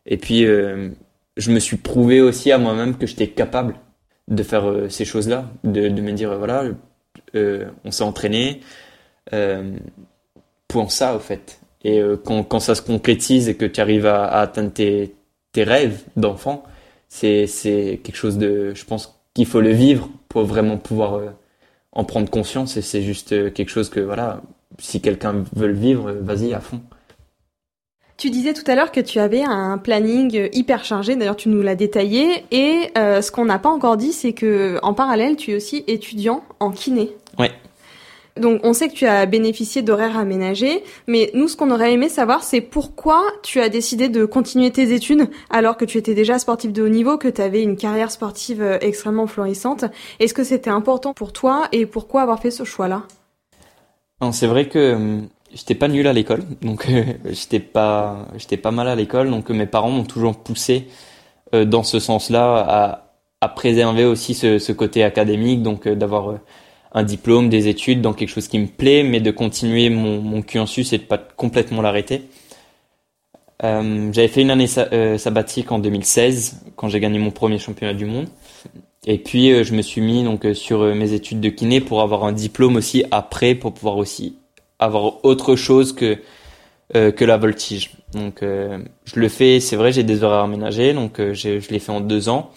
et 0.05 0.17
puis 0.17 0.45
euh, 0.45 0.89
je 1.35 1.51
me 1.51 1.59
suis 1.59 1.77
prouvé 1.77 2.21
aussi 2.21 2.51
à 2.51 2.57
moi-même 2.57 2.95
que 2.95 3.07
j'étais 3.07 3.27
capable 3.27 3.75
de 4.27 4.43
faire 4.43 4.71
ces 4.89 5.03
choses-là 5.05 5.45
de, 5.63 5.89
de 5.89 6.01
me 6.01 6.11
dire 6.11 6.37
voilà 6.37 6.63
on 7.33 7.91
s'est 7.91 8.03
entraîné 8.03 8.61
pour 10.67 10.91
ça 10.91 11.15
au 11.15 11.19
fait. 11.19 11.59
Et 11.83 12.01
quand, 12.23 12.43
quand 12.43 12.59
ça 12.59 12.73
se 12.73 12.81
concrétise 12.81 13.49
et 13.49 13.55
que 13.55 13.65
tu 13.65 13.81
arrives 13.81 14.07
à, 14.07 14.25
atteindre 14.39 14.71
tes, 14.71 15.13
tes 15.51 15.63
rêves 15.63 16.01
d'enfant, 16.15 16.63
c'est 17.09 17.45
quelque 18.03 18.15
chose 18.15 18.37
de, 18.37 18.73
je 18.73 18.85
pense 18.85 19.19
qu'il 19.33 19.45
faut 19.45 19.61
le 19.61 19.71
vivre 19.71 20.09
pour 20.29 20.45
vraiment 20.45 20.77
pouvoir 20.77 21.19
en 21.95 22.03
prendre 22.03 22.29
conscience 22.29 22.77
et 22.77 22.81
c'est 22.81 23.01
juste 23.01 23.31
euh, 23.31 23.49
quelque 23.49 23.69
chose 23.69 23.89
que 23.89 23.99
voilà, 23.99 24.41
si 24.79 25.01
quelqu'un 25.01 25.43
veut 25.55 25.67
le 25.67 25.73
vivre, 25.73 26.11
vas-y 26.11 26.53
à 26.53 26.59
fond. 26.59 26.81
Tu 28.17 28.29
disais 28.29 28.53
tout 28.53 28.63
à 28.67 28.75
l'heure 28.75 28.91
que 28.93 29.01
tu 29.01 29.19
avais 29.19 29.43
un 29.43 29.77
planning 29.77 30.49
hyper 30.53 30.85
chargé, 30.85 31.15
d'ailleurs 31.15 31.35
tu 31.35 31.49
nous 31.49 31.61
l'as 31.61 31.75
détaillé, 31.75 32.45
et 32.51 32.91
euh, 32.97 33.21
ce 33.21 33.29
qu'on 33.29 33.43
n'a 33.43 33.59
pas 33.59 33.69
encore 33.69 33.97
dit, 33.97 34.13
c'est 34.13 34.31
que 34.31 34.79
en 34.83 34.93
parallèle, 34.93 35.35
tu 35.35 35.51
es 35.51 35.55
aussi 35.55 35.83
étudiant 35.87 36.43
en 36.61 36.71
kiné. 36.71 37.11
Ouais. 37.37 37.51
Donc 38.39 38.61
on 38.63 38.73
sait 38.73 38.89
que 38.89 38.93
tu 38.93 39.05
as 39.05 39.25
bénéficié 39.25 39.81
d'horaires 39.81 40.17
aménagés, 40.17 40.83
mais 41.07 41.31
nous 41.33 41.47
ce 41.47 41.55
qu'on 41.55 41.71
aurait 41.71 41.93
aimé 41.93 42.09
savoir 42.09 42.43
c'est 42.43 42.61
pourquoi 42.61 43.23
tu 43.43 43.61
as 43.61 43.69
décidé 43.69 44.09
de 44.09 44.25
continuer 44.25 44.71
tes 44.71 44.93
études 44.93 45.29
alors 45.49 45.77
que 45.77 45.85
tu 45.85 45.97
étais 45.97 46.13
déjà 46.13 46.37
sportif 46.37 46.73
de 46.73 46.83
haut 46.83 46.89
niveau, 46.89 47.17
que 47.17 47.29
tu 47.29 47.41
avais 47.41 47.63
une 47.63 47.77
carrière 47.77 48.11
sportive 48.11 48.61
euh, 48.61 48.77
extrêmement 48.81 49.27
florissante. 49.27 49.85
Est-ce 50.19 50.33
que 50.33 50.43
c'était 50.43 50.69
important 50.69 51.13
pour 51.13 51.31
toi 51.31 51.67
et 51.71 51.85
pourquoi 51.85 52.23
avoir 52.23 52.41
fait 52.41 52.51
ce 52.51 52.65
choix-là? 52.65 53.03
C'est 54.31 54.47
vrai 54.47 54.67
que 54.67 54.79
euh, 54.79 55.21
j'étais 55.55 55.75
pas 55.75 55.87
nul 55.87 56.05
à 56.05 56.13
l'école, 56.13 56.43
donc 56.61 56.87
euh, 56.89 57.03
j'étais 57.25 57.59
pas 57.59 58.27
j'étais 58.37 58.57
pas 58.57 58.71
mal 58.71 58.87
à 58.87 58.95
l'école, 58.95 59.31
donc 59.31 59.49
mes 59.49 59.65
parents 59.65 59.89
m'ont 59.89 60.03
toujours 60.03 60.37
poussé 60.37 60.87
euh, 61.53 61.65
dans 61.65 61.83
ce 61.83 61.99
sens-là 61.99 63.01
à, 63.41 63.49
préserver 63.55 64.05
aussi 64.05 64.33
ce, 64.33 64.71
côté 64.71 65.03
académique, 65.03 65.61
donc 65.61 65.85
euh, 65.85 65.95
d'avoir 65.95 66.39
un 66.95 67.03
diplôme, 67.03 67.49
des 67.49 67.67
études 67.67 68.01
dans 68.01 68.13
quelque 68.13 68.29
chose 68.29 68.47
qui 68.47 68.57
me 68.57 68.67
plaît, 68.67 69.03
mais 69.03 69.19
de 69.19 69.29
continuer 69.29 69.89
mon, 69.89 70.41
cursus 70.41 70.93
et 70.93 70.97
de 70.97 71.03
pas 71.03 71.17
complètement 71.17 71.81
l'arrêter. 71.81 72.23
Euh, 73.63 74.09
j'avais 74.13 74.29
fait 74.29 74.41
une 74.41 74.49
année 74.49 74.67
euh, 74.77 75.17
sabbatique 75.17 75.71
en 75.73 75.79
2016 75.79 76.61
quand 76.75 76.87
j'ai 76.87 77.01
gagné 77.01 77.19
mon 77.19 77.31
premier 77.31 77.59
championnat 77.59 77.93
du 77.93 78.05
monde. 78.05 78.27
Et 79.05 79.17
puis 79.17 79.51
euh, 79.51 79.63
je 79.63 79.73
me 79.73 79.81
suis 79.81 79.99
mis 79.99 80.23
donc 80.23 80.47
sur 80.53 80.95
mes 80.95 81.11
études 81.11 81.41
de 81.41 81.49
kiné 81.49 81.81
pour 81.81 82.01
avoir 82.01 82.23
un 82.23 82.31
diplôme 82.31 82.77
aussi 82.77 83.03
après 83.11 83.55
pour 83.55 83.73
pouvoir 83.73 83.97
aussi 83.97 84.37
avoir 84.79 85.23
autre 85.25 85.55
chose 85.55 85.93
que 85.93 86.17
que 86.93 87.25
la 87.25 87.37
voltige. 87.37 87.91
Donc 88.13 88.41
je 88.41 89.19
le 89.19 89.27
fais, 89.27 89.59
c'est 89.59 89.75
vrai, 89.75 89.91
j'ai 89.91 90.03
des 90.03 90.23
horaires 90.23 90.43
aménagés, 90.43 90.93
donc 90.93 91.17
je 91.17 91.71
l'ai 91.71 91.79
fait 91.79 91.91
en 91.91 91.99
deux 91.99 92.29
ans. 92.29 92.51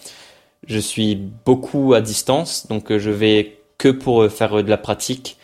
Je 0.67 0.79
suis 0.79 1.17
beaucoup 1.17 1.95
à 1.95 2.03
distance, 2.03 2.67
donc 2.69 2.95
je 2.95 3.11
vais 3.11 3.58
que 3.79 3.89
pour 3.89 4.31
faire 4.31 4.63
de 4.63 4.69
la 4.69 4.77
pratique 4.77 5.39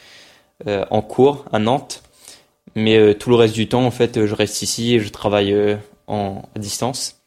en 0.67 1.03
cours 1.03 1.45
à 1.53 1.59
Nantes. 1.59 2.03
Mais 2.75 3.15
tout 3.15 3.31
le 3.31 3.37
reste 3.37 3.55
du 3.55 3.69
temps, 3.69 3.85
en 3.85 3.91
fait, 3.91 4.27
je 4.27 4.35
reste 4.35 4.63
ici 4.63 4.95
et 4.95 5.01
je 5.01 5.09
travaille 5.09 5.79
en 6.07 6.43
à 6.55 6.59
distance. 6.59 7.21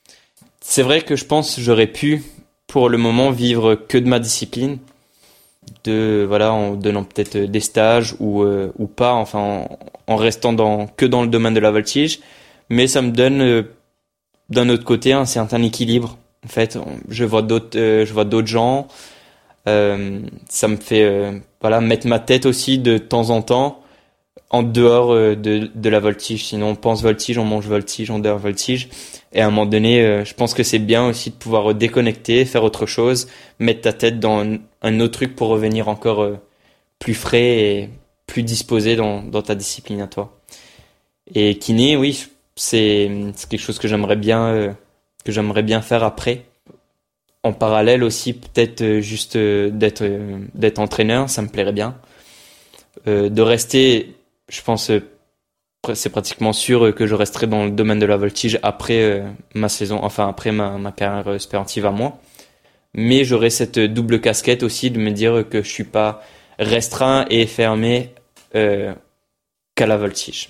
C'est 0.62 0.84
vrai 0.84 1.01
que 1.01 1.16
je 1.16 1.26
pense 1.26 1.60
j'aurais 1.60 1.88
pu 1.88 2.24
pour 2.68 2.89
le 2.89 2.97
moment 2.97 3.32
vivre 3.32 3.76
que 3.76 3.97
de 3.97 4.08
ma 4.08 4.20
discipline, 4.20 4.78
de 5.86 6.26
voilà 6.28 6.51
en 6.53 6.76
donnant 6.76 7.03
peut-être 7.03 7.38
des 7.38 7.60
stages 7.60 8.16
ou 8.20 8.43
euh, 8.43 8.72
ou 8.78 8.88
pas, 8.88 9.14
enfin 9.14 9.68
en, 10.08 10.16
restant 10.16 10.53
dans 10.53 10.88
que 10.88 11.05
dans 11.05 11.22
le 11.22 11.30
domaine 11.30 11.53
de 11.53 11.60
la 11.60 11.72
voltige, 11.72 12.20
mais 12.70 12.88
ça 12.88 13.01
me 13.01 13.12
donne 13.12 13.41
euh, 13.41 13.64
d'un 14.49 14.70
autre 14.70 14.84
côté 14.84 15.14
un 15.14 15.26
certain 15.26 15.64
équilibre. 15.64 16.18
En 16.45 16.49
fait, 16.49 16.78
je 17.10 17.26
vois 17.26 17.41
d'autres 17.41 17.78
euh, 17.80 18.05
je 18.05 18.14
vois 18.14 18.26
d'autres 18.26 18.47
gens, 18.47 18.88
ça 19.68 20.68
me 20.68 20.78
fait 20.78 21.41
voilà 21.61 21.82
mettre 21.82 22.07
ma 22.07 22.20
tête 22.20 22.45
aussi 22.45 22.80
de 22.80 22.97
temps 22.97 23.30
en 23.30 23.41
temps 23.41 23.82
en 24.49 24.63
dehors 24.63 25.11
euh, 25.11 25.36
de, 25.36 25.89
la 25.89 25.99
voltige. 25.99 26.45
Sinon, 26.45 26.70
on 26.70 26.76
pense 26.76 27.01
voltige, 27.01 27.38
on 27.38 27.45
mange 27.45 27.68
voltige, 27.68 28.11
on 28.11 28.20
dort 28.20 28.38
voltige. 28.38 28.89
Et 29.34 29.41
à 29.41 29.47
un 29.47 29.49
moment 29.49 29.65
donné, 29.65 30.01
euh, 30.01 30.26
je 30.26 30.34
pense 30.34 30.53
que 30.53 30.63
c'est 30.63 30.80
bien 30.80 31.05
aussi 31.07 31.32
de 31.32 31.36
pouvoir 31.36 31.74
déconnecter, 31.76 32.45
faire 32.45 32.63
autre 32.63 32.86
chose, 32.86 33.28
mettre 33.59 33.82
ta 33.82 33.93
tête 33.93 34.20
dans 34.20 34.45
un, 34.82 34.99
autre 34.99 35.13
truc 35.13 35.36
pour 35.36 35.49
revenir 35.49 35.89
encore 35.89 36.22
euh, 36.22 36.38
plus 36.99 37.13
frais 37.13 37.59
et 37.59 37.89
plus 38.26 38.43
disposé 38.43 38.95
dans, 38.95 39.22
dans 39.22 39.41
ta 39.41 39.55
discipline 39.55 40.01
à 40.01 40.07
toi. 40.07 40.38
Et 41.34 41.57
kiné, 41.57 41.97
oui, 41.97 42.28
c'est 42.55 43.09
quelque 43.49 43.61
chose 43.61 43.80
que 43.80 43.88
j'aimerais 43.88 44.15
bien 44.15 44.76
que 45.26 45.32
j'aimerais 45.34 45.63
bien 45.63 45.82
faire 45.82 46.03
après. 46.03 46.45
En 47.47 47.53
parallèle 47.53 48.03
aussi, 48.03 48.33
peut-être 48.33 48.99
juste 48.99 49.37
d'être 49.37 50.03
d'être 50.53 50.79
entraîneur, 50.79 51.29
ça 51.29 51.41
me 51.41 51.47
plairait 51.47 51.73
bien. 51.73 51.95
de 53.05 53.41
rester 53.41 54.17
je 54.49 54.61
pense 54.61 54.89
euh, 54.89 55.01
c'est 55.93 56.09
pratiquement 56.09 56.53
sûr 56.53 56.85
euh, 56.85 56.91
que 56.91 57.07
je 57.07 57.15
resterai 57.15 57.47
dans 57.47 57.65
le 57.65 57.71
domaine 57.71 57.99
de 57.99 58.05
la 58.05 58.17
voltige 58.17 58.59
après 58.63 59.01
euh, 59.01 59.29
ma 59.53 59.69
saison, 59.69 59.99
enfin 60.03 60.27
après 60.27 60.51
ma, 60.51 60.77
ma 60.77 60.91
carrière 60.91 61.39
sportive 61.39 61.85
à 61.85 61.91
moi. 61.91 62.19
Mais 62.93 63.23
j'aurai 63.25 63.49
cette 63.49 63.79
double 63.79 64.21
casquette 64.21 64.63
aussi 64.63 64.91
de 64.91 64.99
me 64.99 65.11
dire 65.11 65.45
que 65.49 65.61
je 65.61 65.69
suis 65.69 65.83
pas 65.83 66.23
restreint 66.57 67.25
et 67.29 67.45
fermé 67.45 68.13
euh, 68.55 68.93
qu'à 69.75 69.85
la 69.85 69.97
voltige. 69.97 70.49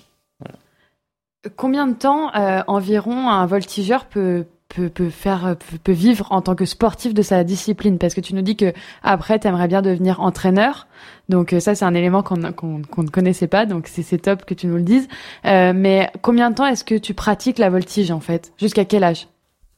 Combien 1.55 1.87
de 1.87 1.95
temps 1.95 2.33
euh, 2.35 2.61
environ 2.67 3.29
un 3.29 3.45
voltigeur 3.45 4.05
peut 4.05 4.45
peut, 4.69 4.89
peut 4.89 5.09
faire 5.09 5.55
peut, 5.83 5.91
vivre 5.91 6.27
en 6.31 6.41
tant 6.41 6.55
que 6.55 6.65
sportif 6.65 7.13
de 7.13 7.21
sa 7.21 7.43
discipline. 7.43 7.97
Parce 7.97 8.13
que 8.13 8.21
tu 8.21 8.35
nous 8.35 8.41
dis 8.41 8.55
que 8.55 8.73
après 9.03 9.39
tu 9.39 9.47
aimerais 9.47 9.67
bien 9.67 9.81
devenir 9.81 10.21
entraîneur. 10.21 10.87
Donc 11.29 11.53
euh, 11.53 11.59
ça 11.59 11.75
c'est 11.75 11.85
un 11.85 11.93
élément 11.93 12.23
qu'on 12.23 12.51
qu'on 12.53 12.81
qu'on 12.81 13.03
ne 13.03 13.09
connaissait 13.09 13.47
pas. 13.47 13.65
Donc 13.65 13.87
c'est 13.87 14.21
top 14.21 14.45
que 14.45 14.53
tu 14.53 14.67
nous 14.67 14.77
le 14.77 14.83
dises. 14.83 15.07
Euh, 15.45 15.73
mais 15.75 16.09
combien 16.21 16.49
de 16.49 16.55
temps 16.55 16.65
est-ce 16.65 16.83
que 16.83 16.95
tu 16.95 17.13
pratiques 17.13 17.59
la 17.59 17.69
voltige 17.69 18.11
en 18.11 18.19
fait? 18.19 18.53
Jusqu'à 18.57 18.85
quel 18.85 19.03
âge? 19.03 19.27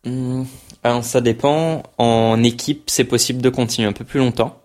Mmh, 0.06 0.44
alors 0.84 1.04
ça 1.04 1.22
dépend. 1.22 1.84
En 1.98 2.42
équipe 2.44 2.90
c'est 2.90 3.04
possible 3.04 3.42
de 3.42 3.50
continuer 3.50 3.88
un 3.88 3.94
peu 3.94 4.06
plus 4.06 4.20
longtemps. 4.20 4.60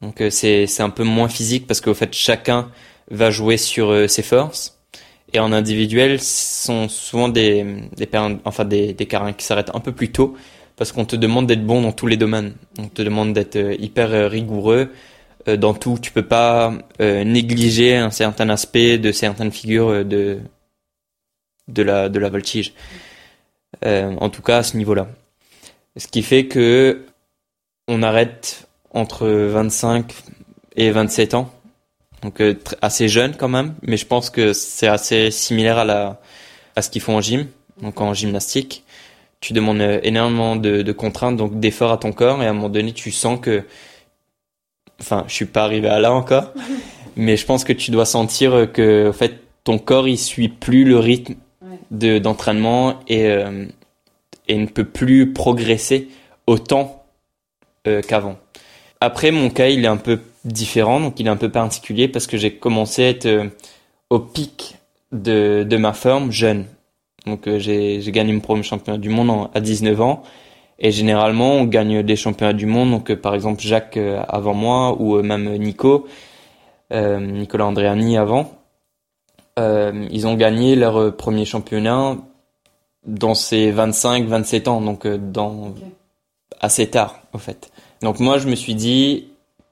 Donc 0.00 0.20
euh, 0.20 0.30
c'est 0.30 0.66
c'est 0.66 0.82
un 0.82 0.90
peu 0.90 1.04
moins 1.04 1.28
physique 1.28 1.66
parce 1.66 1.80
qu'au 1.80 1.94
fait 1.94 2.12
chacun 2.14 2.70
va 3.10 3.30
jouer 3.30 3.56
sur 3.56 3.90
euh, 3.90 4.06
ses 4.06 4.22
forces 4.22 4.77
et 5.32 5.40
en 5.40 5.52
individuel, 5.52 6.20
sont 6.20 6.88
souvent 6.88 7.28
des, 7.28 7.64
des, 7.96 8.08
enfin 8.44 8.64
des, 8.64 8.94
des 8.94 9.06
carins 9.06 9.32
qui 9.32 9.44
s'arrêtent 9.44 9.74
un 9.74 9.80
peu 9.80 9.92
plus 9.92 10.10
tôt 10.10 10.36
parce 10.78 10.92
qu'on 10.92 11.04
te 11.04 11.16
demande 11.16 11.46
d'être 11.46 11.66
bon 11.66 11.82
dans 11.82 11.92
tous 11.92 12.06
les 12.06 12.16
domaines. 12.16 12.54
On 12.78 12.88
te 12.88 13.02
demande 13.02 13.32
d'être 13.32 13.56
euh, 13.56 13.74
hyper 13.78 14.12
euh, 14.12 14.28
rigoureux 14.28 14.92
euh, 15.48 15.56
dans 15.56 15.74
tout. 15.74 15.98
Tu 16.00 16.12
peux 16.12 16.26
pas 16.26 16.72
négliger 17.00 17.96
un 17.96 18.10
certain 18.10 18.48
aspect 18.48 18.96
de 18.98 19.12
certaines 19.12 19.52
figures 19.52 20.04
de 20.04 20.38
de 21.66 21.82
la 21.82 22.08
de 22.08 22.18
la 22.18 22.30
voltige. 22.30 22.72
en 23.84 24.30
tout 24.30 24.42
cas 24.42 24.58
à 24.58 24.62
ce 24.62 24.76
niveau-là. 24.76 25.08
Ce 25.96 26.06
qui 26.06 26.22
fait 26.22 26.46
que 26.46 27.04
on 27.88 28.02
arrête 28.02 28.68
entre 28.92 29.26
25 29.28 30.12
et 30.76 30.90
27 30.90 31.34
ans 31.34 31.52
donc 32.22 32.40
euh, 32.40 32.54
assez 32.82 33.08
jeune 33.08 33.36
quand 33.36 33.48
même, 33.48 33.74
mais 33.82 33.96
je 33.96 34.06
pense 34.06 34.30
que 34.30 34.52
c'est 34.52 34.88
assez 34.88 35.30
similaire 35.30 35.78
à 35.78 35.84
la 35.84 36.20
à 36.76 36.82
ce 36.82 36.90
qu'ils 36.90 37.02
font 37.02 37.16
en 37.16 37.20
gym, 37.20 37.46
donc 37.82 38.00
en 38.00 38.14
gymnastique. 38.14 38.84
Tu 39.40 39.52
demandes 39.52 39.80
euh, 39.80 40.00
énormément 40.02 40.56
de, 40.56 40.82
de 40.82 40.92
contraintes, 40.92 41.36
donc 41.36 41.58
d'efforts 41.60 41.92
à 41.92 41.98
ton 41.98 42.12
corps, 42.12 42.42
et 42.42 42.46
à 42.46 42.50
un 42.50 42.52
moment 42.52 42.68
donné, 42.68 42.92
tu 42.92 43.10
sens 43.10 43.38
que, 43.40 43.64
enfin, 45.00 45.24
je 45.28 45.34
suis 45.34 45.46
pas 45.46 45.64
arrivé 45.64 45.88
à 45.88 45.98
là 46.00 46.12
encore, 46.12 46.52
mais 47.16 47.36
je 47.36 47.46
pense 47.46 47.64
que 47.64 47.72
tu 47.72 47.90
dois 47.90 48.04
sentir 48.04 48.68
que, 48.72 49.08
en 49.08 49.12
fait, 49.12 49.40
ton 49.64 49.78
corps 49.78 50.08
il 50.08 50.18
suit 50.18 50.48
plus 50.48 50.84
le 50.84 50.98
rythme 50.98 51.34
de 51.90 52.18
d'entraînement 52.18 53.00
et 53.08 53.26
euh, 53.26 53.66
et 54.48 54.56
ne 54.56 54.66
peut 54.66 54.84
plus 54.84 55.32
progresser 55.32 56.08
autant 56.46 57.04
euh, 57.86 58.02
qu'avant. 58.02 58.38
Après, 59.00 59.30
mon 59.30 59.50
cas, 59.50 59.68
il 59.68 59.84
est 59.84 59.88
un 59.88 59.96
peu 59.96 60.18
différent, 60.44 61.00
donc 61.00 61.18
il 61.20 61.26
est 61.26 61.30
un 61.30 61.36
peu 61.36 61.50
particulier 61.50 62.08
parce 62.08 62.26
que 62.26 62.36
j'ai 62.36 62.54
commencé 62.54 63.04
à 63.04 63.08
être 63.08 63.26
euh, 63.26 63.48
au 64.10 64.18
pic 64.18 64.76
de, 65.12 65.64
de 65.68 65.76
ma 65.76 65.92
forme 65.92 66.30
jeune. 66.30 66.66
Donc 67.26 67.46
euh, 67.46 67.58
j'ai 67.58 68.00
gagné 68.10 68.32
mon 68.32 68.40
premier 68.40 68.62
championnat 68.62 68.98
du 68.98 69.08
monde 69.08 69.48
à 69.54 69.60
19 69.60 70.00
ans. 70.00 70.22
Et 70.80 70.92
généralement, 70.92 71.54
on 71.54 71.64
gagne 71.64 72.04
des 72.04 72.14
championnats 72.14 72.52
du 72.52 72.66
monde. 72.66 72.92
Donc, 72.92 73.10
euh, 73.10 73.16
par 73.16 73.34
exemple, 73.34 73.60
Jacques 73.60 73.98
avant 74.28 74.54
moi 74.54 74.96
ou 75.00 75.20
même 75.22 75.56
Nico, 75.56 76.06
Nicolas 76.92 77.66
Andréani 77.66 78.16
avant, 78.16 78.52
ils 79.58 80.26
ont 80.28 80.34
gagné 80.34 80.76
leur 80.76 81.16
premier 81.16 81.44
championnat 81.44 82.16
dans 83.04 83.34
ces 83.34 83.72
25-27 83.72 84.68
ans, 84.68 84.80
donc 84.80 85.06
dans 85.06 85.74
assez 86.60 86.88
tard, 86.88 87.20
au 87.32 87.38
fait. 87.38 87.70
Donc 88.02 88.20
moi, 88.20 88.38
je 88.38 88.48
me 88.48 88.54
suis 88.54 88.74
dit, 88.74 89.28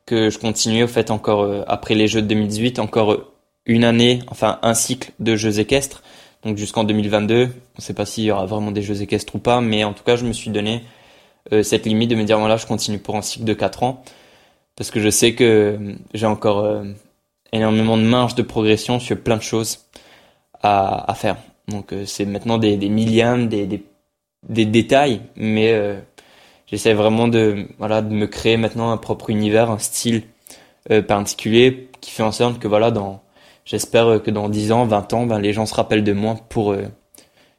que 0.07 0.31
je 0.31 0.39
continuais 0.39 0.85
au 0.85 0.89
fait 0.89 1.11
encore 1.11 1.43
euh, 1.43 1.63
après 1.67 1.95
les 1.95 2.07
Jeux 2.07 2.23
de 2.23 2.29
2018 2.29 2.79
encore 2.79 3.33
une 3.67 3.85
année, 3.85 4.21
enfin 4.29 4.61
un 4.63 4.75
cycle 4.75 5.11
de 5.19 5.35
Jeux 5.35 5.59
équestres, 5.59 6.03
donc 6.45 6.57
jusqu'en 6.57 6.85
2022. 6.85 7.45
On 7.45 7.49
ne 7.79 7.83
sait 7.83 7.95
pas 7.95 8.07
s'il 8.07 8.25
y 8.25 8.31
aura 8.31 8.47
vraiment 8.47 8.71
des 8.71 8.83
Jeux 8.83 9.03
équestres 9.03 9.35
ou 9.35 9.39
pas, 9.41 9.61
mais 9.61 9.83
en 9.85 9.93
tout 9.93 10.05
cas 10.05 10.17
je 10.17 10.25
me 10.25 10.33
suis 10.33 10.51
donné 10.51 10.85
euh, 11.53 11.65
cette 11.65 11.85
limite 11.87 12.11
de 12.11 12.15
me 12.15 12.25
dire 12.25 12.39
voilà 12.39 12.57
je 12.57 12.67
continue 12.67 12.99
pour 12.99 13.17
un 13.17 13.23
cycle 13.23 13.45
de 13.45 13.53
4 13.53 13.83
ans 13.83 14.05
parce 14.77 14.91
que 14.91 15.01
je 15.01 15.11
sais 15.11 15.35
que 15.35 15.45
euh, 15.45 15.95
j'ai 16.15 16.27
encore 16.27 16.83
énormément 17.53 17.97
de 17.97 18.03
marge 18.03 18.37
de 18.37 18.43
progression 18.43 19.01
sur 19.01 19.21
plein 19.21 19.37
de 19.37 19.43
choses 19.43 19.81
à, 20.63 21.11
à 21.11 21.15
faire. 21.15 21.37
Donc 21.69 21.93
c'est 22.05 22.27
maintenant 22.27 22.59
des, 22.59 22.77
des 22.77 22.89
millièmes, 22.89 23.49
des, 23.49 23.67
des, 23.67 23.83
des 24.49 24.67
détails, 24.67 25.23
mais 25.35 25.99
j'essaie 26.67 26.95
vraiment 26.95 27.29
de 27.29 27.67
voilà 27.79 28.03
de 28.03 28.13
me 28.13 28.27
créer 28.27 28.57
maintenant 28.57 28.91
un 28.91 28.97
propre 28.97 29.31
univers, 29.31 29.71
un 29.71 29.79
style 29.79 30.23
euh, 30.91 31.03
particulier 31.03 31.89
qui 32.01 32.11
fait 32.11 32.23
en 32.23 32.33
sorte 32.33 32.59
que 32.59 32.69
voilà 32.69 32.91
dans 32.91 33.23
j'espère 33.67 34.23
que 34.23 34.31
dans 34.31 34.49
10 34.49 34.73
ans, 34.73 34.87
20 34.87 35.13
ans, 35.13 35.27
ben, 35.27 35.39
les 35.39 35.53
gens 35.53 35.67
se 35.67 35.75
rappellent 35.75 36.05
de 36.05 36.13
moi 36.13 36.37
pour 36.49 36.73
euh, 36.73 36.87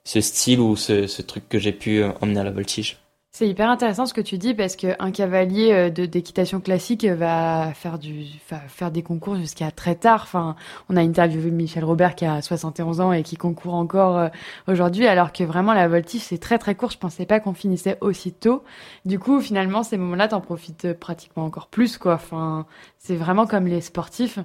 ce 0.03 0.21
style 0.21 0.59
ou 0.59 0.75
ce, 0.75 1.21
truc 1.21 1.47
que 1.49 1.59
j'ai 1.59 1.73
pu 1.73 2.01
euh, 2.01 2.11
emmener 2.21 2.39
à 2.39 2.43
la 2.43 2.51
voltige. 2.51 2.97
C'est 3.37 3.47
hyper 3.47 3.69
intéressant 3.69 4.07
ce 4.07 4.15
que 4.15 4.21
tu 4.21 4.39
dis 4.39 4.55
parce 4.55 4.75
qu'un 4.75 5.11
cavalier 5.11 5.71
euh, 5.71 5.89
d'équitation 5.91 6.59
classique 6.59 7.05
va 7.05 7.71
faire 7.75 7.99
du 7.99 8.25
faire 8.67 8.89
des 8.89 9.03
concours 9.03 9.35
jusqu'à 9.35 9.69
très 9.69 9.93
tard. 9.93 10.21
Enfin, 10.23 10.55
on 10.89 10.97
a 10.97 11.01
interviewé 11.01 11.51
Michel 11.51 11.85
Robert 11.85 12.15
qui 12.15 12.25
a 12.25 12.41
71 12.41 12.99
ans 12.99 13.13
et 13.13 13.21
qui 13.21 13.35
concourt 13.35 13.75
encore 13.75 14.17
euh, 14.17 14.29
aujourd'hui, 14.67 15.05
alors 15.05 15.31
que 15.31 15.43
vraiment 15.43 15.75
la 15.75 15.87
voltige 15.87 16.21
c'est 16.21 16.39
très 16.39 16.57
très 16.57 16.73
court. 16.73 16.89
Je 16.89 16.97
pensais 16.97 17.27
pas 17.27 17.39
qu'on 17.39 17.53
finissait 17.53 17.99
aussi 18.01 18.31
tôt. 18.31 18.63
Du 19.05 19.19
coup, 19.19 19.39
finalement, 19.39 19.83
ces 19.83 19.97
moments-là, 19.97 20.29
t'en 20.29 20.41
profites 20.41 20.93
pratiquement 20.93 21.45
encore 21.45 21.67
plus, 21.67 21.99
quoi. 21.99 22.15
Enfin, 22.15 22.65
c'est 22.97 23.17
vraiment 23.17 23.45
comme 23.45 23.67
les 23.67 23.81
sportifs. 23.81 24.39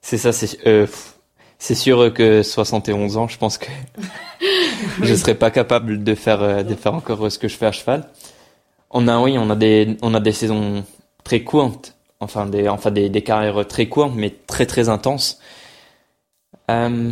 C'est 0.00 0.18
ça, 0.18 0.32
c'est 0.32 0.66
euh, 0.66 0.88
c'est 1.58 1.74
sûr 1.74 2.12
que 2.14 2.42
71 2.42 3.16
ans, 3.16 3.28
je 3.28 3.38
pense 3.38 3.58
que 3.58 3.66
je 5.02 5.14
serais 5.14 5.34
pas 5.34 5.50
capable 5.50 6.04
de 6.04 6.14
faire 6.14 6.42
euh, 6.42 6.62
de 6.62 6.74
faire 6.74 6.94
encore 6.94 7.30
ce 7.30 7.38
que 7.38 7.48
je 7.48 7.56
fais 7.56 7.66
à 7.66 7.72
cheval. 7.72 8.08
On 8.90 9.08
a 9.08 9.20
oui, 9.20 9.36
on 9.38 9.50
a 9.50 9.56
des 9.56 9.96
on 10.02 10.14
a 10.14 10.20
des 10.20 10.32
saisons 10.32 10.84
très 11.24 11.42
courtes, 11.42 11.96
enfin 12.20 12.46
des 12.46 12.68
enfin 12.68 12.90
des, 12.90 13.08
des 13.10 13.22
carrières 13.22 13.66
très 13.66 13.86
courtes 13.86 14.14
mais 14.16 14.30
très 14.46 14.66
très 14.66 14.88
intenses. 14.88 15.38
Euh, 16.70 17.10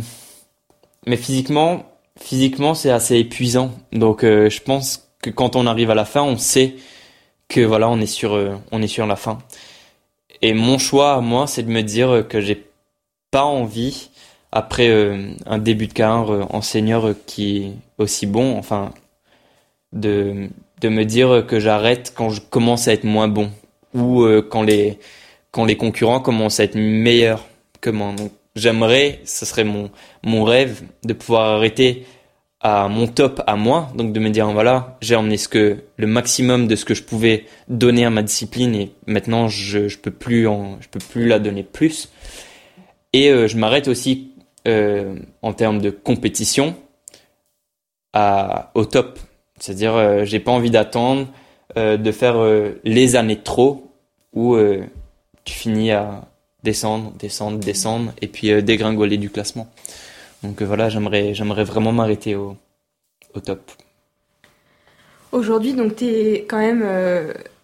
mais 1.05 1.17
physiquement, 1.17 1.83
physiquement 2.19 2.73
c'est 2.73 2.91
assez 2.91 3.17
épuisant. 3.17 3.71
Donc 3.91 4.23
euh, 4.23 4.49
je 4.49 4.61
pense 4.61 5.09
que 5.21 5.29
quand 5.29 5.55
on 5.55 5.65
arrive 5.67 5.91
à 5.91 5.95
la 5.95 6.05
fin, 6.05 6.23
on 6.23 6.37
sait 6.37 6.75
que 7.47 7.61
voilà, 7.61 7.89
on 7.89 7.99
est 7.99 8.05
sur 8.05 8.33
euh, 8.33 8.55
on 8.71 8.81
est 8.81 8.87
sur 8.87 9.05
la 9.07 9.15
fin. 9.15 9.39
Et 10.41 10.53
mon 10.53 10.77
choix 10.77 11.13
à 11.15 11.21
moi, 11.21 11.47
c'est 11.47 11.63
de 11.63 11.71
me 11.71 11.81
dire 11.81 12.25
que 12.29 12.41
j'ai 12.41 12.67
pas 13.31 13.43
envie 13.43 14.09
après 14.51 14.89
un 15.45 15.57
début 15.57 15.87
de 15.87 15.93
carrière 15.93 16.47
en 16.53 16.61
senior 16.61 17.09
qui 17.25 17.57
est 17.57 17.71
aussi 17.97 18.25
bon, 18.25 18.57
enfin, 18.57 18.91
de, 19.93 20.49
de 20.81 20.89
me 20.89 21.03
dire 21.03 21.45
que 21.47 21.59
j'arrête 21.59 22.13
quand 22.15 22.29
je 22.29 22.41
commence 22.41 22.87
à 22.87 22.93
être 22.93 23.03
moins 23.03 23.27
bon 23.27 23.51
ou 23.93 24.25
quand 24.49 24.63
les 24.63 24.99
quand 25.51 25.65
les 25.65 25.77
concurrents 25.77 26.19
commencent 26.19 26.59
à 26.59 26.65
être 26.65 26.75
meilleurs 26.75 27.45
que 27.81 27.89
moi. 27.89 28.13
Donc, 28.15 28.31
j'aimerais, 28.55 29.21
ce 29.25 29.45
serait 29.45 29.63
mon, 29.63 29.89
mon 30.23 30.43
rêve 30.43 30.83
de 31.03 31.13
pouvoir 31.13 31.55
arrêter 31.55 32.05
à 32.59 32.87
mon 32.87 33.07
top 33.07 33.41
à 33.45 33.55
moi, 33.55 33.91
donc 33.95 34.13
de 34.13 34.19
me 34.19 34.29
dire 34.29 34.51
voilà, 34.51 34.97
j'ai 34.99 35.15
emmené 35.15 35.37
ce 35.37 35.47
que 35.47 35.77
le 35.95 36.07
maximum 36.07 36.67
de 36.67 36.75
ce 36.75 36.85
que 36.85 36.95
je 36.95 37.03
pouvais 37.03 37.45
donner 37.67 38.03
à 38.03 38.09
ma 38.09 38.23
discipline 38.23 38.73
et 38.73 38.91
maintenant 39.05 39.47
je 39.47 39.87
je 39.87 39.97
peux 39.99 40.11
plus 40.11 40.47
peux 40.91 40.99
plus 40.99 41.27
la 41.27 41.39
donner 41.39 41.63
plus. 41.63 42.09
Et 43.13 43.29
euh, 43.29 43.47
je 43.47 43.57
m'arrête 43.57 43.87
aussi 43.87 44.31
euh, 44.67 45.15
en 45.41 45.53
termes 45.53 45.81
de 45.81 45.89
compétition 45.89 46.75
au 48.73 48.85
top, 48.85 49.19
c'est-à-dire 49.59 49.95
euh, 49.95 50.25
j'ai 50.25 50.39
pas 50.39 50.51
envie 50.51 50.69
d'attendre 50.69 51.27
euh, 51.77 51.97
de 51.97 52.11
faire 52.11 52.37
euh, 52.37 52.79
les 52.83 53.15
années 53.15 53.39
trop 53.41 53.91
où 54.33 54.55
tu 55.45 55.53
finis 55.53 55.91
à 55.91 56.25
descendre, 56.63 57.11
descendre, 57.17 57.57
descendre, 57.57 58.13
et 58.21 58.27
puis 58.27 58.61
dégringoler 58.61 59.17
du 59.17 59.31
classement. 59.31 59.67
Donc 60.43 60.61
voilà, 60.61 60.89
j'aimerais, 60.89 61.33
j'aimerais 61.33 61.63
vraiment 61.63 61.91
m'arrêter 61.91 62.35
au, 62.35 62.55
top. 63.43 63.71
Aujourd'hui, 65.31 65.73
donc 65.73 65.95
tu 65.95 66.05
es 66.05 66.45
quand 66.47 66.59
même, 66.59 66.85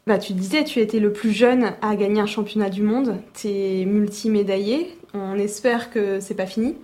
bah, 0.08 0.18
tu 0.18 0.34
disais, 0.34 0.64
tu 0.64 0.80
étais 0.80 1.00
le 1.00 1.14
plus 1.14 1.32
jeune 1.32 1.74
à 1.84 1.96
gagner 1.96 2.22
un 2.22 2.26
championnat 2.26 2.72
du 2.72 2.82
monde, 2.82 3.18
tu 3.36 3.50
es 3.50 3.86
multimédaillé, 3.86 4.98
on 5.14 5.38
espère 5.38 5.90
que 5.90 6.20
c'est 6.20 6.36
pas 6.36 6.46
fini 6.46 6.76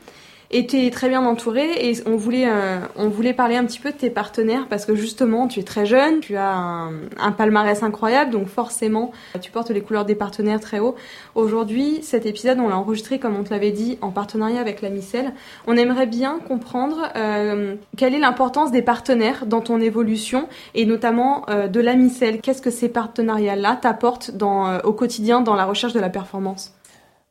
et 0.51 0.65
tu 0.65 0.77
es 0.77 0.89
très 0.89 1.09
bien 1.09 1.23
entouré 1.25 1.89
et 1.89 1.93
on 2.07 2.15
voulait, 2.15 2.47
euh, 2.47 2.79
on 2.95 3.07
voulait 3.07 3.33
parler 3.33 3.55
un 3.55 3.65
petit 3.65 3.79
peu 3.79 3.91
de 3.91 3.97
tes 3.97 4.09
partenaires 4.09 4.65
parce 4.67 4.85
que 4.85 4.95
justement 4.95 5.47
tu 5.47 5.59
es 5.59 5.63
très 5.63 5.85
jeune, 5.85 6.21
tu 6.21 6.37
as 6.37 6.55
un, 6.55 6.93
un, 7.19 7.31
palmarès 7.31 7.83
incroyable 7.83 8.31
donc 8.31 8.47
forcément 8.47 9.11
tu 9.41 9.51
portes 9.51 9.69
les 9.69 9.81
couleurs 9.81 10.05
des 10.05 10.15
partenaires 10.15 10.59
très 10.59 10.79
haut. 10.79 10.95
Aujourd'hui 11.35 11.99
cet 12.01 12.25
épisode 12.25 12.59
on 12.59 12.67
l'a 12.67 12.77
enregistré 12.77 13.19
comme 13.19 13.35
on 13.35 13.43
te 13.43 13.51
l'avait 13.51 13.71
dit 13.71 13.99
en 14.01 14.09
partenariat 14.09 14.59
avec 14.59 14.81
la 14.81 14.89
Micelle. 14.89 15.33
On 15.67 15.77
aimerait 15.77 16.07
bien 16.07 16.39
comprendre 16.47 17.09
euh, 17.15 17.75
quelle 17.95 18.15
est 18.15 18.19
l'importance 18.19 18.71
des 18.71 18.81
partenaires 18.81 19.45
dans 19.45 19.61
ton 19.61 19.79
évolution 19.79 20.47
et 20.73 20.85
notamment 20.85 21.45
euh, 21.49 21.67
de 21.67 21.79
la 21.79 21.95
Micelle. 21.95 22.41
Qu'est-ce 22.41 22.63
que 22.63 22.71
ces 22.71 22.89
partenariats-là 22.89 23.77
t'apportent 23.79 24.31
euh, 24.41 24.79
au 24.83 24.93
quotidien 24.93 25.41
dans 25.41 25.55
la 25.55 25.65
recherche 25.65 25.93
de 25.93 25.99
la 25.99 26.09
performance? 26.09 26.73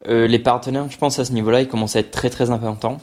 Les 0.07 0.39
partenaires, 0.39 0.89
je 0.91 0.97
pense 0.97 1.19
à 1.19 1.25
ce 1.25 1.33
niveau-là, 1.33 1.61
ils 1.61 1.69
commencent 1.69 1.97
à 1.97 2.01
être 2.01 2.11
très 2.11 2.31
très 2.31 2.51
importants 2.51 2.99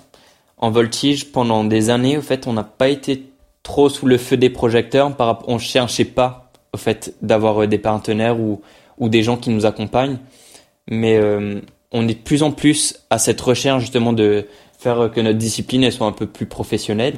en 0.58 0.72
voltige 0.72 1.32
pendant 1.32 1.64
des 1.64 1.90
années. 1.90 2.18
Au 2.18 2.22
fait, 2.22 2.48
on 2.48 2.54
n'a 2.54 2.64
pas 2.64 2.90
été 2.90 3.24
trop 3.64 3.90
sous 3.90 4.06
le 4.06 4.18
feu 4.18 4.38
des 4.38 4.50
projecteurs. 4.50 5.14
Par, 5.16 5.44
on 5.48 5.58
cherchait 5.58 6.06
pas 6.06 6.52
au 6.74 6.78
fait 6.78 7.14
d'avoir 7.22 7.64
euh, 7.64 7.68
des 7.68 7.78
partenaires 7.78 8.40
ou, 8.40 8.62
des 9.00 9.24
gens 9.24 9.38
qui 9.38 9.50
nous 9.50 9.66
accompagnent, 9.66 10.20
mais 10.90 11.18
euh, 11.18 11.60
on 11.92 12.08
est 12.08 12.14
de 12.14 12.20
plus 12.20 12.44
en 12.44 12.52
plus 12.52 13.06
à 13.10 13.18
cette 13.18 13.42
recherche 13.42 13.82
justement 13.82 14.14
de 14.14 14.48
faire 14.78 15.12
que 15.14 15.20
notre 15.20 15.38
discipline 15.38 15.90
soit 15.92 16.08
un 16.08 16.12
peu 16.12 16.28
plus 16.28 16.46
professionnelle. 16.46 17.16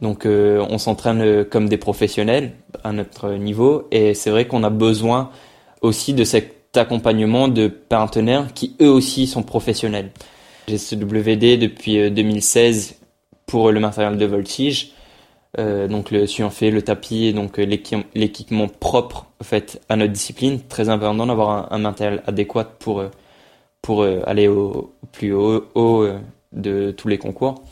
Donc 0.00 0.26
euh, 0.26 0.64
on 0.68 0.78
s'entraîne 0.78 1.20
euh, 1.22 1.44
comme 1.44 1.68
des 1.68 1.78
professionnels 1.78 2.52
à 2.84 2.92
notre 2.92 3.32
niveau 3.32 3.88
et 3.90 4.14
c'est 4.14 4.30
vrai 4.30 4.46
qu'on 4.46 4.62
a 4.62 4.70
besoin 4.70 5.30
aussi 5.80 6.12
de 6.12 6.24
cet 6.24 6.55
accompagnement 6.74 7.48
de 7.48 7.68
partenaires 7.68 8.52
qui 8.54 8.76
eux 8.80 8.90
aussi 8.90 9.26
sont 9.26 9.42
professionnels. 9.42 10.10
J'ai 10.68 10.78
CWD 10.78 11.58
depuis 11.58 12.10
2016 12.10 12.96
euh, 13.00 13.06
pour 13.46 13.70
le 13.70 13.80
matériel 13.80 14.16
de 14.16 14.26
voltige. 14.26 14.92
Euh, 15.58 15.88
donc 15.88 16.10
le 16.10 16.26
fait 16.26 16.70
le 16.70 16.82
tapis, 16.82 17.32
donc 17.32 17.58
euh, 17.58 17.64
l'équipement 18.14 18.68
propre 18.68 19.26
en 19.40 19.44
fait 19.44 19.80
à 19.88 19.96
notre 19.96 20.12
discipline. 20.12 20.60
Très 20.60 20.88
important 20.88 21.26
d'avoir 21.26 21.72
un, 21.72 21.78
matériel 21.78 22.22
adéquat 22.26 22.64
pour 22.64 23.00
euh, 23.00 23.10
pour 23.80 24.02
aller 24.02 24.48
au, 24.48 24.92
plus 25.12 25.32
haut, 25.32 25.64
haut 25.76 26.08
de 26.52 26.90
tous 26.90 27.06
les 27.06 27.18
concours. 27.18 27.62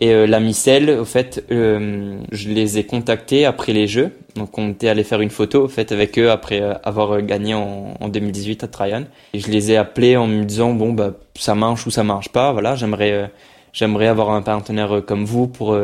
Et 0.00 0.12
euh, 0.12 0.26
la 0.26 0.40
Micelle, 0.40 0.90
au 0.90 1.04
fait, 1.04 1.44
euh, 1.52 2.18
je 2.32 2.48
les 2.48 2.78
ai 2.78 2.84
contactés 2.84 3.44
après 3.46 3.72
les 3.72 3.86
Jeux. 3.86 4.10
Donc 4.34 4.58
on 4.58 4.70
était 4.70 4.88
allé 4.88 5.04
faire 5.04 5.20
une 5.20 5.30
photo, 5.30 5.64
au 5.64 5.68
fait, 5.68 5.92
avec 5.92 6.18
eux 6.18 6.30
après 6.30 6.60
euh, 6.60 6.74
avoir 6.82 7.22
gagné 7.22 7.54
en, 7.54 7.94
en 8.00 8.08
2018 8.08 8.64
à 8.64 8.68
Tryon. 8.68 9.06
Et 9.34 9.38
je 9.38 9.48
les 9.50 9.70
ai 9.70 9.76
appelés 9.76 10.16
en 10.16 10.26
me 10.26 10.44
disant 10.44 10.72
bon 10.72 10.92
bah 10.92 11.14
ça 11.36 11.54
marche 11.54 11.86
ou 11.86 11.90
ça 11.90 12.02
marche 12.02 12.30
pas. 12.30 12.52
Voilà, 12.52 12.74
j'aimerais 12.74 13.30
j'aimerais 13.72 14.08
avoir 14.08 14.30
un 14.30 14.42
partenaire 14.42 15.02
comme 15.06 15.24
vous 15.24 15.46
pour 15.46 15.78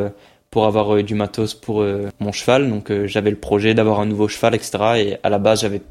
pour 0.50 0.66
avoir 0.66 1.02
du 1.04 1.14
matos 1.14 1.54
pour 1.54 1.84
mon 2.18 2.32
cheval. 2.32 2.68
Donc 2.68 2.92
j'avais 3.06 3.30
le 3.30 3.36
projet 3.36 3.74
d'avoir 3.74 4.00
un 4.00 4.06
nouveau 4.06 4.26
cheval, 4.26 4.56
etc. 4.56 4.78
Et 4.96 5.18
à 5.22 5.30
la 5.30 5.38
base 5.38 5.60
j'avais 5.60 5.82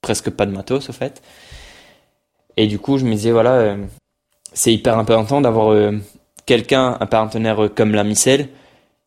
presque 0.00 0.30
pas 0.30 0.46
de 0.46 0.52
matos, 0.52 0.88
au 0.88 0.92
fait. 0.92 1.22
Et 2.56 2.66
du 2.66 2.78
coup 2.78 2.96
je 2.96 3.04
me 3.04 3.12
disais 3.12 3.32
voilà, 3.32 3.76
c'est 4.54 4.72
hyper 4.72 4.98
important 4.98 5.42
d'avoir 5.42 5.92
quelqu'un, 6.46 6.96
un 7.00 7.06
partenaire 7.06 7.68
comme 7.74 7.92
la 7.92 8.04
Micelle, 8.04 8.48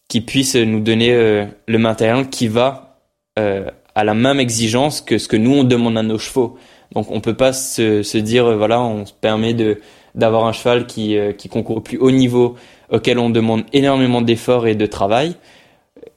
qui 0.10 0.22
puisse 0.22 0.56
nous 0.56 0.82
donner 0.82 1.14
euh, 1.14 1.46
le 1.68 1.78
matériel 1.78 2.30
qui 2.30 2.50
va 2.50 2.98
euh, 3.38 3.70
à 3.96 4.04
la 4.04 4.14
même 4.14 4.40
exigence 4.40 5.02
que 5.02 5.18
ce 5.18 5.28
que 5.28 5.38
nous 5.38 5.56
on 5.56 5.64
demande 5.64 5.98
à 5.98 6.04
nos 6.04 6.18
chevaux. 6.18 6.58
Donc 6.94 7.12
on 7.12 7.22
peut 7.22 7.36
pas 7.36 7.54
se, 7.54 8.04
se 8.04 8.18
dire 8.18 8.46
euh, 8.46 8.58
voilà 8.58 8.82
on 8.82 9.06
se 9.06 9.14
permet 9.14 9.54
de 9.54 9.80
d'avoir 10.16 10.46
un 10.46 10.54
cheval 10.54 10.88
qui 10.88 11.16
qui 11.38 11.50
concourt 11.50 11.78
au 11.78 11.82
plus 11.82 12.00
haut 12.00 12.10
niveau 12.10 12.56
auquel 12.92 13.20
on 13.20 13.30
demande 13.30 13.64
énormément 13.74 14.24
d'efforts 14.24 14.66
et 14.66 14.74
de 14.74 14.88
travail 14.88 15.36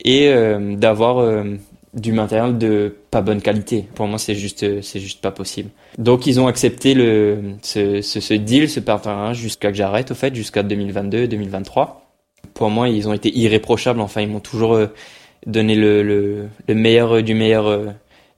et 0.03 0.33
d'avoir 0.77 1.45
du 1.95 2.13
matériel 2.13 2.57
de 2.57 2.97
pas 3.11 3.21
bonne 3.21 3.43
qualité. 3.43 3.87
Pour 3.95 4.07
moi, 4.07 4.19
c'est 4.19 4.35
juste, 4.35 4.81
c'est 4.83 5.01
juste 5.01 5.21
pas 5.21 5.31
possible. 5.31 5.71
Donc, 5.99 6.27
ils 6.27 6.41
ont 6.41 6.47
accepté 6.47 6.95
le, 6.95 7.55
ce, 7.63 8.01
ce, 8.01 8.21
ce 8.21 8.35
deal, 8.35 8.71
ce 8.71 8.81
partenariat 8.81 9.35
jusqu'à 9.35 9.71
que 9.71 9.77
j'arrête, 9.77 10.11
au 10.11 10.15
fait, 10.15 10.35
jusqu'à 10.35 10.63
2022, 10.63 11.29
2023. 11.29 12.11
Pour 12.55 12.71
moi, 12.71 12.89
ils 12.89 13.09
ont 13.09 13.13
été 13.13 13.37
irréprochables. 13.37 14.01
Enfin, 14.01 14.23
ils 14.23 14.29
m'ont 14.29 14.41
toujours 14.41 14.75
euh, 14.75 14.87
donné 15.47 15.75
le, 15.75 16.03
le, 16.03 16.49
le, 16.67 16.75
meilleur 16.75 17.23
du 17.23 17.35
meilleur 17.35 17.67
euh, 17.67 17.87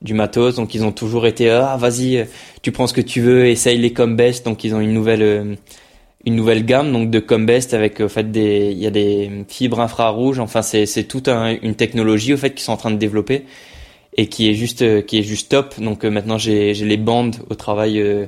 du 0.01 0.13
matos. 0.13 0.55
Donc, 0.55 0.75
ils 0.75 0.83
ont 0.83 0.91
toujours 0.91 1.25
été, 1.25 1.49
ah, 1.49 1.77
vas-y, 1.77 2.27
tu 2.61 2.73
prends 2.73 2.87
ce 2.87 2.93
que 2.93 3.01
tu 3.01 3.21
veux, 3.21 3.47
essaye 3.47 3.77
les 3.77 3.93
comme 3.93 4.17
best. 4.17 4.45
Donc, 4.45 4.65
ils 4.65 4.75
ont 4.75 4.81
une 4.81 4.93
nouvelle, 4.93 5.21
euh, 5.21 5.55
une 6.25 6.35
nouvelle 6.35 6.65
gamme 6.65 6.91
donc 6.91 7.11
de 7.11 7.19
Combest 7.19 7.73
avec 7.73 7.99
au 8.01 8.09
fait 8.09 8.31
des 8.31 8.71
il 8.71 8.79
y 8.79 8.87
a 8.87 8.91
des 8.91 9.45
fibres 9.47 9.79
infrarouges. 9.79 10.39
Enfin 10.39 10.61
c'est 10.61 10.85
c'est 10.85 11.03
toute 11.03 11.27
un, 11.27 11.55
une 11.61 11.75
technologie 11.75 12.33
au 12.33 12.37
fait 12.37 12.51
qu'ils 12.51 12.63
sont 12.63 12.73
en 12.73 12.77
train 12.77 12.91
de 12.91 12.97
développer 12.97 13.45
et 14.17 14.27
qui 14.27 14.49
est 14.49 14.53
juste 14.53 15.05
qui 15.05 15.19
est 15.19 15.23
juste 15.23 15.49
top. 15.51 15.79
Donc 15.79 16.03
euh, 16.03 16.09
maintenant 16.09 16.37
j'ai 16.37 16.73
j'ai 16.73 16.85
les 16.85 16.97
bandes 16.97 17.37
au 17.49 17.55
travail 17.55 17.99
euh, 17.99 18.25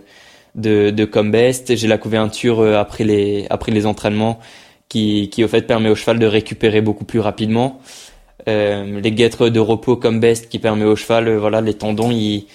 de 0.55 0.91
de 0.91 1.05
Combest. 1.05 1.75
J'ai 1.75 1.87
la 1.87 1.97
couverture 1.97 2.59
euh, 2.61 2.75
après 2.77 3.03
les 3.03 3.47
après 3.49 3.71
les 3.71 3.85
entraînements 3.85 4.39
qui 4.89 5.29
qui 5.29 5.43
au 5.43 5.47
fait 5.47 5.63
permet 5.63 5.89
au 5.89 5.95
cheval 5.95 6.19
de 6.19 6.27
récupérer 6.27 6.81
beaucoup 6.81 7.05
plus 7.05 7.19
rapidement. 7.19 7.81
Les 8.45 9.11
guêtres 9.11 9.49
de 9.49 9.59
repos 9.59 9.97
Combest 9.97 10.47
qui 10.47 10.57
permet 10.57 10.85
au 10.85 10.95
cheval 10.95 11.35
voilà 11.35 11.59
les 11.59 11.73
tendons 11.73 12.11
ils 12.11 12.45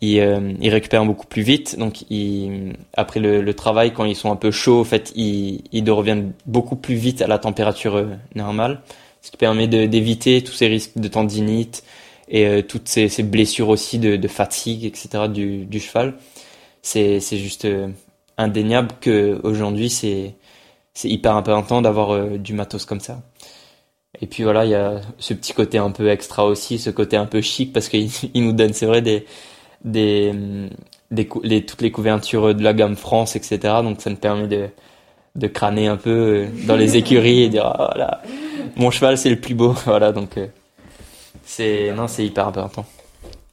ils, 0.00 0.20
euh, 0.20 0.54
récupèrent 0.62 1.04
beaucoup 1.04 1.26
plus 1.26 1.42
vite. 1.42 1.78
Donc, 1.78 2.04
après 2.94 3.20
le, 3.20 3.54
travail, 3.54 3.92
quand 3.92 4.04
ils 4.04 4.16
sont 4.16 4.30
un 4.30 4.36
peu 4.36 4.50
chauds, 4.50 4.80
en 4.80 4.84
fait, 4.84 5.12
ils, 5.16 5.62
ils 5.72 5.90
reviennent 5.90 6.32
beaucoup 6.46 6.76
plus 6.76 6.94
vite 6.94 7.22
à 7.22 7.26
la 7.26 7.38
température 7.38 7.96
euh, 7.96 8.06
normale, 8.34 8.82
ce 9.22 9.30
qui 9.30 9.36
permet 9.36 9.66
d'éviter 9.68 10.42
tous 10.42 10.52
ces 10.52 10.68
risques 10.68 10.96
de 10.98 11.08
tendinite 11.08 11.82
et 12.28 12.46
euh, 12.46 12.62
toutes 12.62 12.88
ces, 12.88 13.08
blessures 13.22 13.68
aussi 13.68 13.98
de, 13.98 14.28
fatigue, 14.28 14.84
etc. 14.84 15.28
du, 15.28 15.80
cheval. 15.80 16.14
C'est 16.82 17.20
juste 17.32 17.66
indéniable 18.38 18.90
que 19.00 19.40
aujourd'hui 19.42 19.90
c'est 19.90 20.34
hyper 21.04 21.34
important 21.34 21.82
d'avoir 21.82 22.38
du 22.38 22.52
matos 22.52 22.84
comme 22.84 23.00
ça. 23.00 23.22
Et 24.20 24.26
puis 24.26 24.44
voilà, 24.44 24.64
il 24.64 24.70
y 24.70 24.74
a 24.74 25.00
ce 25.18 25.34
petit 25.34 25.52
côté 25.52 25.78
un 25.78 25.90
peu 25.90 26.08
extra 26.08 26.46
aussi, 26.46 26.78
ce 26.78 26.90
côté 26.90 27.16
un 27.16 27.26
peu 27.26 27.40
chic 27.40 27.72
parce 27.72 27.88
qu'il 27.88 28.08
nous 28.34 28.52
donne, 28.52 28.72
c'est 28.72 28.86
vrai, 28.86 29.02
des, 29.02 29.26
des, 29.84 30.32
des 31.10 31.28
les, 31.42 31.64
toutes 31.64 31.82
les 31.82 31.90
couvertures 31.90 32.54
de 32.54 32.62
la 32.62 32.72
gamme 32.72 32.96
France, 32.96 33.36
etc. 33.36 33.58
Donc 33.82 34.00
ça 34.00 34.10
me 34.10 34.16
permet 34.16 34.48
de, 34.48 34.68
de 35.34 35.46
crâner 35.46 35.86
un 35.86 35.96
peu 35.96 36.10
euh, 36.10 36.46
dans 36.66 36.76
les 36.76 36.96
écuries 36.96 37.42
et 37.42 37.48
dire 37.48 37.66
ah, 37.66 37.90
voilà, 37.94 38.22
mon 38.76 38.90
cheval 38.90 39.18
c'est 39.18 39.30
le 39.30 39.40
plus 39.40 39.54
beau. 39.54 39.74
Voilà, 39.84 40.12
donc 40.12 40.36
euh, 40.36 40.46
c'est 41.44 41.92
non, 41.96 42.08
c'est 42.08 42.24
hyper 42.24 42.48
important. 42.48 42.84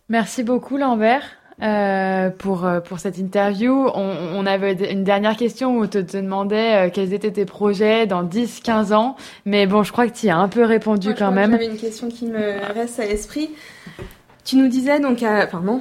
Merci 0.10 0.44
beaucoup 0.44 0.78
Lambert. 0.78 1.24
Euh, 1.62 2.32
pour, 2.32 2.68
pour 2.84 3.00
cette 3.00 3.20
interview. 3.20 3.88
On, 3.94 4.16
on, 4.34 4.46
avait 4.48 4.74
une 4.92 5.04
dernière 5.04 5.38
question 5.38 5.78
où 5.78 5.84
on 5.84 5.88
te, 5.88 6.00
te 6.00 6.18
demandait 6.18 6.88
euh, 6.88 6.90
quels 6.92 7.14
étaient 7.14 7.32
tes 7.32 7.46
projets 7.46 8.08
dans 8.08 8.24
10-15 8.24 8.92
ans. 8.92 9.16
Mais 9.46 9.68
bon, 9.68 9.84
je 9.84 9.92
crois 9.92 10.08
que 10.08 10.14
tu 10.14 10.26
y 10.26 10.30
as 10.32 10.38
un 10.38 10.48
peu 10.48 10.64
répondu 10.64 11.10
Moi, 11.10 11.16
quand 11.18 11.32
même. 11.32 11.52
J'avais 11.52 11.68
une 11.68 11.78
question 11.78 12.10
qui 12.10 12.26
me 12.26 12.74
reste 12.74 13.00
à 13.00 13.06
l'esprit. 13.06 13.52
Tu 14.46 14.58
nous 14.58 14.68
disais 14.68 15.00
donc, 15.00 15.24
enfin 15.24 15.62
non, 15.62 15.80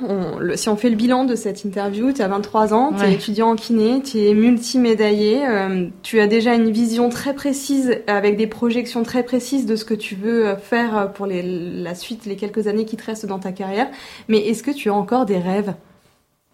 si 0.54 0.68
on 0.68 0.76
fait 0.76 0.88
le 0.88 0.94
bilan 0.94 1.24
de 1.24 1.34
cette 1.34 1.64
interview, 1.64 2.12
tu 2.12 2.22
as 2.22 2.28
23 2.28 2.72
ans, 2.72 2.92
tu 2.96 3.04
es 3.04 3.12
étudiant 3.14 3.50
en 3.50 3.56
kiné, 3.56 4.00
tu 4.02 4.20
es 4.20 4.34
multimédaillé, 4.34 5.44
euh, 5.48 5.88
tu 6.04 6.20
as 6.20 6.28
déjà 6.28 6.54
une 6.54 6.70
vision 6.70 7.08
très 7.08 7.34
précise 7.34 7.98
avec 8.06 8.36
des 8.36 8.46
projections 8.46 9.02
très 9.02 9.24
précises 9.24 9.66
de 9.66 9.74
ce 9.74 9.84
que 9.84 9.94
tu 9.94 10.14
veux 10.14 10.54
faire 10.54 11.12
pour 11.12 11.26
les, 11.26 11.42
la 11.42 11.96
suite, 11.96 12.24
les 12.24 12.36
quelques 12.36 12.68
années 12.68 12.84
qui 12.84 12.96
te 12.96 13.04
restent 13.04 13.26
dans 13.26 13.40
ta 13.40 13.50
carrière. 13.50 13.88
Mais 14.28 14.38
est-ce 14.38 14.62
que 14.62 14.70
tu 14.70 14.90
as 14.90 14.94
encore 14.94 15.26
des 15.26 15.38
rêves? 15.38 15.74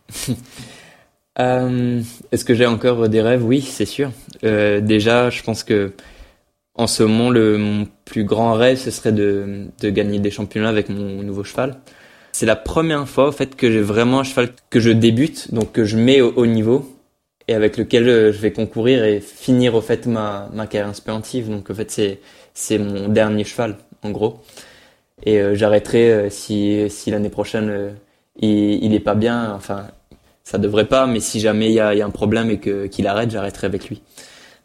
Euh, 1.40 2.02
Est-ce 2.32 2.44
que 2.44 2.52
j'ai 2.52 2.66
encore 2.66 3.08
des 3.08 3.20
rêves? 3.20 3.44
Oui, 3.44 3.60
c'est 3.60 3.84
sûr. 3.84 4.10
Euh, 4.42 4.80
déjà, 4.80 5.30
je 5.30 5.42
pense 5.44 5.62
que 5.62 5.92
en 6.74 6.86
ce 6.86 7.02
moment, 7.02 7.30
le, 7.30 7.58
mon 7.58 7.86
plus 8.04 8.24
grand 8.24 8.54
rêve, 8.54 8.78
ce 8.78 8.90
serait 8.90 9.12
de, 9.12 9.66
de 9.80 9.90
gagner 9.90 10.20
des 10.20 10.30
championnats 10.30 10.68
avec 10.68 10.88
mon 10.88 11.22
nouveau 11.22 11.44
cheval. 11.44 11.76
C'est 12.32 12.46
la 12.46 12.56
première 12.56 13.08
fois, 13.08 13.28
au 13.28 13.32
fait, 13.32 13.56
que 13.56 13.70
j'ai 13.70 13.80
vraiment 13.80 14.20
un 14.20 14.24
cheval 14.24 14.50
que 14.70 14.80
je 14.80 14.90
débute, 14.90 15.52
donc 15.52 15.72
que 15.72 15.84
je 15.84 15.96
mets 15.96 16.20
au 16.20 16.32
haut 16.36 16.46
niveau 16.46 16.94
et 17.48 17.54
avec 17.54 17.76
lequel 17.78 18.08
euh, 18.08 18.32
je 18.32 18.38
vais 18.38 18.52
concourir 18.52 19.04
et 19.04 19.20
finir, 19.20 19.74
au 19.74 19.80
fait, 19.80 20.06
ma, 20.06 20.48
ma 20.52 20.66
carrière 20.66 20.94
sportive. 20.94 21.48
Donc, 21.48 21.70
en 21.70 21.74
fait, 21.74 21.90
c'est, 21.90 22.20
c'est 22.54 22.78
mon 22.78 23.08
dernier 23.08 23.44
cheval, 23.44 23.76
en 24.02 24.10
gros. 24.10 24.40
Et 25.24 25.40
euh, 25.40 25.54
j'arrêterai 25.54 26.12
euh, 26.12 26.30
si, 26.30 26.88
si 26.90 27.10
l'année 27.10 27.30
prochaine, 27.30 27.94
il, 28.38 28.84
il 28.84 28.94
est 28.94 29.00
pas 29.00 29.14
bien. 29.14 29.52
Enfin, 29.54 29.86
ça 30.44 30.58
devrait 30.58 30.86
pas, 30.86 31.06
mais 31.06 31.20
si 31.20 31.40
jamais 31.40 31.66
il 31.68 31.74
y 31.74 31.80
a, 31.80 31.94
y 31.94 32.02
a 32.02 32.06
un 32.06 32.10
problème 32.10 32.50
et 32.50 32.58
que, 32.58 32.86
qu'il 32.86 33.06
arrête, 33.06 33.30
j'arrêterai 33.30 33.66
avec 33.66 33.88
lui. 33.88 34.02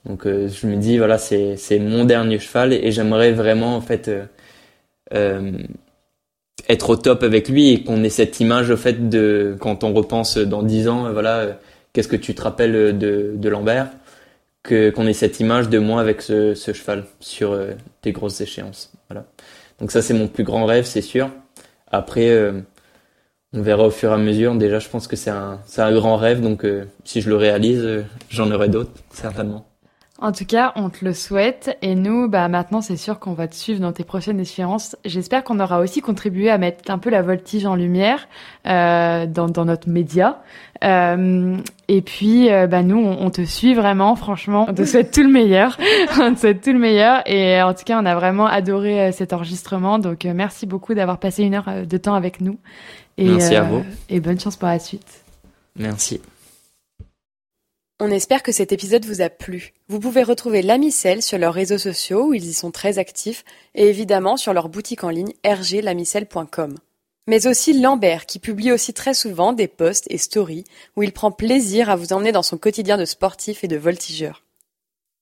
Donc, 0.05 0.25
je 0.25 0.67
me 0.67 0.75
dis, 0.75 0.97
voilà, 0.97 1.17
c'est, 1.17 1.55
c'est 1.55 1.79
mon 1.79 2.03
dernier 2.03 2.37
cheval 2.39 2.73
et, 2.73 2.91
j'aimerais 2.91 3.31
vraiment, 3.31 3.75
en 3.75 3.81
fait, 3.81 4.11
euh, 5.13 5.51
être 6.69 6.89
au 6.91 6.95
top 6.95 7.23
avec 7.23 7.49
lui 7.49 7.69
et 7.69 7.83
qu'on 7.83 8.03
ait 8.03 8.09
cette 8.09 8.39
image 8.39 8.69
au 8.69 8.77
fait 8.77 9.09
de 9.09 9.55
quand 9.59 9.83
on 9.83 9.93
repense 9.93 10.37
dans 10.37 10.63
dix 10.63 10.87
ans, 10.87 11.11
voilà, 11.11 11.59
qu'est-ce 11.91 12.07
que 12.07 12.15
tu 12.15 12.33
te 12.35 12.41
rappelles 12.41 12.97
de, 12.97 13.33
de 13.35 13.49
Lambert, 13.49 13.89
que 14.63 14.89
qu'on 14.89 15.07
ait 15.07 15.13
cette 15.13 15.39
image 15.39 15.69
de 15.69 15.79
moi 15.79 15.99
avec 16.01 16.21
ce, 16.21 16.53
ce 16.55 16.73
cheval 16.73 17.03
sur 17.19 17.51
euh, 17.51 17.71
des 18.01 18.11
grosses 18.11 18.39
échéances. 18.41 18.93
Voilà. 19.09 19.25
Donc 19.79 19.91
ça 19.91 20.01
c'est 20.01 20.13
mon 20.13 20.27
plus 20.27 20.43
grand 20.43 20.65
rêve, 20.65 20.85
c'est 20.85 21.01
sûr. 21.01 21.29
Après, 21.91 22.29
euh, 22.29 22.53
on 23.53 23.61
verra 23.61 23.85
au 23.85 23.91
fur 23.91 24.11
et 24.11 24.13
à 24.13 24.17
mesure. 24.17 24.55
Déjà, 24.55 24.79
je 24.79 24.89
pense 24.89 25.07
que 25.07 25.15
c'est 25.15 25.29
un 25.29 25.59
c'est 25.65 25.81
un 25.81 25.93
grand 25.93 26.15
rêve, 26.15 26.41
donc 26.41 26.65
euh, 26.65 26.85
si 27.03 27.21
je 27.21 27.29
le 27.29 27.35
réalise, 27.35 28.05
j'en 28.29 28.51
aurai 28.51 28.69
d'autres 28.69 28.91
certainement. 29.11 29.65
En 30.23 30.31
tout 30.31 30.45
cas, 30.45 30.71
on 30.77 30.89
te 30.89 31.03
le 31.03 31.13
souhaite. 31.13 31.77
Et 31.81 31.95
nous, 31.95 32.29
bah, 32.29 32.47
maintenant, 32.47 32.79
c'est 32.79 32.95
sûr 32.95 33.19
qu'on 33.19 33.33
va 33.33 33.49
te 33.49 33.55
suivre 33.55 33.81
dans 33.81 33.91
tes 33.91 34.05
prochaines 34.05 34.39
échéances. 34.39 34.95
J'espère 35.03 35.43
qu'on 35.43 35.59
aura 35.59 35.81
aussi 35.81 35.99
contribué 35.99 36.49
à 36.49 36.57
mettre 36.57 36.89
un 36.89 36.97
peu 36.97 37.09
la 37.09 37.21
voltige 37.21 37.65
en 37.65 37.75
lumière 37.75 38.29
euh, 38.65 39.25
dans, 39.25 39.49
dans, 39.49 39.65
notre 39.65 39.89
média. 39.89 40.41
Euh, 40.81 41.57
et 41.89 42.01
puis, 42.01 42.49
euh, 42.49 42.67
bah, 42.67 42.83
nous, 42.83 42.97
on, 42.97 43.29
te 43.31 43.43
suit 43.43 43.73
vraiment, 43.73 44.15
franchement. 44.15 44.65
On 44.69 44.73
te 44.73 44.85
souhaite 44.85 45.11
tout 45.11 45.23
le 45.23 45.27
meilleur. 45.27 45.77
on 46.21 46.33
te 46.33 46.39
souhaite 46.39 46.61
tout 46.61 46.71
le 46.71 46.79
meilleur. 46.79 47.21
Et 47.27 47.61
en 47.61 47.73
tout 47.73 47.83
cas, 47.83 48.01
on 48.01 48.05
a 48.05 48.15
vraiment 48.15 48.45
adoré 48.45 49.01
euh, 49.01 49.11
cet 49.11 49.33
enregistrement. 49.33 49.99
Donc, 49.99 50.23
euh, 50.23 50.31
merci 50.33 50.65
beaucoup 50.65 50.93
d'avoir 50.93 51.17
passé 51.17 51.43
une 51.43 51.55
heure 51.55 51.85
de 51.85 51.97
temps 51.97 52.15
avec 52.15 52.39
nous. 52.39 52.59
Et, 53.17 53.27
merci 53.27 53.55
à 53.55 53.63
vous. 53.63 53.83
Et 54.07 54.21
bonne 54.21 54.39
chance 54.39 54.55
pour 54.55 54.69
la 54.69 54.79
suite. 54.79 55.25
Merci. 55.77 56.21
On 57.99 58.09
espère 58.09 58.41
que 58.41 58.51
cet 58.51 58.71
épisode 58.71 59.05
vous 59.05 59.21
a 59.21 59.29
plu. 59.29 59.73
Vous 59.87 59.99
pouvez 59.99 60.23
retrouver 60.23 60.63
l'Amicelle 60.63 61.21
sur 61.21 61.37
leurs 61.37 61.53
réseaux 61.53 61.77
sociaux 61.77 62.27
où 62.27 62.33
ils 62.33 62.45
y 62.45 62.53
sont 62.53 62.71
très 62.71 62.97
actifs 62.97 63.45
et 63.75 63.87
évidemment 63.87 64.35
sur 64.35 64.51
leur 64.51 64.67
boutique 64.67 65.03
en 65.03 65.09
ligne 65.09 65.33
rglamicelle.com. 65.45 66.75
Mais 67.27 67.47
aussi 67.47 67.79
Lambert 67.79 68.25
qui 68.25 68.39
publie 68.39 68.71
aussi 68.71 68.93
très 68.93 69.13
souvent 69.13 69.53
des 69.53 69.67
posts 69.67 70.07
et 70.09 70.17
stories 70.17 70.65
où 70.97 71.03
il 71.03 71.13
prend 71.13 71.31
plaisir 71.31 71.89
à 71.89 71.95
vous 71.95 72.13
emmener 72.13 72.31
dans 72.31 72.43
son 72.43 72.57
quotidien 72.57 72.97
de 72.97 73.05
sportif 73.05 73.63
et 73.63 73.67
de 73.67 73.77
voltigeur. 73.77 74.43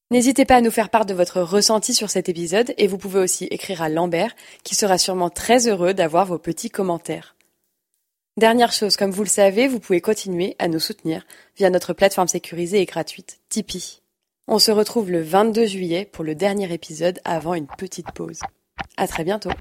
N'hésitez 0.10 0.46
pas 0.46 0.56
à 0.56 0.62
nous 0.62 0.72
faire 0.72 0.90
part 0.90 1.06
de 1.06 1.14
votre 1.14 1.42
ressenti 1.42 1.94
sur 1.94 2.10
cet 2.10 2.30
épisode 2.30 2.74
et 2.78 2.88
vous 2.88 2.98
pouvez 2.98 3.20
aussi 3.20 3.46
écrire 3.46 3.82
à 3.82 3.90
Lambert 3.90 4.36
qui 4.64 4.76
sera 4.76 4.98
sûrement 4.98 5.30
très 5.30 5.68
heureux 5.68 5.94
d'avoir 5.94 6.26
vos 6.26 6.40
petits 6.40 6.70
commentaires. 6.70 7.36
Dernière 8.38 8.72
chose, 8.72 8.96
comme 8.96 9.12
vous 9.12 9.24
le 9.24 9.30
savez, 9.30 9.68
vous 9.68 9.82
pouvez 9.82 10.00
continuer 10.00 10.56
à 10.58 10.70
nous 10.70 10.80
soutenir 10.80 11.26
via 11.58 11.70
notre 11.70 11.92
plateforme 11.92 12.30
sécurisée 12.30 12.80
et 12.80 12.86
gratuite 12.86 13.42
Tipeee. 13.50 14.02
On 14.48 14.58
se 14.58 14.72
retrouve 14.72 15.12
le 15.12 15.22
22 15.22 15.66
juillet 15.66 16.10
pour 16.10 16.24
le 16.24 16.34
dernier 16.34 16.74
épisode 16.74 17.20
avant 17.26 17.56
une 17.56 17.68
petite 17.68 18.12
pause. 18.14 18.40
À 18.96 19.06
très 19.10 19.26
bientôt. 19.26 19.52